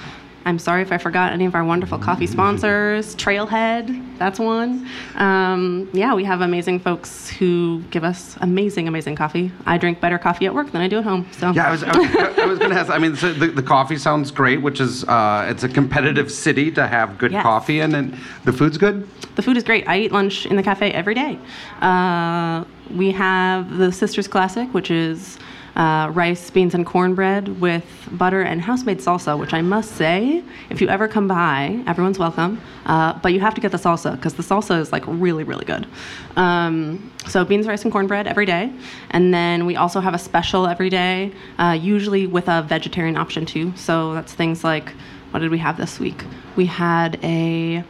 I'm 0.47 0.59
sorry 0.59 0.83
if 0.83 0.91
I 0.91 0.99
forgot 0.99 1.33
any 1.33 1.45
of 1.45 1.55
our 1.55 1.63
wonderful 1.63 1.97
coffee 1.97 2.27
sponsors. 2.27 3.15
Trailhead, 3.15 4.19
that's 4.19 4.37
one. 4.37 4.87
Um, 5.15 5.89
yeah, 5.91 6.13
we 6.13 6.23
have 6.23 6.41
amazing 6.41 6.79
folks 6.81 7.27
who 7.31 7.81
give 7.89 8.03
us 8.03 8.37
amazing, 8.41 8.87
amazing 8.87 9.15
coffee. 9.15 9.51
I 9.65 9.79
drink 9.79 9.99
better 9.99 10.19
coffee 10.19 10.45
at 10.45 10.53
work 10.53 10.71
than 10.71 10.81
I 10.81 10.87
do 10.87 10.99
at 10.99 11.03
home. 11.03 11.25
So 11.31 11.49
Yeah, 11.49 11.67
I 11.67 11.71
was, 11.71 11.81
I 11.83 11.97
was, 11.97 12.15
I 12.37 12.45
was 12.45 12.59
going 12.59 12.69
to 12.69 12.77
ask. 12.77 12.91
I 12.91 12.99
mean, 12.99 13.15
so 13.15 13.33
the, 13.33 13.47
the 13.47 13.63
coffee 13.63 13.97
sounds 13.97 14.29
great, 14.29 14.61
which 14.61 14.79
is 14.79 15.03
uh, 15.05 15.47
it's 15.49 15.63
a 15.63 15.69
competitive 15.69 16.31
city 16.31 16.69
to 16.73 16.85
have 16.85 17.17
good 17.17 17.31
Yes. 17.31 17.41
coffee 17.41 17.79
in, 17.79 17.95
and 17.95 18.15
the 18.43 18.53
food's 18.53 18.77
good. 18.77 19.09
The 19.35 19.41
food 19.41 19.57
is 19.57 19.63
great. 19.63 19.87
I 19.87 19.97
eat 20.01 20.11
lunch 20.11 20.45
in 20.45 20.57
the 20.57 20.63
cafe 20.63 20.91
every 20.91 21.15
day. 21.15 21.39
Uh, 21.81 22.65
we 22.95 23.11
have 23.13 23.77
the 23.77 23.91
Sisters 23.91 24.27
Classic, 24.27 24.71
which 24.75 24.91
is 24.91 25.39
uh, 25.75 26.09
rice, 26.13 26.49
beans, 26.49 26.73
and 26.73 26.85
cornbread 26.85 27.59
with 27.59 27.85
butter 28.11 28.41
and 28.41 28.61
house-made 28.61 28.99
salsa, 28.99 29.37
which 29.37 29.53
I 29.53 29.61
must 29.61 29.91
say, 29.95 30.43
if 30.69 30.81
you 30.81 30.87
ever 30.87 31.07
come 31.07 31.27
by, 31.27 31.83
everyone's 31.85 32.19
welcome. 32.19 32.61
Uh, 32.85 33.19
but 33.19 33.33
you 33.33 33.39
have 33.39 33.53
to 33.55 33.61
get 33.61 33.71
the 33.71 33.77
salsa 33.77 34.15
because 34.15 34.35
the 34.35 34.43
salsa 34.43 34.79
is 34.79 34.91
like 34.91 35.03
really, 35.07 35.43
really 35.43 35.65
good. 35.65 35.87
Um, 36.35 37.11
so 37.27 37.43
beans, 37.43 37.67
rice, 37.67 37.83
and 37.83 37.91
cornbread 37.91 38.27
every 38.27 38.45
day, 38.45 38.71
and 39.09 39.33
then 39.33 39.65
we 39.65 39.75
also 39.75 39.99
have 39.99 40.13
a 40.13 40.19
special 40.19 40.67
every 40.67 40.89
day, 40.89 41.31
uh, 41.57 41.77
usually 41.79 42.27
with 42.27 42.47
a 42.47 42.61
vegetarian 42.61 43.17
option 43.17 43.45
too. 43.45 43.73
So 43.75 44.13
that's 44.13 44.33
things 44.33 44.63
like, 44.63 44.89
what 45.31 45.39
did 45.39 45.51
we 45.51 45.57
have 45.57 45.77
this 45.77 45.99
week? 45.99 46.23
We 46.55 46.65
had 46.67 47.19
a 47.23 47.83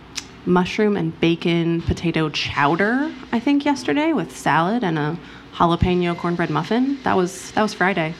mushroom 0.48 0.96
and 0.96 1.20
bacon 1.20 1.82
potato 1.82 2.30
chowder, 2.30 3.12
I 3.32 3.40
think, 3.40 3.66
yesterday 3.66 4.14
with 4.14 4.36
salad 4.36 4.84
and 4.84 4.98
a 4.98 5.18
jalapeno 5.56 6.16
cornbread 6.18 6.50
muffin. 6.50 7.00
That 7.04 7.16
was 7.16 7.52
that 7.52 7.62
was 7.62 7.74
Friday. 7.74 8.14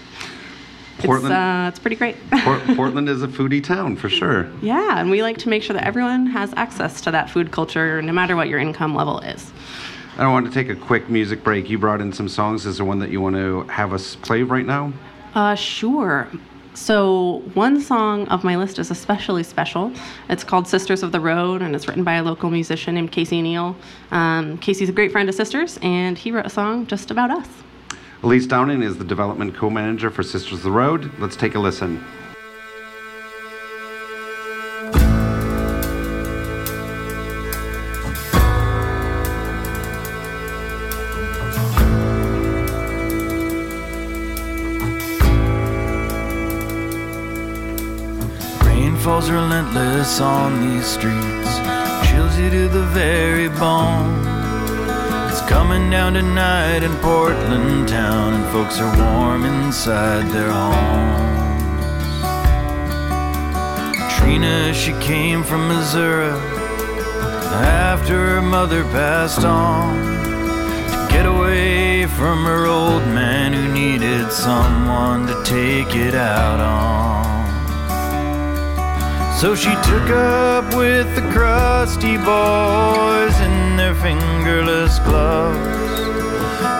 Portland- 1.00 1.26
It's, 1.26 1.34
uh, 1.34 1.66
it's 1.70 1.80
pretty 1.80 1.98
great. 1.98 2.16
Port- 2.32 2.62
Portland 2.78 3.10
is 3.10 3.22
a 3.22 3.28
foodie 3.28 3.62
town 3.64 3.98
for 3.98 4.08
sure. 4.10 4.48
yeah, 4.62 4.98
and 5.00 5.12
we 5.12 5.22
like 5.22 5.38
to 5.40 5.50
make 5.50 5.62
sure 5.62 5.74
that 5.74 5.84
everyone 5.86 6.26
has 6.28 6.54
access 6.56 7.02
to 7.02 7.12
that 7.12 7.30
food 7.30 7.52
culture, 7.52 8.02
no 8.02 8.14
matter 8.14 8.36
what 8.38 8.48
your 8.48 8.60
income 8.60 8.96
level 8.96 9.20
is. 9.20 9.52
I 10.18 10.26
want 10.30 10.46
to 10.46 10.52
take 10.54 10.70
a 10.70 10.76
quick 10.76 11.10
music 11.10 11.44
break. 11.44 11.70
You 11.70 11.78
brought 11.78 12.00
in 12.00 12.14
some 12.14 12.30
songs. 12.30 12.66
Is 12.66 12.78
there 12.78 12.86
one 12.86 13.00
that 13.00 13.10
you 13.10 13.20
want 13.20 13.36
to 13.36 13.64
have 13.64 13.92
us 13.92 14.16
play 14.16 14.44
right 14.44 14.66
now? 14.66 14.94
Uh, 15.34 15.56
sure. 15.56 16.30
So 16.76 17.42
one 17.54 17.80
song 17.80 18.28
of 18.28 18.44
my 18.44 18.58
list 18.58 18.80
is 18.80 18.92
especially 18.92 19.44
special. 19.44 19.94
It's 20.30 20.44
called 20.44 20.68
"Sisters 20.68 21.04
of 21.04 21.14
the 21.14 21.22
Road" 21.22 21.62
and 21.62 21.74
it's 21.74 21.88
written 21.88 22.04
by 22.04 22.16
a 22.16 22.24
local 22.24 22.50
musician 22.50 22.96
named 22.96 23.14
Casey 23.14 23.42
Neill. 23.42 23.78
Um, 24.12 24.58
Casey's 24.58 24.90
a 24.90 24.92
great 24.92 25.12
friend 25.12 25.30
of 25.30 25.36
Sisters, 25.36 25.80
and 25.82 26.18
he 26.18 26.32
wrote 26.32 26.46
a 26.46 26.50
song 26.50 26.86
just 26.86 27.12
about 27.12 27.32
us. 27.32 27.48
Elise 28.24 28.46
Downing 28.46 28.84
is 28.84 28.98
the 28.98 29.06
development 29.06 29.56
co-manager 29.56 30.10
for 30.10 30.22
Sisters 30.22 30.60
of 30.60 30.64
the 30.64 30.72
Road. 30.72 31.12
Let's 31.18 31.36
take 31.36 31.56
a 31.56 31.60
listen. 31.60 32.04
Falls 49.06 49.30
relentless 49.30 50.20
on 50.20 50.62
these 50.62 50.88
streets, 50.88 51.60
chills 52.10 52.40
you 52.40 52.50
to 52.50 52.68
the 52.68 52.84
very 52.88 53.48
bone. 53.50 54.26
It's 55.30 55.42
coming 55.42 55.92
down 55.92 56.16
tonight 56.16 56.82
in 56.82 56.92
Portland 57.04 57.88
town, 57.88 58.34
and 58.34 58.46
folks 58.52 58.80
are 58.80 58.98
warm 58.98 59.46
inside 59.46 60.26
their 60.32 60.50
homes. 60.50 62.24
Trina, 64.16 64.74
she 64.74 64.92
came 64.94 65.44
from 65.44 65.68
Missouri 65.68 66.32
after 67.92 68.18
her 68.30 68.42
mother 68.42 68.82
passed 68.86 69.46
on 69.46 70.04
to 70.88 71.14
get 71.14 71.28
away 71.28 72.08
from 72.08 72.44
her 72.44 72.66
old 72.66 73.04
man 73.14 73.54
who 73.54 73.72
needed 73.72 74.32
someone 74.32 75.28
to 75.28 75.44
take 75.44 75.96
it 75.96 76.16
out 76.16 76.60
on. 76.60 77.15
So 79.36 79.54
she 79.54 79.70
took 79.84 80.10
up 80.10 80.74
with 80.76 81.14
the 81.14 81.22
crusty 81.34 82.16
boys 82.16 83.38
in 83.42 83.76
their 83.76 83.94
fingerless 83.96 84.98
gloves. 85.00 85.60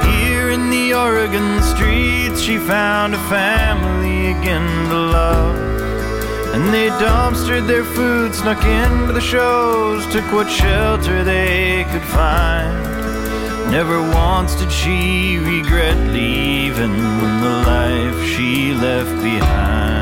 Here 0.08 0.50
in 0.52 0.70
the 0.70 0.94
Oregon 0.94 1.62
streets, 1.62 2.42
she 2.42 2.58
found 2.58 3.14
a 3.14 3.18
family 3.28 4.28
again 4.28 4.90
to 4.90 4.96
love. 4.96 5.56
And 6.56 6.74
they 6.74 6.88
dumpstered 6.92 7.68
their 7.68 7.84
food, 7.84 8.34
snuck 8.34 8.64
into 8.64 9.12
the 9.12 9.20
shows, 9.20 10.08
took 10.08 10.26
what 10.32 10.50
shelter 10.50 11.26
they 11.26 11.86
could 11.92 12.04
find. 12.04 12.74
Never 13.70 14.00
once 14.00 14.56
did 14.56 14.72
she 14.72 15.40
regret 15.40 15.98
leaving 16.14 16.96
the 17.42 17.64
life 17.68 18.24
she 18.24 18.74
left 18.74 19.22
behind. 19.22 19.95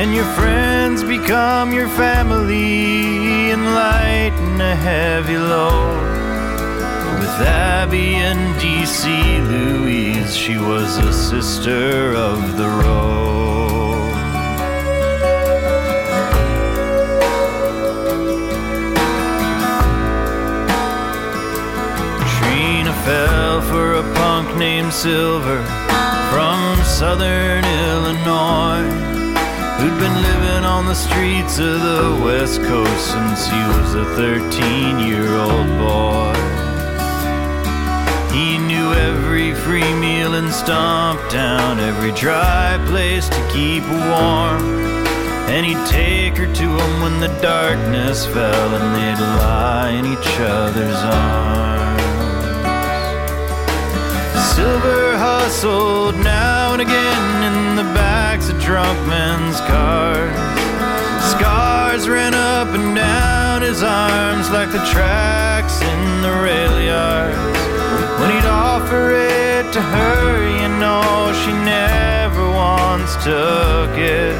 And 0.00 0.14
your 0.14 0.30
friends 0.38 1.02
become 1.02 1.72
your 1.72 1.88
family 1.88 3.50
and 3.50 3.64
lighten 3.74 4.60
a 4.60 4.76
heavy 4.76 5.36
load. 5.36 6.02
With 7.18 7.40
Abby 7.44 8.14
and 8.14 8.54
DC 8.60 9.04
Louise, 9.48 10.36
she 10.36 10.56
was 10.56 10.98
a 10.98 11.12
sister 11.12 12.14
of 12.14 12.56
the 12.56 12.68
road. 12.68 13.18
Fell 23.04 23.62
for 23.62 23.94
a 23.94 24.02
punk 24.16 24.54
named 24.58 24.92
Silver 24.92 25.62
from 26.30 26.84
southern 26.84 27.64
Illinois 27.64 29.07
who'd 29.78 29.98
been 30.00 30.22
living 30.22 30.64
on 30.64 30.86
the 30.86 30.94
streets 30.94 31.60
of 31.60 31.80
the 31.80 32.20
West 32.24 32.60
Coast 32.62 33.12
since 33.12 33.46
he 33.46 33.60
was 33.78 33.94
a 33.94 34.04
13 34.16 34.98
year 34.98 35.28
old 35.36 35.68
boy. 35.78 36.34
He 38.34 38.58
knew 38.58 38.92
every 38.92 39.54
free 39.54 39.94
meal 39.94 40.34
in 40.34 40.46
Stumptown, 40.46 41.78
every 41.78 42.10
dry 42.12 42.76
place 42.86 43.28
to 43.28 43.40
keep 43.52 43.84
warm. 44.10 44.64
And 45.54 45.64
he'd 45.64 45.86
take 45.86 46.36
her 46.36 46.52
to 46.52 46.68
him 46.78 47.00
when 47.00 47.20
the 47.20 47.32
darkness 47.40 48.26
fell, 48.26 48.74
and 48.74 48.86
they'd 48.96 49.22
lie 49.42 49.90
in 49.90 50.04
each 50.06 50.32
other's 50.40 51.02
arms. 51.04 52.02
Silver 54.54 55.16
hustled 55.16 56.16
now 56.16 56.72
and 56.72 56.82
again 56.82 57.42
in 57.48 57.76
the 57.76 57.97
drunk 58.68 59.00
men's 59.08 59.58
cars. 59.62 60.36
Scars 61.32 62.06
ran 62.06 62.34
up 62.34 62.68
and 62.68 62.94
down 62.94 63.62
his 63.62 63.82
arms 63.82 64.50
like 64.50 64.70
the 64.70 64.84
tracks 64.92 65.80
in 65.80 66.20
the 66.20 66.30
rail 66.44 66.78
yards. 66.78 67.58
When 68.20 68.28
he'd 68.30 68.44
offer 68.44 69.12
it 69.12 69.72
to 69.72 69.80
her, 69.80 70.60
you 70.60 70.68
know 70.82 71.32
she 71.40 71.52
never 71.64 72.44
once 72.50 73.14
took 73.24 73.96
it. 73.96 74.36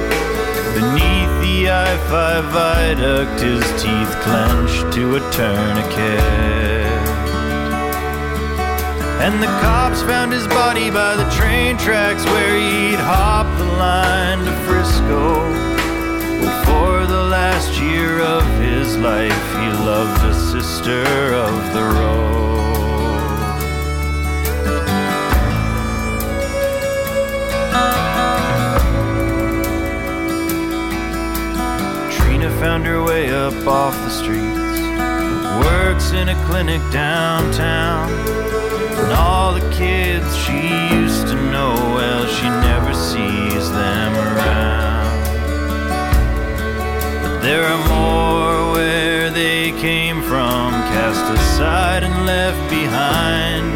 Beneath 0.77 1.33
the 1.41 1.71
I 1.71 1.97
5 2.11 2.45
viaduct, 2.53 3.41
his 3.41 3.65
teeth 3.81 4.13
clenched 4.27 4.93
to 4.93 5.17
a 5.17 5.21
tourniquet. 5.33 6.68
And 9.21 9.43
the 9.43 9.47
cops 9.61 10.01
found 10.03 10.33
his 10.33 10.47
body 10.47 10.91
by 10.91 11.17
the 11.17 11.29
train 11.31 11.77
tracks 11.77 12.25
where 12.25 12.57
he'd 12.57 13.01
hopped 13.01 13.59
the 13.59 13.65
line 13.65 14.39
to 14.47 14.53
Frisco. 14.65 15.35
For 16.65 17.05
the 17.05 17.25
last 17.25 17.81
year 17.81 18.21
of 18.21 18.45
his 18.61 18.97
life, 18.97 19.33
he 19.59 19.69
loved 19.85 20.25
a 20.25 20.33
sister 20.35 21.03
of 21.35 21.73
the 21.75 21.83
road. 21.83 22.39
Trina 32.13 32.51
found 32.61 32.87
her 32.87 33.03
way 33.03 33.31
up 33.31 33.67
off 33.67 33.95
the 34.05 34.11
streets, 34.11 34.79
works 35.67 36.13
in 36.13 36.29
a 36.29 36.45
clinic 36.47 36.81
downtown. 36.93 38.68
And 39.01 39.13
all 39.13 39.55
the 39.55 39.69
kids 39.71 40.37
she 40.37 40.61
used 40.95 41.29
to 41.29 41.37
know, 41.53 41.75
well, 41.97 42.27
she 42.27 42.49
never 42.69 42.93
sees 42.95 43.71
them 43.71 44.13
around. 44.15 45.25
But 47.23 47.41
there 47.41 47.65
are 47.65 47.85
more 47.89 48.73
where 48.73 49.31
they 49.31 49.73
came 49.73 50.21
from, 50.23 50.73
cast 50.93 51.25
aside 51.39 52.03
and 52.03 52.27
left 52.27 52.63
behind. 52.71 53.67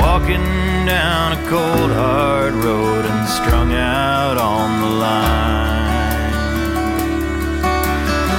walking 0.00 0.86
down 0.86 1.32
a 1.32 1.40
cold 1.48 1.90
hard 1.92 2.54
road 2.54 3.04
and 3.04 3.28
strung 3.28 3.72
out 3.74 4.36
on 4.38 4.80
the 4.82 4.92
line. 5.06 6.32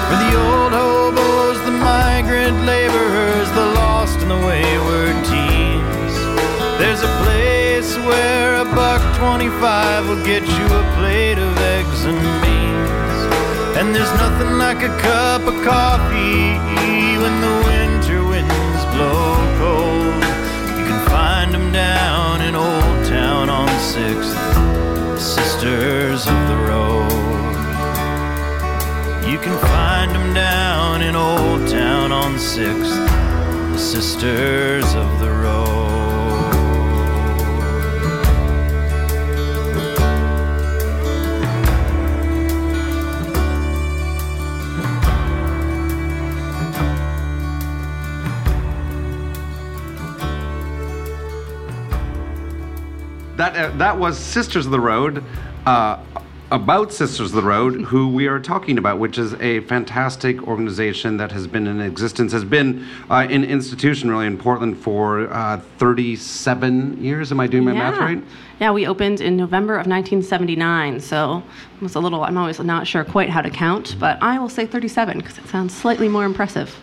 For 0.07 0.17
the 0.23 0.31
old 0.47 0.73
hobos, 0.73 1.57
the 1.65 1.71
migrant 1.71 2.65
laborers, 2.65 3.49
the 3.51 3.67
lost 3.81 4.19
and 4.19 4.31
the 4.31 4.41
wayward 4.47 4.90
where 8.07 8.55
a 8.61 8.65
buck 8.65 9.01
25 9.17 10.07
will 10.09 10.23
get 10.25 10.43
you 10.43 10.65
a 10.65 10.83
plate 10.97 11.37
of 11.37 11.57
eggs 11.57 12.05
and 12.05 12.19
beans. 12.41 13.19
And 13.77 13.95
there's 13.95 14.13
nothing 14.15 14.57
like 14.57 14.81
a 14.83 14.93
cup 14.99 15.41
of 15.43 15.55
coffee 15.63 16.57
when 17.21 17.35
the 17.45 17.53
winter 17.69 18.23
winds 18.23 18.83
blow 18.93 19.35
cold. 19.59 20.23
You 20.77 20.85
can 20.89 21.01
find 21.09 21.53
them 21.53 21.71
down 21.71 22.41
in 22.41 22.55
Old 22.55 23.05
Town 23.05 23.49
on 23.49 23.67
6th, 23.67 25.19
Sisters 25.19 26.27
of 26.27 26.39
the 26.47 26.57
Road. 26.69 27.11
You 29.29 29.37
can 29.37 29.57
find 29.59 30.11
them 30.11 30.33
down 30.33 31.01
in 31.01 31.15
Old 31.15 31.67
Town 31.69 32.11
on 32.11 32.33
6th, 32.35 32.97
the 33.71 33.77
Sisters 33.77 34.95
of 34.95 35.19
the 35.19 35.20
That 53.61 53.73
uh, 53.73 53.77
that 53.77 53.99
was 53.99 54.17
Sisters 54.17 54.65
of 54.65 54.71
the 54.71 54.79
Road. 54.79 55.23
Uh, 55.67 55.99
about 56.49 56.91
Sisters 56.91 57.29
of 57.29 57.35
the 57.35 57.47
Road, 57.47 57.79
who 57.81 58.07
we 58.09 58.25
are 58.25 58.39
talking 58.39 58.79
about, 58.79 58.97
which 58.97 59.19
is 59.19 59.35
a 59.35 59.59
fantastic 59.61 60.47
organization 60.47 61.17
that 61.17 61.31
has 61.31 61.45
been 61.45 61.67
in 61.67 61.79
existence, 61.79 62.31
has 62.31 62.43
been 62.43 62.87
uh, 63.11 63.27
in 63.29 63.43
institution 63.43 64.09
really 64.09 64.25
in 64.25 64.35
Portland 64.35 64.79
for 64.79 65.31
uh, 65.31 65.61
37 65.77 67.01
years. 67.03 67.31
Am 67.31 67.39
I 67.39 67.45
doing 67.45 67.63
my 67.63 67.73
math 67.73 67.99
right? 67.99 68.21
Yeah, 68.59 68.71
we 68.71 68.87
opened 68.87 69.21
in 69.21 69.37
November 69.37 69.73
of 69.73 69.85
1979, 69.85 70.99
so 70.99 71.43
it 71.75 71.81
was 71.83 71.93
a 71.93 71.99
little, 71.99 72.23
I'm 72.23 72.37
always 72.37 72.59
not 72.59 72.87
sure 72.87 73.05
quite 73.05 73.29
how 73.29 73.41
to 73.41 73.51
count, 73.51 73.95
but 73.99 74.21
I 74.23 74.39
will 74.39 74.49
say 74.49 74.65
37 74.65 75.19
because 75.19 75.37
it 75.37 75.47
sounds 75.47 75.73
slightly 75.73 76.09
more 76.09 76.25
impressive. 76.25 76.75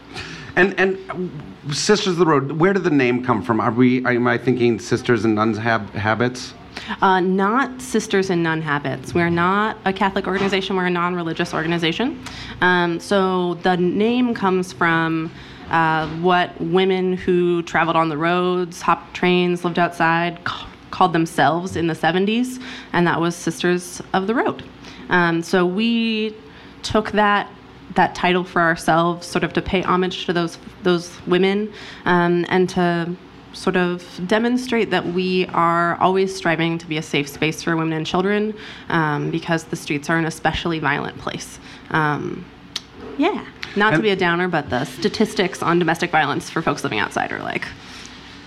And 0.54 0.78
and 0.78 1.30
Sisters 1.72 2.14
of 2.14 2.16
the 2.18 2.26
Road, 2.26 2.52
where 2.52 2.72
did 2.72 2.84
the 2.84 2.90
name 2.90 3.24
come 3.24 3.42
from? 3.42 3.60
Are 3.60 3.70
we? 3.70 4.04
Am 4.06 4.26
I 4.26 4.38
thinking 4.38 4.78
Sisters 4.78 5.24
and 5.24 5.34
Nuns 5.34 5.58
hab- 5.58 5.90
Habits? 5.90 6.54
Uh, 7.00 7.20
not 7.20 7.80
Sisters 7.80 8.30
in 8.30 8.42
Nun 8.42 8.62
Habits. 8.62 9.14
We're 9.14 9.30
not 9.30 9.78
a 9.84 9.92
Catholic 9.92 10.26
organization, 10.26 10.76
we're 10.76 10.86
a 10.86 10.90
non 10.90 11.14
religious 11.14 11.54
organization. 11.54 12.22
Um, 12.60 13.00
so 13.00 13.54
the 13.54 13.76
name 13.76 14.34
comes 14.34 14.72
from 14.72 15.30
uh, 15.70 16.08
what 16.18 16.58
women 16.60 17.14
who 17.14 17.62
traveled 17.62 17.96
on 17.96 18.08
the 18.08 18.16
roads, 18.16 18.80
hopped 18.80 19.14
trains, 19.14 19.64
lived 19.64 19.78
outside, 19.78 20.42
ca- 20.44 20.68
called 20.90 21.12
themselves 21.12 21.76
in 21.76 21.86
the 21.86 21.94
70s, 21.94 22.62
and 22.92 23.06
that 23.06 23.20
was 23.20 23.36
Sisters 23.36 24.00
of 24.12 24.26
the 24.26 24.34
Road. 24.34 24.64
Um, 25.10 25.42
so 25.42 25.66
we 25.66 26.34
took 26.82 27.12
that 27.12 27.50
that 27.94 28.14
title 28.14 28.44
for 28.44 28.60
ourselves, 28.60 29.26
sort 29.26 29.42
of 29.42 29.52
to 29.54 29.62
pay 29.62 29.82
homage 29.82 30.26
to 30.26 30.32
those 30.32 30.58
those 30.82 31.18
women, 31.26 31.72
um, 32.04 32.44
and 32.48 32.68
to 32.70 33.14
sort 33.58 33.76
of 33.76 34.04
demonstrate 34.26 34.90
that 34.90 35.04
we 35.04 35.46
are 35.46 35.96
always 35.96 36.34
striving 36.34 36.78
to 36.78 36.86
be 36.86 36.96
a 36.96 37.02
safe 37.02 37.28
space 37.28 37.62
for 37.62 37.76
women 37.76 37.92
and 37.92 38.06
children, 38.06 38.54
um, 38.88 39.30
because 39.30 39.64
the 39.64 39.76
streets 39.76 40.08
are 40.08 40.16
an 40.16 40.24
especially 40.24 40.78
violent 40.78 41.18
place. 41.18 41.58
Um, 41.90 42.44
yeah, 43.18 43.44
not 43.76 43.94
to 43.94 44.00
be 44.00 44.10
a 44.10 44.16
downer, 44.16 44.48
but 44.48 44.70
the 44.70 44.84
statistics 44.84 45.62
on 45.62 45.78
domestic 45.78 46.10
violence 46.10 46.48
for 46.48 46.62
folks 46.62 46.84
living 46.84 47.00
outside 47.00 47.32
are 47.32 47.42
like 47.42 47.66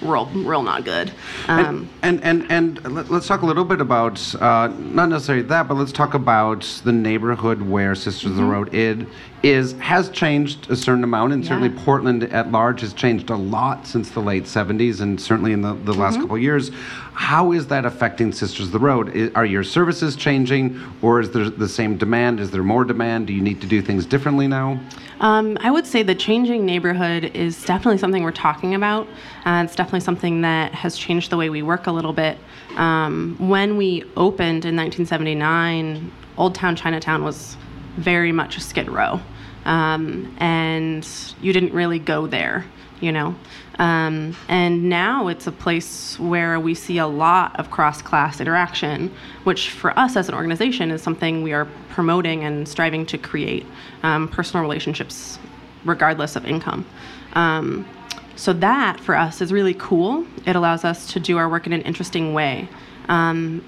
real, 0.02 0.26
real 0.34 0.64
not 0.64 0.84
good. 0.86 1.12
Um, 1.48 1.88
And 2.02 2.22
and 2.24 2.46
and 2.50 2.84
let- 2.94 3.10
let's 3.12 3.28
talk 3.28 3.42
a 3.42 3.46
little 3.46 3.66
bit 3.66 3.82
about 3.82 4.20
uh, 4.42 4.70
not 4.80 5.10
necessarily 5.10 5.44
that, 5.46 5.68
but 5.68 5.76
let's 5.78 5.92
talk 5.92 6.14
about 6.14 6.62
the 6.84 6.92
neighborhood 6.92 7.62
where 7.62 7.96
Sisters 7.96 8.32
of 8.32 8.38
the 8.38 8.42
Mhm. 8.44 8.52
Road 8.52 8.74
id, 8.74 9.06
is 9.44 9.74
has 9.80 10.10
changed 10.10 10.70
a 10.70 10.76
certain 10.76 11.04
amount, 11.04 11.34
and 11.34 11.44
certainly 11.46 11.70
Yeah. 11.70 11.82
Portland 11.84 12.24
at 12.26 12.52
large 12.52 12.82
has 12.82 12.94
changed 12.94 13.30
a 13.30 13.36
lot 13.36 13.88
since 13.88 14.10
the 14.10 14.20
late 14.22 14.48
'70s, 14.48 15.02
and 15.02 15.20
certainly 15.20 15.52
in 15.54 15.62
the, 15.62 15.76
the 15.86 15.94
last 15.94 16.18
Mhm. 16.18 16.22
couple 16.22 16.36
of 16.38 16.42
years. 16.42 16.72
How 17.14 17.52
is 17.52 17.68
that 17.68 17.86
affecting 17.86 18.32
Sisters 18.32 18.68
of 18.68 18.72
the 18.72 18.80
Road? 18.80 19.12
I- 19.16 19.32
are 19.36 19.46
your 19.46 19.64
services 19.64 20.16
changing, 20.16 20.80
or 21.02 21.20
is 21.20 21.30
there 21.32 21.50
the 21.50 21.68
same 21.68 21.96
demand? 21.98 22.40
Is 22.40 22.52
there 22.52 22.64
more 22.64 22.86
demand? 22.86 23.28
Do 23.28 23.34
you 23.34 23.42
need 23.42 23.62
to 23.62 23.68
do 23.68 23.82
things 23.82 24.06
differently 24.06 24.48
now? 24.48 24.80
Um, 25.22 25.56
I 25.62 25.70
would 25.70 25.86
say 25.86 26.02
the 26.02 26.16
changing 26.16 26.66
neighborhood 26.66 27.24
is 27.36 27.64
definitely 27.64 28.00
something 28.00 28.24
we're 28.24 28.32
talking 28.32 28.74
about. 28.74 29.08
Uh, 29.46 29.62
it's 29.64 29.76
definitely 29.76 30.00
something 30.00 30.42
that 30.42 30.74
has 30.74 30.98
changed 30.98 31.30
the 31.30 31.38
way 31.38 31.52
we 31.52 31.62
work 31.62 31.86
a 31.86 31.92
little 31.92 32.12
bit. 32.12 32.40
Um, 32.76 33.36
when 33.40 33.78
we 33.78 34.04
opened 34.18 34.66
in 34.66 34.76
1979, 34.76 36.12
Old 36.38 36.56
Town 36.56 36.76
Chinatown 36.76 37.24
was 37.24 37.56
very 37.98 38.32
much 38.32 38.58
a 38.58 38.62
skid 38.62 38.90
row. 38.90 39.20
Um, 39.66 40.36
and 40.40 41.08
you 41.40 41.54
didn't 41.54 41.74
really 41.74 42.00
go 42.00 42.26
there, 42.26 42.66
you 43.00 43.12
know? 43.12 43.36
Um, 43.80 44.36
and 44.48 44.90
now 44.90 45.28
it's 45.28 45.48
a 45.48 45.52
place 45.52 46.20
where 46.20 46.60
we 46.60 46.76
see 46.76 46.98
a 46.98 47.08
lot 47.08 47.58
of 47.60 47.72
cross 47.72 48.02
class 48.02 48.42
interaction, 48.42 49.14
which 49.44 49.70
for 49.70 49.98
us 49.98 50.16
as 50.16 50.30
an 50.30 50.36
organization 50.36 50.92
is 50.92 51.02
something 51.02 51.42
we 51.42 51.54
are 51.54 51.68
promoting 51.90 52.44
and 52.44 52.68
striving 52.68 53.06
to 53.08 53.18
create 53.18 53.66
um, 54.04 54.28
personal 54.28 54.62
relationships 54.62 55.40
regardless 55.86 56.36
of 56.36 56.46
income. 56.46 56.86
Um, 57.34 57.88
so 58.36 58.54
that 58.54 59.00
for 59.00 59.16
us 59.16 59.42
is 59.42 59.52
really 59.52 59.74
cool. 59.74 60.26
It 60.46 60.56
allows 60.56 60.84
us 60.84 61.08
to 61.14 61.20
do 61.20 61.38
our 61.38 61.50
work 61.50 61.68
in 61.68 61.74
an 61.74 61.82
interesting 61.82 62.34
way. 62.34 62.68
Um, 63.08 63.64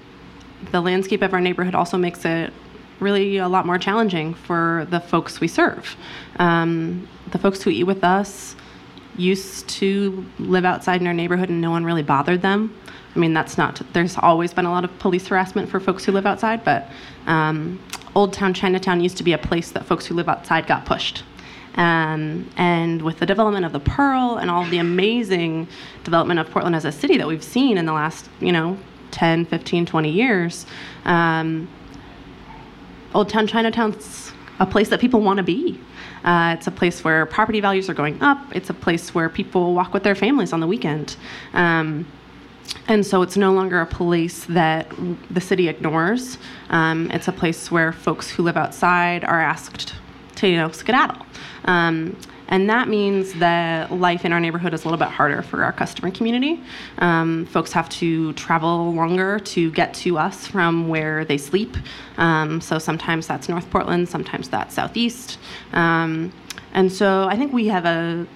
the 0.70 0.80
landscape 0.80 1.22
of 1.22 1.32
our 1.32 1.40
neighborhood 1.40 1.74
also 1.74 1.96
makes 1.96 2.24
it 2.24 2.52
really 3.00 3.38
a 3.38 3.48
lot 3.48 3.66
more 3.66 3.78
challenging 3.78 4.34
for 4.34 4.86
the 4.90 5.00
folks 5.00 5.40
we 5.40 5.48
serve. 5.48 5.96
Um, 6.38 7.08
the 7.30 7.38
folks 7.38 7.62
who 7.62 7.70
eat 7.70 7.84
with 7.84 8.04
us 8.04 8.56
used 9.16 9.68
to 9.68 10.24
live 10.38 10.64
outside 10.64 11.00
in 11.00 11.06
our 11.06 11.14
neighborhood 11.14 11.48
and 11.48 11.60
no 11.60 11.70
one 11.70 11.84
really 11.84 12.02
bothered 12.02 12.42
them. 12.42 12.74
I 13.14 13.18
mean, 13.18 13.32
that's 13.32 13.56
not, 13.56 13.80
there's 13.92 14.16
always 14.18 14.52
been 14.52 14.66
a 14.66 14.70
lot 14.70 14.84
of 14.84 14.98
police 14.98 15.28
harassment 15.28 15.68
for 15.68 15.78
folks 15.78 16.04
who 16.04 16.12
live 16.12 16.26
outside, 16.26 16.64
but 16.64 16.88
um, 17.26 17.80
Old 18.14 18.32
Town 18.32 18.52
Chinatown 18.54 19.00
used 19.00 19.16
to 19.18 19.22
be 19.22 19.32
a 19.32 19.38
place 19.38 19.70
that 19.70 19.86
folks 19.86 20.06
who 20.06 20.14
live 20.14 20.28
outside 20.28 20.66
got 20.66 20.84
pushed. 20.84 21.22
Um, 21.76 22.50
and 22.56 23.02
with 23.02 23.18
the 23.18 23.26
development 23.26 23.64
of 23.64 23.72
the 23.72 23.80
Pearl 23.80 24.36
and 24.36 24.50
all 24.50 24.64
the 24.64 24.78
amazing 24.78 25.68
development 26.04 26.40
of 26.40 26.50
Portland 26.50 26.76
as 26.76 26.84
a 26.84 26.92
city 26.92 27.16
that 27.18 27.26
we've 27.26 27.42
seen 27.42 27.78
in 27.78 27.86
the 27.86 27.92
last, 27.92 28.28
you 28.40 28.52
know, 28.52 28.78
10, 29.10 29.44
15, 29.46 29.86
20 29.86 30.10
years, 30.10 30.66
um, 31.04 31.68
Old 33.14 33.28
Town 33.28 33.46
Chinatown's 33.46 34.32
a 34.60 34.66
place 34.66 34.88
that 34.88 35.00
people 35.00 35.20
want 35.20 35.38
to 35.38 35.42
be. 35.42 35.80
Uh, 36.24 36.54
it's 36.56 36.66
a 36.66 36.70
place 36.70 37.04
where 37.04 37.26
property 37.26 37.60
values 37.60 37.88
are 37.90 37.94
going 37.94 38.20
up. 38.22 38.38
It's 38.54 38.70
a 38.70 38.74
place 38.74 39.14
where 39.14 39.28
people 39.28 39.74
walk 39.74 39.92
with 39.92 40.02
their 40.02 40.14
families 40.14 40.52
on 40.52 40.60
the 40.60 40.66
weekend. 40.66 41.16
Um, 41.52 42.06
and 42.88 43.04
so 43.04 43.22
it's 43.22 43.36
no 43.36 43.52
longer 43.52 43.80
a 43.80 43.86
place 43.86 44.44
that 44.46 44.90
the 45.30 45.40
city 45.40 45.68
ignores. 45.68 46.38
Um, 46.70 47.10
it's 47.10 47.28
a 47.28 47.32
place 47.32 47.70
where 47.70 47.92
folks 47.92 48.30
who 48.30 48.42
live 48.42 48.56
outside 48.56 49.24
are 49.24 49.40
asked 49.40 49.94
to, 50.36 50.48
you 50.48 50.56
know, 50.56 50.70
skedaddle. 50.70 51.24
Um, 51.66 52.16
and 52.48 52.68
that 52.68 52.88
means 52.88 53.34
that 53.34 53.92
life 53.92 54.24
in 54.24 54.32
our 54.32 54.40
neighborhood 54.40 54.74
is 54.74 54.84
a 54.84 54.88
little 54.88 54.98
bit 54.98 55.08
harder 55.08 55.42
for 55.42 55.64
our 55.64 55.72
customer 55.72 56.10
community. 56.10 56.60
Um, 56.98 57.46
folks 57.46 57.72
have 57.72 57.88
to 57.90 58.32
travel 58.34 58.92
longer 58.94 59.38
to 59.38 59.70
get 59.70 59.94
to 59.94 60.18
us 60.18 60.46
from 60.46 60.88
where 60.88 61.24
they 61.24 61.38
sleep. 61.38 61.76
Um, 62.18 62.60
so 62.60 62.78
sometimes 62.78 63.26
that's 63.26 63.48
North 63.48 63.68
Portland, 63.70 64.08
sometimes 64.08 64.48
that's 64.48 64.74
Southeast. 64.74 65.38
Um, 65.72 66.32
and 66.74 66.92
so 66.92 67.26
I 67.28 67.36
think 67.36 67.52
we 67.52 67.68
have 67.68 67.86
a, 67.86 68.26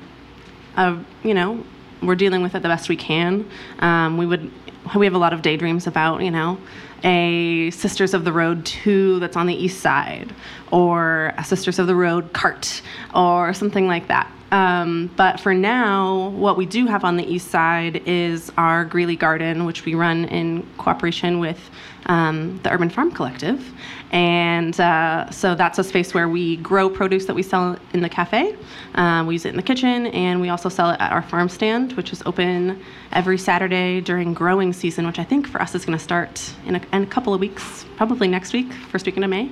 a 0.77 0.99
you 1.23 1.35
know, 1.35 1.65
we're 2.03 2.15
dealing 2.15 2.43
with 2.43 2.55
it 2.55 2.63
the 2.63 2.69
best 2.69 2.89
we 2.89 2.97
can. 2.97 3.49
Um, 3.81 4.17
we 4.17 4.27
would 4.27 4.51
we 4.97 5.07
have 5.07 5.15
a 5.15 5.19
lot 5.19 5.33
of 5.33 5.43
daydreams 5.43 5.87
about 5.87 6.23
you 6.23 6.31
know 6.31 6.59
a 7.05 7.71
Sisters 7.71 8.15
of 8.15 8.25
the 8.25 8.33
Road 8.33 8.67
2 8.67 9.21
that's 9.21 9.37
on 9.37 9.47
the 9.47 9.55
east 9.55 9.81
side, 9.81 10.35
or 10.71 11.33
a 11.39 11.45
Sisters 11.45 11.79
of 11.79 11.87
the 11.87 11.95
Road 11.95 12.33
cart, 12.33 12.83
or 13.15 13.55
something 13.55 13.87
like 13.87 14.09
that. 14.09 14.31
Um, 14.51 15.11
but 15.17 15.41
for 15.41 15.53
now, 15.53 16.31
what 16.31 16.57
we 16.57 16.67
do 16.67 16.87
have 16.87 17.05
on 17.05 17.17
the 17.17 17.25
east 17.25 17.49
side 17.49 18.03
is 18.07 18.51
our 18.57 18.85
Greeley 18.85 19.17
Garden, 19.17 19.65
which 19.65 19.85
we 19.85 19.95
run 19.95 20.25
in 20.27 20.67
cooperation 20.79 21.39
with 21.39 21.71
um, 22.07 22.59
the 22.63 22.73
Urban 22.73 22.89
Farm 22.89 23.11
Collective. 23.11 23.73
And 24.11 24.79
uh, 24.81 25.31
so 25.31 25.55
that's 25.55 25.79
a 25.79 25.85
space 25.85 26.15
where 26.15 26.29
we 26.29 26.57
grow 26.57 26.89
produce 26.89 27.27
that 27.27 27.35
we 27.35 27.43
sell 27.43 27.77
in 27.93 28.01
the 28.01 28.09
cafe. 28.09 28.57
Uh, 28.95 29.25
we 29.27 29.35
use 29.35 29.45
it 29.45 29.51
in 29.51 29.57
the 29.57 29.63
kitchen, 29.63 30.07
and 30.07 30.41
we 30.41 30.49
also 30.49 30.71
sell 30.71 30.91
it 30.91 31.01
at 31.01 31.13
our 31.13 31.23
farm 31.23 31.49
stand, 31.51 31.93
which 31.93 32.13
is 32.13 32.23
open 32.25 32.83
every 33.13 33.37
Saturday 33.37 34.01
during 34.01 34.33
growing 34.33 34.73
season, 34.73 35.07
which 35.07 35.19
I 35.19 35.25
think 35.25 35.47
for 35.47 35.61
us 35.61 35.75
is 35.75 35.85
going 35.85 35.97
to 35.97 36.03
start 36.03 36.55
in 36.65 36.77
a, 36.77 36.83
in 36.93 37.03
a, 37.03 37.07
couple 37.07 37.35
of 37.35 37.41
weeks, 37.41 37.85
probably 37.97 38.29
next 38.29 38.53
week, 38.55 38.73
first 38.73 39.05
weekend 39.05 39.25
of 39.25 39.31
May. 39.31 39.51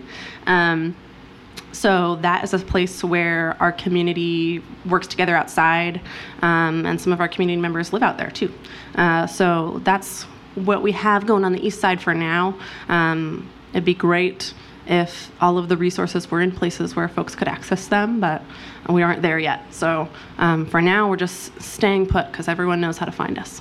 So 1.76 2.16
that 2.22 2.42
is 2.42 2.54
a 2.54 2.58
place 2.58 3.04
where 3.04 3.54
our 3.60 3.70
community 3.70 4.62
works 4.86 5.06
together 5.06 5.36
outside, 5.36 6.00
um, 6.40 6.86
and 6.86 6.98
some 6.98 7.12
of 7.12 7.20
our 7.20 7.28
community 7.28 7.60
members 7.60 7.92
live 7.92 8.02
out 8.02 8.16
there 8.16 8.30
too. 8.30 8.50
Uh, 8.94 9.26
so 9.26 9.82
that's 9.84 10.22
what 10.54 10.82
we 10.82 10.92
have 10.92 11.26
going 11.26 11.44
on 11.44 11.52
the 11.52 11.64
east 11.64 11.78
side 11.78 12.00
for 12.00 12.14
now. 12.14 12.58
Um, 12.88 13.50
it'd 13.72 13.84
be 13.84 13.94
great 13.94 14.54
if 14.86 15.30
all 15.40 15.58
of 15.58 15.68
the 15.68 15.76
resources 15.76 16.30
were 16.30 16.40
in 16.40 16.50
places 16.50 16.96
where 16.96 17.08
folks 17.08 17.34
could 17.34 17.48
access 17.48 17.88
them, 17.88 18.20
but 18.20 18.42
we 18.88 19.02
aren't 19.02 19.20
there 19.20 19.38
yet. 19.38 19.60
So 19.70 20.08
um, 20.38 20.64
for 20.64 20.80
now, 20.80 21.10
we're 21.10 21.16
just 21.16 21.60
staying 21.60 22.06
put 22.06 22.30
because 22.30 22.48
everyone 22.48 22.80
knows 22.80 22.96
how 22.96 23.04
to 23.04 23.12
find 23.12 23.38
us. 23.38 23.60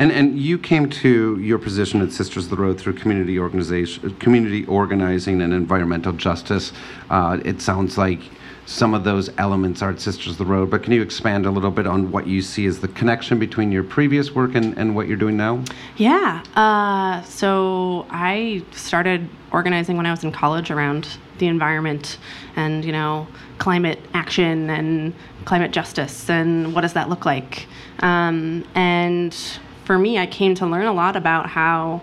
And 0.00 0.10
and 0.10 0.38
you 0.38 0.58
came 0.58 0.88
to 0.88 1.38
your 1.38 1.58
position 1.58 2.00
at 2.00 2.10
Sisters 2.10 2.44
of 2.44 2.50
the 2.50 2.56
Road 2.56 2.80
through 2.80 2.94
community 2.94 3.38
organization, 3.38 4.16
community 4.16 4.64
organizing, 4.64 5.42
and 5.42 5.52
environmental 5.52 6.14
justice. 6.14 6.72
Uh, 7.10 7.38
it 7.44 7.60
sounds 7.60 7.98
like 7.98 8.20
some 8.64 8.94
of 8.94 9.04
those 9.04 9.28
elements 9.36 9.82
are 9.82 9.90
at 9.90 10.00
Sisters 10.00 10.32
of 10.32 10.38
the 10.38 10.44
Road, 10.46 10.70
but 10.70 10.82
can 10.82 10.94
you 10.94 11.02
expand 11.02 11.44
a 11.44 11.50
little 11.50 11.70
bit 11.70 11.86
on 11.86 12.10
what 12.10 12.26
you 12.26 12.40
see 12.40 12.64
as 12.64 12.80
the 12.80 12.88
connection 12.88 13.38
between 13.38 13.70
your 13.70 13.82
previous 13.82 14.34
work 14.34 14.54
and, 14.54 14.78
and 14.78 14.96
what 14.96 15.06
you're 15.06 15.18
doing 15.18 15.36
now? 15.36 15.62
Yeah. 15.96 16.42
Uh, 16.56 17.20
so 17.24 18.06
I 18.08 18.64
started 18.70 19.28
organizing 19.52 19.98
when 19.98 20.06
I 20.06 20.12
was 20.12 20.24
in 20.24 20.32
college 20.32 20.70
around 20.70 21.18
the 21.38 21.46
environment 21.46 22.16
and, 22.56 22.84
you 22.84 22.92
know, 22.92 23.26
climate 23.58 23.98
action 24.14 24.70
and 24.70 25.12
climate 25.44 25.72
justice 25.72 26.30
and 26.30 26.72
what 26.74 26.82
does 26.82 26.94
that 26.94 27.10
look 27.10 27.26
like. 27.26 27.66
Um, 27.98 28.64
and 28.74 29.36
for 29.90 29.98
me, 29.98 30.20
I 30.20 30.26
came 30.26 30.54
to 30.54 30.66
learn 30.66 30.86
a 30.86 30.92
lot 30.92 31.16
about 31.16 31.48
how 31.48 32.00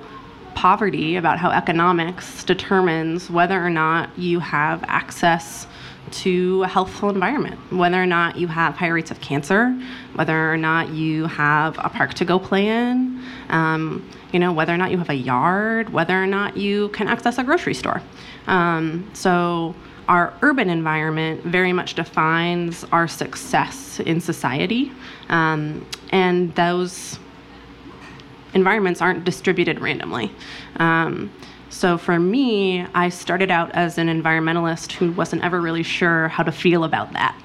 poverty, 0.56 1.16
about 1.16 1.40
how 1.40 1.52
economics 1.52 2.44
determines 2.44 3.30
whether 3.30 3.66
or 3.66 3.70
not 3.70 4.10
you 4.20 4.42
have 4.42 4.84
access 4.90 5.66
to 6.12 6.64
a 6.64 6.68
healthful 6.68 7.10
environment, 7.10 7.58
whether 7.72 7.96
or 7.96 8.06
not 8.06 8.36
you 8.36 8.48
have 8.48 8.76
high 8.76 8.90
rates 8.90 9.10
of 9.10 9.22
cancer, 9.22 9.70
whether 10.16 10.52
or 10.52 10.58
not 10.58 10.90
you 10.90 11.28
have 11.28 11.78
a 11.78 11.88
park 11.88 12.14
to 12.16 12.26
go 12.26 12.38
play 12.38 12.68
in, 12.68 13.24
um, 13.48 14.06
you 14.34 14.40
know, 14.42 14.52
whether 14.52 14.74
or 14.74 14.78
not 14.78 14.92
you 14.92 14.98
have 14.98 15.10
a 15.10 15.16
yard, 15.16 15.88
whether 15.88 16.22
or 16.22 16.28
not 16.28 16.58
you 16.58 16.90
can 16.90 17.08
access 17.08 17.38
a 17.38 17.44
grocery 17.46 17.74
store. 17.74 18.02
Um, 18.48 19.10
so 19.14 19.74
our 20.10 20.34
urban 20.42 20.70
environment 20.70 21.42
very 21.44 21.72
much 21.72 21.94
defines 21.94 22.84
our 22.92 23.08
success 23.08 24.02
in 24.02 24.20
society, 24.20 24.92
um, 25.30 25.88
and 26.12 26.54
those 26.56 27.18
environments 28.58 29.02
aren't 29.02 29.24
distributed 29.24 29.80
randomly. 29.80 30.32
Um, 30.78 31.32
so 31.70 31.98
for 31.98 32.18
me, 32.18 32.86
I 32.94 33.10
started 33.10 33.52
out 33.52 33.70
as 33.74 33.98
an 33.98 34.08
environmentalist 34.08 34.94
who 34.94 35.12
wasn't 35.12 35.44
ever 35.44 35.62
really 35.62 35.84
sure 35.84 36.28
how 36.30 36.44
to 36.44 36.52
feel 36.52 36.84
about 36.84 37.14
that. 37.14 37.36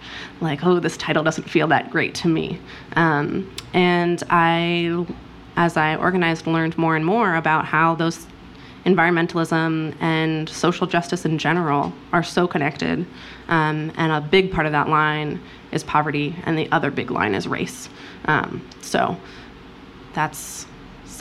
Like, 0.41 0.65
oh, 0.65 0.81
this 0.81 0.97
title 0.97 1.23
doesn't 1.23 1.49
feel 1.51 1.69
that 1.69 1.91
great 1.91 2.15
to 2.23 2.29
me. 2.29 2.59
Um, 2.97 3.55
and 3.75 4.23
I, 4.31 5.05
as 5.57 5.77
I 5.77 5.97
organized, 5.97 6.47
learned 6.47 6.79
more 6.79 6.97
and 6.97 7.05
more 7.05 7.37
about 7.37 7.67
how 7.67 7.95
those 7.95 8.27
environmentalism 8.87 9.95
and 10.01 10.49
social 10.49 10.87
justice 10.87 11.25
in 11.25 11.37
general 11.39 11.93
are 12.13 12.23
so 12.23 12.49
connected. 12.49 13.07
Um, 13.49 13.93
and 13.97 14.13
a 14.13 14.21
big 14.21 14.51
part 14.51 14.67
of 14.67 14.73
that 14.73 14.89
line 14.89 15.41
is 15.73 15.85
poverty, 15.85 16.37
and 16.45 16.57
the 16.57 16.71
other 16.73 16.91
big 16.91 17.11
line 17.11 17.35
is 17.35 17.47
race. 17.47 17.89
Um, 18.27 18.67
so 18.81 19.17
that's 20.15 20.67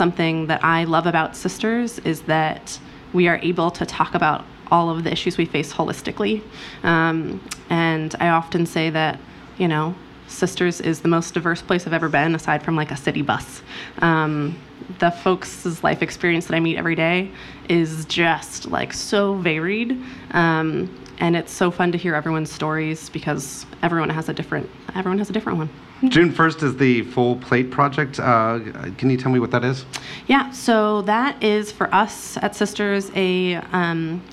something 0.02 0.48
that 0.48 0.64
I 0.64 0.86
love 0.86 1.06
about 1.06 1.36
Sisters 1.36 2.00
is 2.00 2.22
that 2.22 2.80
we 3.14 3.28
are 3.28 3.38
able 3.44 3.70
to 3.70 3.86
talk 3.86 4.16
about 4.16 4.44
all 4.72 4.90
of 4.90 5.04
the 5.04 5.12
issues 5.12 5.38
we 5.38 5.46
face 5.46 5.72
holistically. 5.72 6.42
Um, 6.82 7.40
and 7.70 8.16
I 8.20 8.30
often 8.30 8.66
say 8.66 8.90
that, 8.90 9.20
you 9.60 9.68
know, 9.68 9.94
Sisters 10.26 10.82
is 10.82 11.02
the 11.02 11.08
most 11.08 11.36
diverse 11.36 11.62
place 11.62 11.86
I've 11.86 11.94
ever 11.94 12.10
been, 12.10 12.34
aside 12.34 12.64
from 12.64 12.76
like 12.76 12.90
a 12.90 12.98
city 12.98 13.22
bus. 13.22 13.62
Um, 14.00 14.58
the 14.98 15.12
folks' 15.12 15.84
life 15.84 16.02
experience 16.02 16.48
that 16.48 16.56
I 16.56 16.60
meet 16.60 16.78
every 16.78 16.96
day 16.96 17.30
is 17.70 18.06
just 18.06 18.70
like 18.72 18.94
so 18.94 19.36
varied. 19.36 19.92
Um, 20.32 20.90
and 21.20 21.36
it's 21.36 21.52
so 21.52 21.70
fun 21.70 21.92
to 21.92 22.00
hear 22.00 22.16
everyone's 22.16 22.52
stories 22.52 23.12
because 23.12 23.68
everyone 23.84 24.10
has 24.10 24.30
a 24.30 24.34
different 24.34 24.68
everyone 24.96 25.20
has 25.20 25.30
a 25.30 25.34
different 25.34 25.60
one. 25.60 25.70
June 26.10 26.34
1st 26.34 26.64
is 26.64 26.78
the 26.78 27.04
Full 27.04 27.36
Plate 27.36 27.70
Project. 27.70 28.20
Uh, 28.20 28.60
can 28.98 29.12
you 29.12 29.18
tell 29.18 29.32
me 29.32 29.40
what 29.40 29.52
that 29.52 29.64
is? 29.64 29.86
Yeah, 30.26 30.50
so 30.52 31.04
that 31.04 31.42
is 31.44 31.72
for 31.72 31.94
us 31.94 32.38
at 32.38 32.56
Sisters 32.56 33.12
a 33.14 33.56
um, 33.72 34.24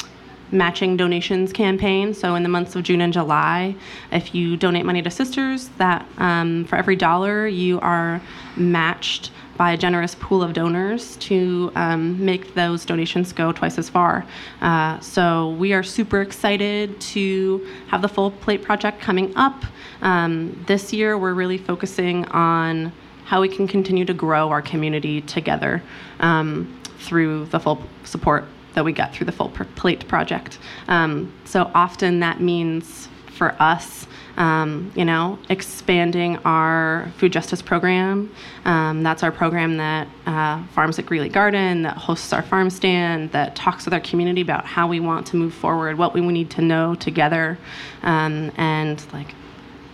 matching 0.51 0.97
donations 0.97 1.53
campaign. 1.53 2.15
So 2.15 2.37
in 2.37 2.43
the 2.43 2.49
months 2.49 2.75
of 2.75 2.85
June 2.85 3.03
and 3.03 3.13
July, 3.13 3.77
if 4.13 4.35
you 4.35 4.57
donate 4.57 4.87
money 4.87 5.03
to 5.03 5.11
Sisters, 5.11 5.69
that 5.77 6.07
um, 6.17 6.65
for 6.65 6.77
every 6.77 6.97
dollar 6.97 7.47
you 7.47 7.81
are 7.81 8.23
matched 8.57 9.31
by 9.59 9.73
a 9.73 9.77
generous 9.77 10.15
pool 10.15 10.43
of 10.43 10.55
donors 10.55 11.17
to 11.17 11.71
um, 11.75 12.25
make 12.25 12.55
those 12.55 12.87
donations 12.87 13.33
go 13.33 13.53
twice 13.53 13.77
as 13.77 13.91
far. 13.91 14.25
Uh, 14.63 14.99
so 15.01 15.51
we 15.51 15.75
are 15.75 15.83
super 15.83 16.23
excited 16.23 16.99
to 17.01 17.67
have 17.89 18.01
the 18.01 18.09
Full 18.09 18.31
Plate 18.31 18.63
Project 18.63 19.01
coming 19.01 19.37
up. 19.37 19.65
Um, 20.03 20.65
this 20.67 20.93
year, 20.93 21.19
we're 21.19 21.35
really 21.35 21.59
focusing 21.59 22.25
on 22.27 22.93
how 23.25 23.41
we 23.41 23.49
can 23.49 23.69
continue 23.69 24.05
to 24.05 24.15
grow 24.15 24.51
our 24.51 24.63
community 24.63 25.21
together 25.21 25.83
um, 26.21 26.81
through 26.99 27.47
the 27.47 27.61
full 27.61 27.83
support 28.05 28.45
that 28.75 28.85
we 28.85 28.93
get 28.93 29.15
through 29.15 29.27
the 29.27 29.33
Full 29.33 29.51
Plate 29.51 30.07
Project. 30.09 30.59
Um, 30.89 31.33
so 31.45 31.71
often 31.75 32.21
that 32.21 32.41
means 32.41 33.09
for 33.27 33.55
us 33.61 34.07
um, 34.39 34.93
you 34.95 35.05
know, 35.05 35.37
expanding 35.49 36.37
our 36.39 37.13
food 37.17 37.33
justice 37.33 37.61
program. 37.61 38.33
Um, 38.65 39.03
that's 39.03 39.25
our 39.25 39.33
program 39.33 39.77
that 39.79 40.07
uh, 40.27 40.65
farms 40.69 40.99
at 40.99 41.07
Greeley 41.07 41.29
Garden, 41.29 41.83
that 41.83 41.97
hosts 41.97 42.33
our 42.33 42.43
farm 42.43 42.71
stand, 42.71 43.33
that 43.33 43.57
talks 43.57 43.85
with 43.85 43.93
our 43.93 44.01
community 44.01 44.41
about 44.41 44.65
how 44.65 44.87
we 44.87 45.01
want 45.01 45.27
to 45.29 45.37
move 45.37 45.53
forward, 45.53 45.99
what 45.99 46.15
we 46.15 46.21
need 46.21 46.51
to 46.51 46.63
know 46.63 46.95
together, 46.95 47.59
um, 48.03 48.53
and 48.57 49.05
like 49.13 49.35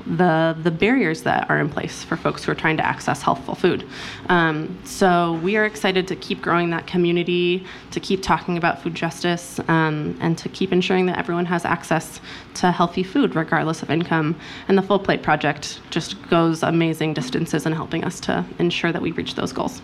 the 0.07 0.57
the 0.62 0.70
barriers 0.70 1.22
that 1.22 1.48
are 1.48 1.59
in 1.59 1.68
place 1.68 2.05
for 2.05 2.16
folks 2.16 2.44
who 2.44 2.52
are 2.52 2.55
trying 2.55 2.76
to 2.76 2.84
access 2.84 3.22
healthful 3.22 3.55
food. 3.55 3.86
Um, 4.28 4.78
so 4.84 5.34
we 5.42 5.57
are 5.57 5.64
excited 5.64 6.07
to 6.09 6.16
keep 6.16 6.42
growing 6.42 6.70
that 6.70 6.86
community, 6.86 7.64
to 7.90 8.00
keep 8.00 8.22
talking 8.22 8.57
about 8.57 8.82
food 8.82 8.94
justice, 8.94 9.59
um, 9.68 10.16
and 10.20 10.36
to 10.38 10.48
keep 10.48 10.72
ensuring 10.72 11.07
that 11.07 11.18
everyone 11.18 11.46
has 11.46 11.64
access 11.64 12.20
to 12.55 12.70
healthy 12.70 13.02
food 13.02 13.34
regardless 13.34 13.82
of 13.82 13.90
income. 13.90 14.36
And 14.68 14.76
the 14.76 14.82
Full 14.82 14.98
Plate 14.98 15.22
Project 15.22 15.80
just 15.90 16.20
goes 16.28 16.62
amazing 16.62 17.14
distances 17.14 17.66
in 17.66 17.72
helping 17.72 18.05
us 18.05 18.20
to 18.20 18.44
ensure 18.59 18.92
that 18.92 19.02
we 19.02 19.12
reach 19.12 19.34
those 19.34 19.52
goals. 19.52 19.80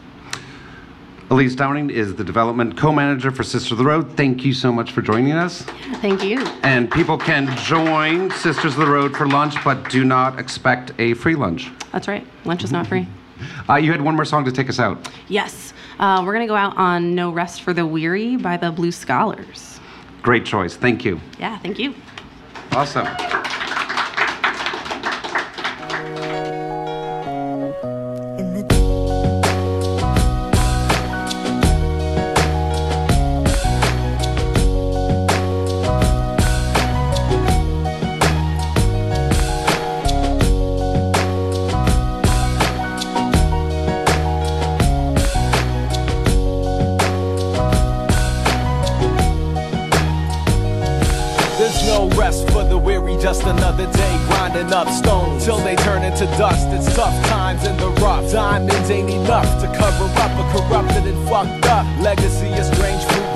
Elise 1.30 1.54
Downing 1.54 1.90
is 1.90 2.16
the 2.16 2.24
development 2.24 2.76
co-manager 2.76 3.30
for 3.30 3.44
Sisters 3.44 3.70
of 3.70 3.78
the 3.78 3.84
Road. 3.84 4.16
Thank 4.16 4.44
you 4.44 4.52
so 4.52 4.72
much 4.72 4.90
for 4.90 5.00
joining 5.00 5.30
us. 5.30 5.62
Thank 6.00 6.24
you. 6.24 6.38
And 6.64 6.90
people 6.90 7.16
can 7.16 7.56
join 7.56 8.32
Sisters 8.32 8.72
of 8.72 8.80
the 8.80 8.86
Road 8.86 9.16
for 9.16 9.28
lunch, 9.28 9.54
but 9.62 9.88
do 9.90 10.04
not 10.04 10.40
expect 10.40 10.90
a 10.98 11.14
free 11.14 11.36
lunch. 11.36 11.70
That's 11.92 12.08
right. 12.08 12.26
Lunch 12.44 12.64
is 12.64 12.72
not 12.72 12.88
free. 12.88 13.06
Uh, 13.68 13.76
you 13.76 13.92
had 13.92 14.00
one 14.00 14.16
more 14.16 14.24
song 14.24 14.44
to 14.44 14.50
take 14.50 14.68
us 14.68 14.80
out. 14.80 15.08
Yes. 15.28 15.72
Uh, 16.00 16.20
we're 16.26 16.34
going 16.34 16.46
to 16.46 16.50
go 16.50 16.56
out 16.56 16.76
on 16.76 17.14
No 17.14 17.30
Rest 17.30 17.62
for 17.62 17.72
the 17.72 17.86
Weary 17.86 18.36
by 18.36 18.56
the 18.56 18.72
Blue 18.72 18.90
Scholars. 18.90 19.78
Great 20.22 20.44
choice. 20.44 20.74
Thank 20.74 21.04
you. 21.04 21.20
Yeah, 21.38 21.58
thank 21.58 21.78
you. 21.78 21.94
Awesome. 22.72 23.06
Grinding 54.60 54.76
up 54.76 54.88
stones 54.88 55.44
till 55.44 55.58
they 55.58 55.76
turn 55.76 56.02
into 56.02 56.26
dust. 56.36 56.68
It's 56.68 56.94
tough 56.94 57.14
times 57.28 57.66
in 57.66 57.76
the 57.76 57.88
rough. 58.02 58.30
Diamonds 58.30 58.90
ain't 58.90 59.10
enough 59.10 59.60
to 59.60 59.66
cover 59.76 60.04
up 60.04 60.32
a 60.38 60.58
corrupted 60.58 61.06
and 61.06 61.28
fucked 61.28 61.66
up 61.66 61.86
legacy 62.00 62.48
fruit, 62.48 62.79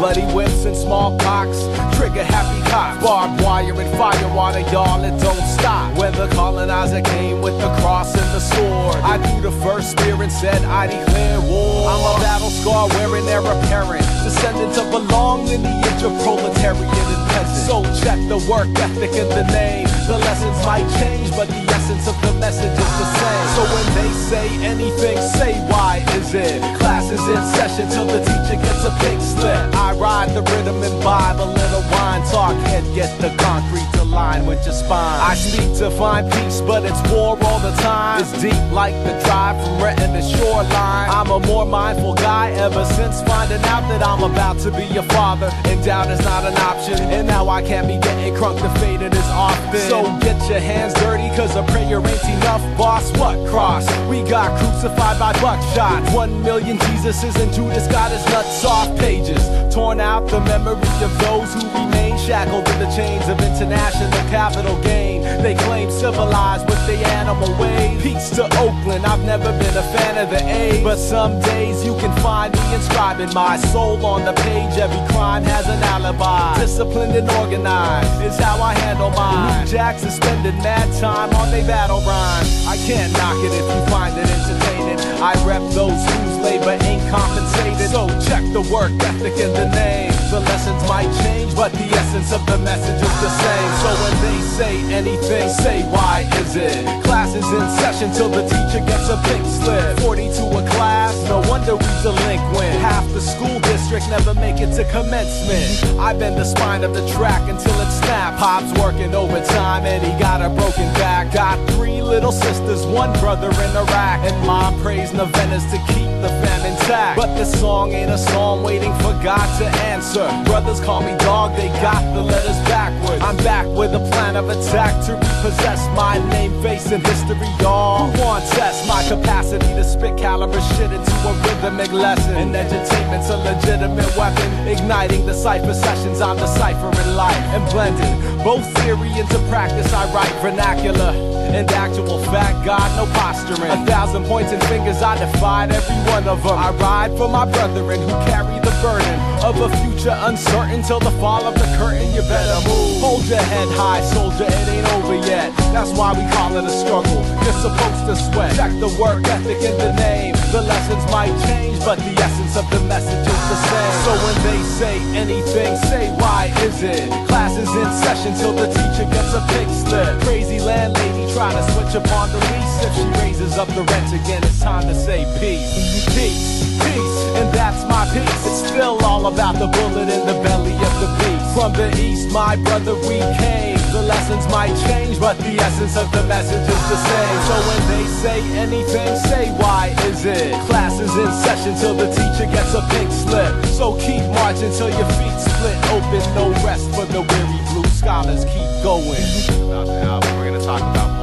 bloody 0.05 0.35
whips, 0.35 0.67
and 0.67 0.77
smallpox. 0.77 1.65
Trigger 1.97 2.25
happy 2.25 2.61
cops, 2.69 3.03
barbed 3.03 3.43
wire 3.43 3.73
and 3.73 3.91
fire 3.97 4.29
water, 4.37 4.61
y'all. 4.71 5.03
It 5.03 5.17
don't 5.23 5.47
stop. 5.57 5.97
When 5.97 6.13
the 6.13 6.29
colonizer 6.37 7.01
came 7.01 7.41
with 7.41 7.57
the 7.59 7.73
cross 7.81 8.13
and 8.13 8.29
the 8.37 8.41
sword, 8.41 8.97
I 8.97 9.17
threw 9.25 9.41
the 9.41 9.57
first 9.65 9.93
spear 9.93 10.21
and 10.21 10.31
said 10.31 10.63
I 10.65 10.89
declare 10.89 11.41
war. 11.41 11.89
I'm 11.89 12.05
a 12.05 12.21
battle 12.21 12.51
scar 12.51 12.87
wearing 12.89 13.25
their 13.25 13.41
apparent, 13.41 14.05
descendant 14.25 14.77
of 14.77 14.93
a 14.93 14.99
long 15.09 15.47
lineage 15.47 16.03
of 16.03 16.13
proletariat 16.23 16.85
and 16.85 17.31
peasant. 17.33 17.65
So 17.65 17.81
check 18.05 18.21
the 18.29 18.37
work 18.45 18.69
ethic 18.77 19.13
in 19.13 19.29
the 19.31 19.45
name. 19.57 19.89
The 20.07 20.19
lessons 20.19 20.59
might 20.67 20.87
change, 21.01 21.31
but 21.31 21.49
the 21.49 21.64
essence 21.75 22.07
of 22.07 22.16
the 22.22 22.33
message 22.39 22.72
is 22.72 22.93
the 23.03 23.09
same. 23.18 23.47
So 23.57 23.62
when 23.75 23.87
they 23.99 24.11
say 24.31 24.47
anything, 24.64 25.18
say 25.39 25.53
why 25.68 26.05
is 26.14 26.33
it? 26.35 26.62
Class 26.79 27.11
is 27.11 27.25
in 27.27 27.43
session 27.59 27.91
till 27.91 28.07
the 28.07 28.20
teacher 28.22 28.59
gets 28.62 28.85
a 28.85 28.93
pink 29.03 29.20
slip. 29.20 29.59
I 29.75 29.93
ride 29.95 30.31
the 30.35 30.43
rhythm 30.43 30.83
and 30.83 30.97
vibe 31.03 31.39
a 31.41 31.49
little 31.61 31.85
wine 31.91 32.22
talk. 32.31 32.55
Head 32.70 32.85
get 32.95 33.11
the 33.20 33.31
concrete 33.43 33.89
to 33.99 34.05
line 34.05 34.47
with 34.47 34.64
your 34.64 34.75
spine. 34.75 35.20
I 35.20 35.35
speak 35.35 35.77
to 35.79 35.91
find 35.91 36.31
peace, 36.33 36.61
but 36.61 36.85
it's 36.85 37.03
war 37.11 37.37
all 37.43 37.61
the 37.61 37.75
time. 37.83 38.20
It's 38.22 38.33
deep 38.41 38.64
like 38.70 38.95
the 39.05 39.14
drive 39.25 39.57
from 39.62 39.83
Renton 39.83 40.12
to 40.14 40.22
shoreline. 40.22 41.11
I'm 41.11 41.31
a 41.31 41.41
more 41.41 41.66
mindful 41.66 42.14
guy 42.14 42.53
ever 42.53 42.85
since 42.85 43.22
finding 43.22 43.62
out 43.72 43.83
that 43.91 44.03
I'm 44.07 44.22
about 44.22 44.59
to 44.61 44.70
be 44.70 44.85
your 44.95 45.09
father. 45.14 45.51
And 45.64 45.85
doubt 45.85 46.09
is 46.11 46.22
not 46.22 46.45
an 46.45 46.57
option. 46.59 46.99
And 47.11 47.27
now 47.27 47.49
I 47.49 47.62
can't 47.62 47.89
be 47.89 47.99
getting 47.99 48.33
crunk 48.35 48.61
to 48.62 48.70
faded 48.81 49.12
as 49.14 49.31
often. 49.31 49.81
So 49.91 50.03
get 50.20 50.39
your 50.49 50.61
hands 50.61 50.95
dirty, 50.95 51.29
cause 51.37 51.57
a 51.57 51.64
prayer 51.67 51.99
ain't 51.99 52.25
enough. 52.25 52.62
Boss, 52.79 53.11
what 53.19 53.37
cross? 53.49 53.87
We 54.09 54.23
got 54.23 54.59
crucified 54.59 55.19
by 55.19 55.33
buckshot. 55.41 56.12
One 56.15 56.43
million 56.43 56.79
Jesuses 56.79 57.41
and 57.41 57.53
Judas 57.53 57.87
got 57.89 58.11
his 58.11 58.25
nuts 58.27 58.65
off 58.65 58.97
pages. 58.99 59.43
Torn 59.75 60.01
out 60.01 60.29
the 60.29 60.41
memory 60.41 60.75
of 61.03 61.12
those 61.19 61.53
who 61.55 61.67
remain 61.71 62.14
shackled 62.25 62.66
in 62.68 62.79
the 62.79 62.89
chains 62.97 63.29
of 63.29 63.39
international 63.41 64.11
capital 64.31 64.81
gain. 64.81 65.20
They 65.43 65.55
claim 65.55 65.91
civilized 65.91 66.64
with 66.68 66.81
the 66.87 66.97
animal 67.20 67.53
ways. 67.61 68.03
Peace 68.03 68.31
to 68.37 68.45
Oakland, 68.64 69.05
I've 69.05 69.25
never 69.25 69.53
been 69.59 69.77
a 69.77 69.87
fan 69.93 70.16
of 70.16 70.31
the 70.31 70.41
A. 70.41 70.83
But 70.83 70.97
some 70.97 71.39
days 71.41 71.85
you 71.85 71.95
can 71.99 72.12
find 72.22 72.55
me 72.55 72.75
inscribing 72.75 73.33
my 73.35 73.59
soul 73.72 74.05
on 74.07 74.25
the 74.25 74.33
page. 74.41 74.72
Every 74.79 75.05
crime 75.12 75.45
has 75.45 75.68
an 75.68 75.83
alibi. 75.83 76.59
Disciplined 76.59 77.14
and 77.14 77.29
organized 77.43 78.22
is 78.25 78.39
how 78.39 78.57
I 78.62 78.72
handle 78.72 79.11
mine. 79.11 79.66
Jack 79.66 79.99
spending 79.99 80.57
mad 80.62 80.89
time 81.01 81.35
on 81.35 81.51
they 81.51 81.62
battle 81.66 82.01
rhyme. 82.09 82.47
I 82.66 82.77
can't 82.87 83.12
knock 83.12 83.37
it 83.45 83.53
if 83.53 83.66
you 83.68 83.81
find 83.93 84.16
it 84.16 84.25
entertaining. 84.25 84.99
I 85.20 85.33
rep 85.45 85.62
those 85.72 86.01
whose 86.09 86.39
labor 86.41 86.77
ain't 86.85 87.05
compensated. 87.11 87.91
So 87.91 88.09
check 88.25 88.43
the 88.53 88.62
work 88.72 88.93
ethic 89.12 89.37
in 89.37 89.53
the 89.53 89.68
name. 89.77 90.14
The 90.35 90.41
lessons 90.41 90.82
might 90.89 91.14
change, 91.22 91.55
but 91.55 91.70
the 91.70 91.87
essence 91.95 92.32
of 92.32 92.45
the 92.47 92.59
message 92.59 93.01
is 93.01 93.16
the 93.22 93.30
same. 93.30 93.70
So 93.87 93.91
when 94.03 94.14
they 94.18 94.41
say 94.59 94.74
anything, 94.93 95.49
say 95.62 95.82
why 95.95 96.26
is 96.43 96.57
it? 96.57 96.82
Class 97.05 97.37
is 97.37 97.47
in 97.47 97.62
session 97.78 98.11
till 98.12 98.30
the 98.30 98.43
teacher 98.43 98.85
gets 98.85 99.09
a 99.11 99.16
pink 99.30 99.47
slip. 99.47 100.01
40 100.01 100.35
to 100.35 100.45
a 100.59 100.68
class, 100.70 101.14
no 101.28 101.39
wonder 101.49 101.76
we 101.76 101.87
delinquent. 102.03 102.80
Half 102.82 103.07
the 103.14 103.20
school 103.20 103.61
district 103.61 104.11
never 104.11 104.35
make 104.35 104.59
it 104.59 104.74
to 104.74 104.82
commencement. 104.91 106.01
I've 106.01 106.18
been 106.18 106.35
the 106.35 106.45
spine 106.45 106.82
of 106.82 106.95
the 106.95 107.07
track 107.14 107.49
until 107.49 107.78
it 107.80 107.91
snapped. 108.03 108.41
Pop's 108.41 108.76
working 108.80 109.14
overtime 109.14 109.87
and 109.87 110.03
he 110.03 110.18
got 110.18 110.43
a 110.43 110.49
broken 110.51 110.93
back. 110.95 111.32
Got 111.32 111.64
three 111.70 112.03
little 112.03 112.32
sisters, 112.32 112.85
one 112.87 113.12
brother 113.20 113.51
in 113.51 113.70
Iraq, 113.76 114.18
and 114.26 114.47
mom 114.47 114.80
prays 114.82 115.12
novenas 115.12 115.64
to 115.70 115.78
keep 115.95 116.11
the 116.22 116.28
fam 116.43 116.66
intact. 116.66 117.18
But 117.18 117.35
this 117.37 117.53
song 117.61 117.93
ain't 117.93 118.11
a 118.11 118.18
song 118.18 118.62
waiting 118.62 118.93
for 118.95 119.12
God 119.22 119.47
to 119.59 119.66
answer. 119.85 120.24
Brothers 120.45 120.81
call 120.81 121.03
me 121.03 121.16
dog, 121.18 121.57
they 121.57 121.68
got 121.81 122.03
the 122.14 122.22
letters 122.22 122.59
backwards. 122.68 123.22
I'm 123.22 123.37
back 123.39 123.66
with 123.66 123.95
a 123.95 124.01
plan 124.11 124.37
of 124.37 124.49
attack 124.49 124.93
to 125.07 125.14
repossess 125.14 125.87
my 125.97 126.18
name, 126.31 126.62
face, 126.62 126.91
and 126.93 127.05
history, 127.07 127.49
y'all. 127.61 128.11
Who 128.11 128.22
wants 128.22 128.51
test 128.51 128.87
my 128.89 129.03
capacity 129.09 129.66
to 129.66 129.85
spit 129.85 130.16
caliber 130.16 130.61
shit 130.77 130.93
into 130.93 131.12
a 131.29 131.33
rhythmic 131.45 131.93
lesson? 131.93 132.37
And 132.37 132.55
edutainment's 132.55 133.31
a 133.31 133.37
legitimate 133.37 134.16
weapon, 134.16 134.68
igniting 134.68 135.27
the 135.27 135.35
cipher 135.35 135.75
sessions. 135.75 136.20
I'm 136.20 136.37
deciphering 136.37 137.16
life 137.16 137.45
and 137.55 137.64
blending 137.70 138.45
both 138.45 138.64
theory 138.79 139.12
into 139.18 139.39
practice. 139.49 139.93
I 139.93 140.12
write 140.12 140.33
vernacular 140.43 141.34
and 141.53 141.70
actual 141.72 142.18
fact, 142.32 142.64
God, 142.64 142.88
no 142.97 143.11
posturing. 143.14 143.70
A 143.70 143.84
thousand 143.86 144.24
points 144.24 144.53
and 144.53 144.62
fingers, 144.64 145.03
I 145.03 145.18
defied 145.18 145.72
every 145.72 145.97
one 146.12 146.26
of 146.28 146.42
them. 146.42 146.57
I 146.57 146.70
ride 146.72 147.16
for 147.18 147.28
my 147.28 147.45
brethren 147.51 148.01
who 148.01 148.14
carry 148.24 148.59
the 148.61 148.72
burden 148.80 149.18
of 149.45 149.61
a 149.61 149.68
future 149.82 150.16
uncertain 150.24 150.82
till 150.82 151.01
the 151.01 151.12
fall 151.22 151.45
of 151.45 151.55
the 151.55 151.68
curtain. 151.76 152.09
You 152.14 152.22
better 152.22 152.68
move. 152.68 153.01
Hold 153.01 153.24
your 153.26 153.38
head 153.38 153.68
high, 153.72 154.01
soldier, 154.01 154.45
it 154.45 154.68
ain't 154.68 154.88
over 154.95 155.16
yet. 155.26 155.55
That's 155.72 155.90
why 155.92 156.12
we 156.12 156.24
call 156.32 156.57
it 156.57 156.64
a 156.64 156.70
struggle. 156.70 157.20
You're 157.45 157.61
supposed 157.61 158.07
to 158.07 158.16
sweat. 158.16 158.57
Check 158.57 158.72
the 158.80 158.88
work 159.01 159.26
ethic 159.28 159.61
in 159.62 159.76
the 159.78 159.92
name. 159.95 160.34
The 160.55 160.63
lessons 160.63 161.03
might 161.11 161.35
change, 161.51 161.81
but 161.85 161.99
the 161.99 162.15
essence 162.23 162.57
of 162.57 162.71
the 162.71 162.79
message 162.87 163.27
is 163.27 163.43
the 163.51 163.59
same. 163.59 163.95
So 164.07 164.13
when 164.23 164.39
they 164.47 164.63
say 164.63 164.97
anything, 165.19 165.75
say 165.91 166.15
why 166.15 166.55
is 166.63 166.81
it? 166.81 167.11
Class 167.27 167.59
is 167.59 167.67
in 167.75 167.91
session 168.07 168.39
till 168.39 168.55
the 168.55 168.71
teacher 168.71 169.03
gets 169.11 169.35
a 169.35 169.43
pink 169.51 169.69
slip. 169.83 170.23
Crazy 170.23 170.61
landlady 170.61 171.27
try 171.35 171.51
to 171.51 171.63
switch 171.75 171.99
up 171.99 172.07
on 172.15 172.31
the 172.31 172.39
lease. 172.39 172.87
If 172.87 172.95
she 172.95 173.03
raises 173.19 173.59
up 173.59 173.67
the 173.75 173.83
rent 173.83 174.15
again, 174.15 174.45
it's 174.45 174.61
time 174.61 174.87
to 174.87 174.95
say 174.95 175.27
peace, 175.43 176.07
peace, 176.15 176.79
peace, 176.87 177.19
and 177.35 177.53
that's 177.53 177.83
my 177.91 178.07
peace. 178.15 178.47
It's 178.47 178.71
still 178.71 179.03
all 179.03 179.27
about 179.27 179.59
the 179.59 179.67
bullet 179.67 180.07
in 180.07 180.23
the 180.23 180.39
belly 180.47 180.75
of 180.79 180.95
the 181.03 181.11
beast. 181.19 181.59
From 181.59 181.73
the 181.73 181.91
east, 181.99 182.31
my 182.31 182.55
brother, 182.55 182.95
we 182.95 183.19
came. 183.43 183.84
The 183.95 184.03
lessons 184.03 184.45
might 184.49 184.74
change, 184.88 185.20
but 185.20 185.38
the 185.38 185.55
essence 185.61 185.97
of 185.97 186.11
the 186.11 186.24
message 186.24 186.66
is 186.66 186.82
the 186.90 186.99
same. 186.99 187.38
So 187.47 187.55
when 187.62 187.82
they 187.95 188.05
say 188.11 188.42
anything, 188.59 189.14
say 189.30 189.53
why 189.53 189.95
is 190.11 190.24
it? 190.24 190.51
Class 190.66 190.99
is 190.99 191.14
in 191.14 191.30
session 191.30 191.78
till 191.78 191.95
the 191.95 192.11
teacher 192.11 192.51
gets 192.51 192.74
a 192.74 192.82
pink 192.90 193.12
slip. 193.12 193.64
So 193.66 193.95
keep 194.01 194.26
marching 194.34 194.72
till 194.72 194.90
your 194.90 195.07
feet 195.14 195.38
split 195.38 195.78
open. 195.95 196.22
No 196.34 196.51
rest 196.66 196.90
for 196.90 197.05
the 197.05 197.22
weary 197.22 197.61
blue 197.70 197.88
scholars. 197.95 198.45
Keep 198.45 198.82
going. 198.82 199.30
About 199.62 199.86
the 199.86 200.03
album, 200.03 200.38
we're 200.38 200.51
gonna 200.51 200.64
talk 200.64 200.80
about 200.80 201.14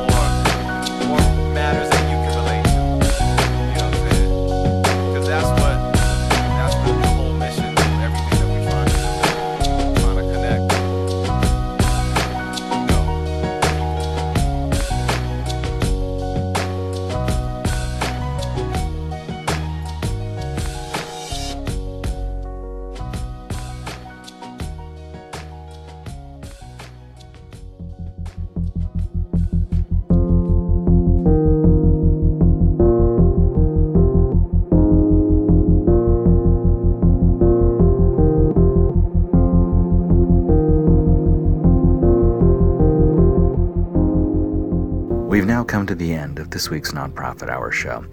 this 46.61 46.69
week's 46.69 46.91
Nonprofit 46.91 47.49
Hour 47.49 47.71
show. 47.71 48.05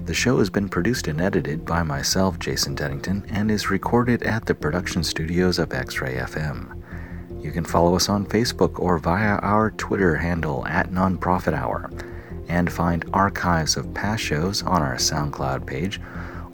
The 0.00 0.12
show 0.12 0.38
has 0.38 0.50
been 0.50 0.68
produced 0.68 1.08
and 1.08 1.22
edited 1.22 1.64
by 1.64 1.82
myself, 1.82 2.38
Jason 2.38 2.74
Dennington, 2.76 3.24
and 3.30 3.50
is 3.50 3.70
recorded 3.70 4.22
at 4.24 4.44
the 4.44 4.54
production 4.54 5.02
studios 5.02 5.58
of 5.58 5.72
X 5.72 6.02
Ray 6.02 6.16
FM. 6.16 6.82
You 7.42 7.50
can 7.50 7.64
follow 7.64 7.96
us 7.96 8.10
on 8.10 8.26
Facebook 8.26 8.78
or 8.78 8.98
via 8.98 9.36
our 9.36 9.70
Twitter 9.70 10.16
handle 10.16 10.66
at 10.66 10.90
Nonprofit 10.90 11.54
Hour, 11.54 11.90
and 12.46 12.70
find 12.70 13.08
archives 13.14 13.78
of 13.78 13.94
past 13.94 14.22
shows 14.22 14.62
on 14.62 14.82
our 14.82 14.96
SoundCloud 14.96 15.64
page 15.64 15.98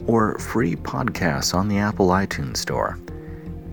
or 0.07 0.39
free 0.39 0.77
podcasts 0.77 1.53
on 1.53 1.67
the 1.67 1.79
Apple 1.79 2.07
iTunes 2.07 2.57
Store. 2.57 2.97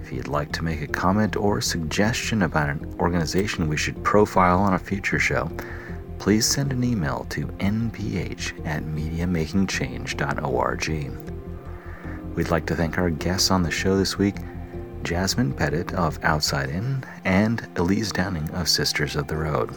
If 0.03 0.11
you'd 0.11 0.27
like 0.27 0.51
to 0.51 0.65
make 0.65 0.83
a 0.83 0.89
comment 0.89 1.37
or 1.37 1.61
suggestion 1.61 2.43
about 2.43 2.71
an 2.71 2.97
organization 2.99 3.69
we 3.69 3.77
should 3.77 4.03
profile 4.03 4.59
on 4.59 4.75
a 4.75 4.81
future 4.81 5.21
show, 5.21 5.49
please 6.19 6.47
send 6.47 6.73
an 6.73 6.85
email 6.85 7.27
to 7.31 7.47
nph 7.47 8.67
at 8.67 8.83
mediamakingchange.org. 8.83 11.19
We'd 12.35 12.51
like 12.51 12.67
to 12.67 12.77
thank 12.77 12.99
our 12.99 13.11
guests 13.11 13.51
on 13.51 13.63
the 13.63 13.71
show 13.71 13.97
this 13.97 14.19
week 14.19 14.37
Jasmine 15.03 15.53
Pettit 15.53 15.95
of 15.95 16.19
Outside 16.23 16.71
In, 16.71 17.05
and 17.25 17.67
Elise 17.77 18.13
Downing 18.13 18.49
of 18.51 18.69
Sisters 18.69 19.17
of 19.17 19.27
the 19.27 19.37
Road. 19.37 19.75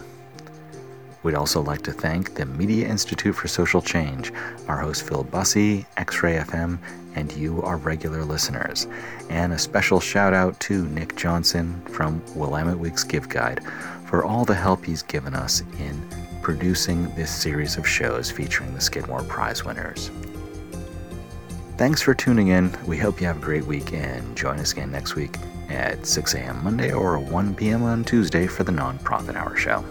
We'd 1.24 1.36
also 1.36 1.62
like 1.62 1.84
to 1.84 1.92
thank 1.92 2.34
the 2.34 2.46
Media 2.46 2.88
Institute 2.88 3.36
for 3.36 3.48
Social 3.48 3.82
Change, 3.82 4.34
our 4.68 4.80
host 4.80 5.08
Phil 5.08 5.24
Bussey, 5.24 5.86
X 5.98 6.24
Ray 6.24 6.38
FM, 6.38 6.80
and 7.16 7.32
you, 7.34 7.62
our 7.62 7.78
regular 7.78 8.26
listeners. 8.26 8.88
And 9.30 9.54
a 9.54 9.60
special 9.60 10.00
shout 10.00 10.34
out 10.34 10.60
to 10.62 10.86
Nick 10.88 11.16
Johnson 11.16 11.82
from 11.86 12.24
Willamette 12.36 12.80
Week's 12.80 13.04
Give 13.04 13.30
Guide 13.30 13.62
for 14.06 14.26
all 14.26 14.46
the 14.46 14.56
help 14.56 14.84
he's 14.84 15.04
given 15.04 15.36
us 15.36 15.62
in 15.80 16.02
producing 16.42 17.14
this 17.16 17.34
series 17.34 17.78
of 17.78 17.88
shows 17.88 18.32
featuring 18.32 18.74
the 18.74 18.82
Skidmore 18.82 19.24
Prize 19.24 19.64
winners. 19.64 20.12
Thanks 21.78 22.02
for 22.02 22.14
tuning 22.14 22.50
in. 22.50 22.76
We 22.86 22.98
hope 22.98 23.22
you 23.22 23.28
have 23.28 23.38
a 23.38 23.42
great 23.42 23.66
week 23.66 23.94
and 23.94 24.36
join 24.36 24.60
us 24.60 24.72
again 24.72 24.92
next 24.92 25.16
week 25.16 25.38
at 25.70 26.06
6 26.06 26.34
a.m. 26.36 26.64
Monday 26.64 26.92
or 26.92 27.18
1 27.18 27.56
p.m. 27.56 27.84
on 27.84 28.04
Tuesday 28.04 28.46
for 28.48 28.64
the 28.64 28.72
Nonprofit 28.72 29.36
Hour 29.36 29.56
Show. 29.56 29.84